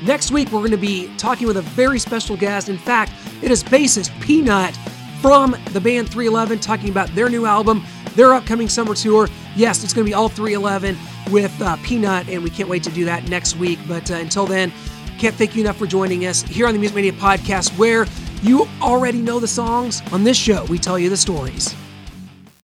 Next 0.03 0.31
week, 0.31 0.53
we're 0.53 0.61
going 0.61 0.71
to 0.73 0.77
be 0.77 1.11
talking 1.17 1.47
with 1.47 1.57
a 1.57 1.63
very 1.63 1.99
special 1.99 2.37
guest. 2.37 2.69
In 2.69 2.79
fact, 2.79 3.13
it 3.43 3.51
is 3.51 3.63
bassist 3.65 4.19
P-Nut 4.21 4.77
from 5.21 5.57
the 5.73 5.81
band 5.81 6.09
311 6.09 6.59
talking 6.61 6.91
about 6.91 7.09
their 7.15 7.29
new 7.29 7.47
album, 7.47 7.85
their 8.15 8.35
upcoming 8.35 8.69
summer 8.69 8.95
tour. 8.95 9.29
Yes, 9.55 9.83
it's 9.83 9.95
going 9.95 10.05
to 10.05 10.11
be 10.11 10.15
all 10.15 10.29
311 10.29 10.97
with 11.33 11.61
uh, 11.63 11.77
P-Nut, 11.83 12.29
and 12.29 12.43
we 12.43 12.51
can't 12.51 12.69
wait 12.69 12.83
to 12.85 12.91
do 12.91 13.05
that 13.07 13.29
next 13.29 13.57
week. 13.57 13.79
But 13.89 14.11
uh, 14.11 14.15
until 14.15 14.47
then, 14.47 14.71
can't 15.19 15.35
thank 15.35 15.57
you 15.57 15.63
enough 15.63 15.79
for 15.79 15.87
joining 15.87 16.27
us 16.27 16.43
here 16.43 16.67
on 16.67 16.75
the 16.75 16.79
Music 16.79 16.97
Media 16.97 17.13
podcast, 17.13 17.77
where 17.79 18.07
you 18.43 18.69
already 18.83 19.23
know 19.23 19.41
the 19.41 19.49
songs. 19.49 20.03
On 20.13 20.25
this 20.25 20.37
show, 20.37 20.65
we 20.67 20.79
tell 20.79 20.99
you 20.99 21.09
the 21.09 21.17
stories. 21.17 21.75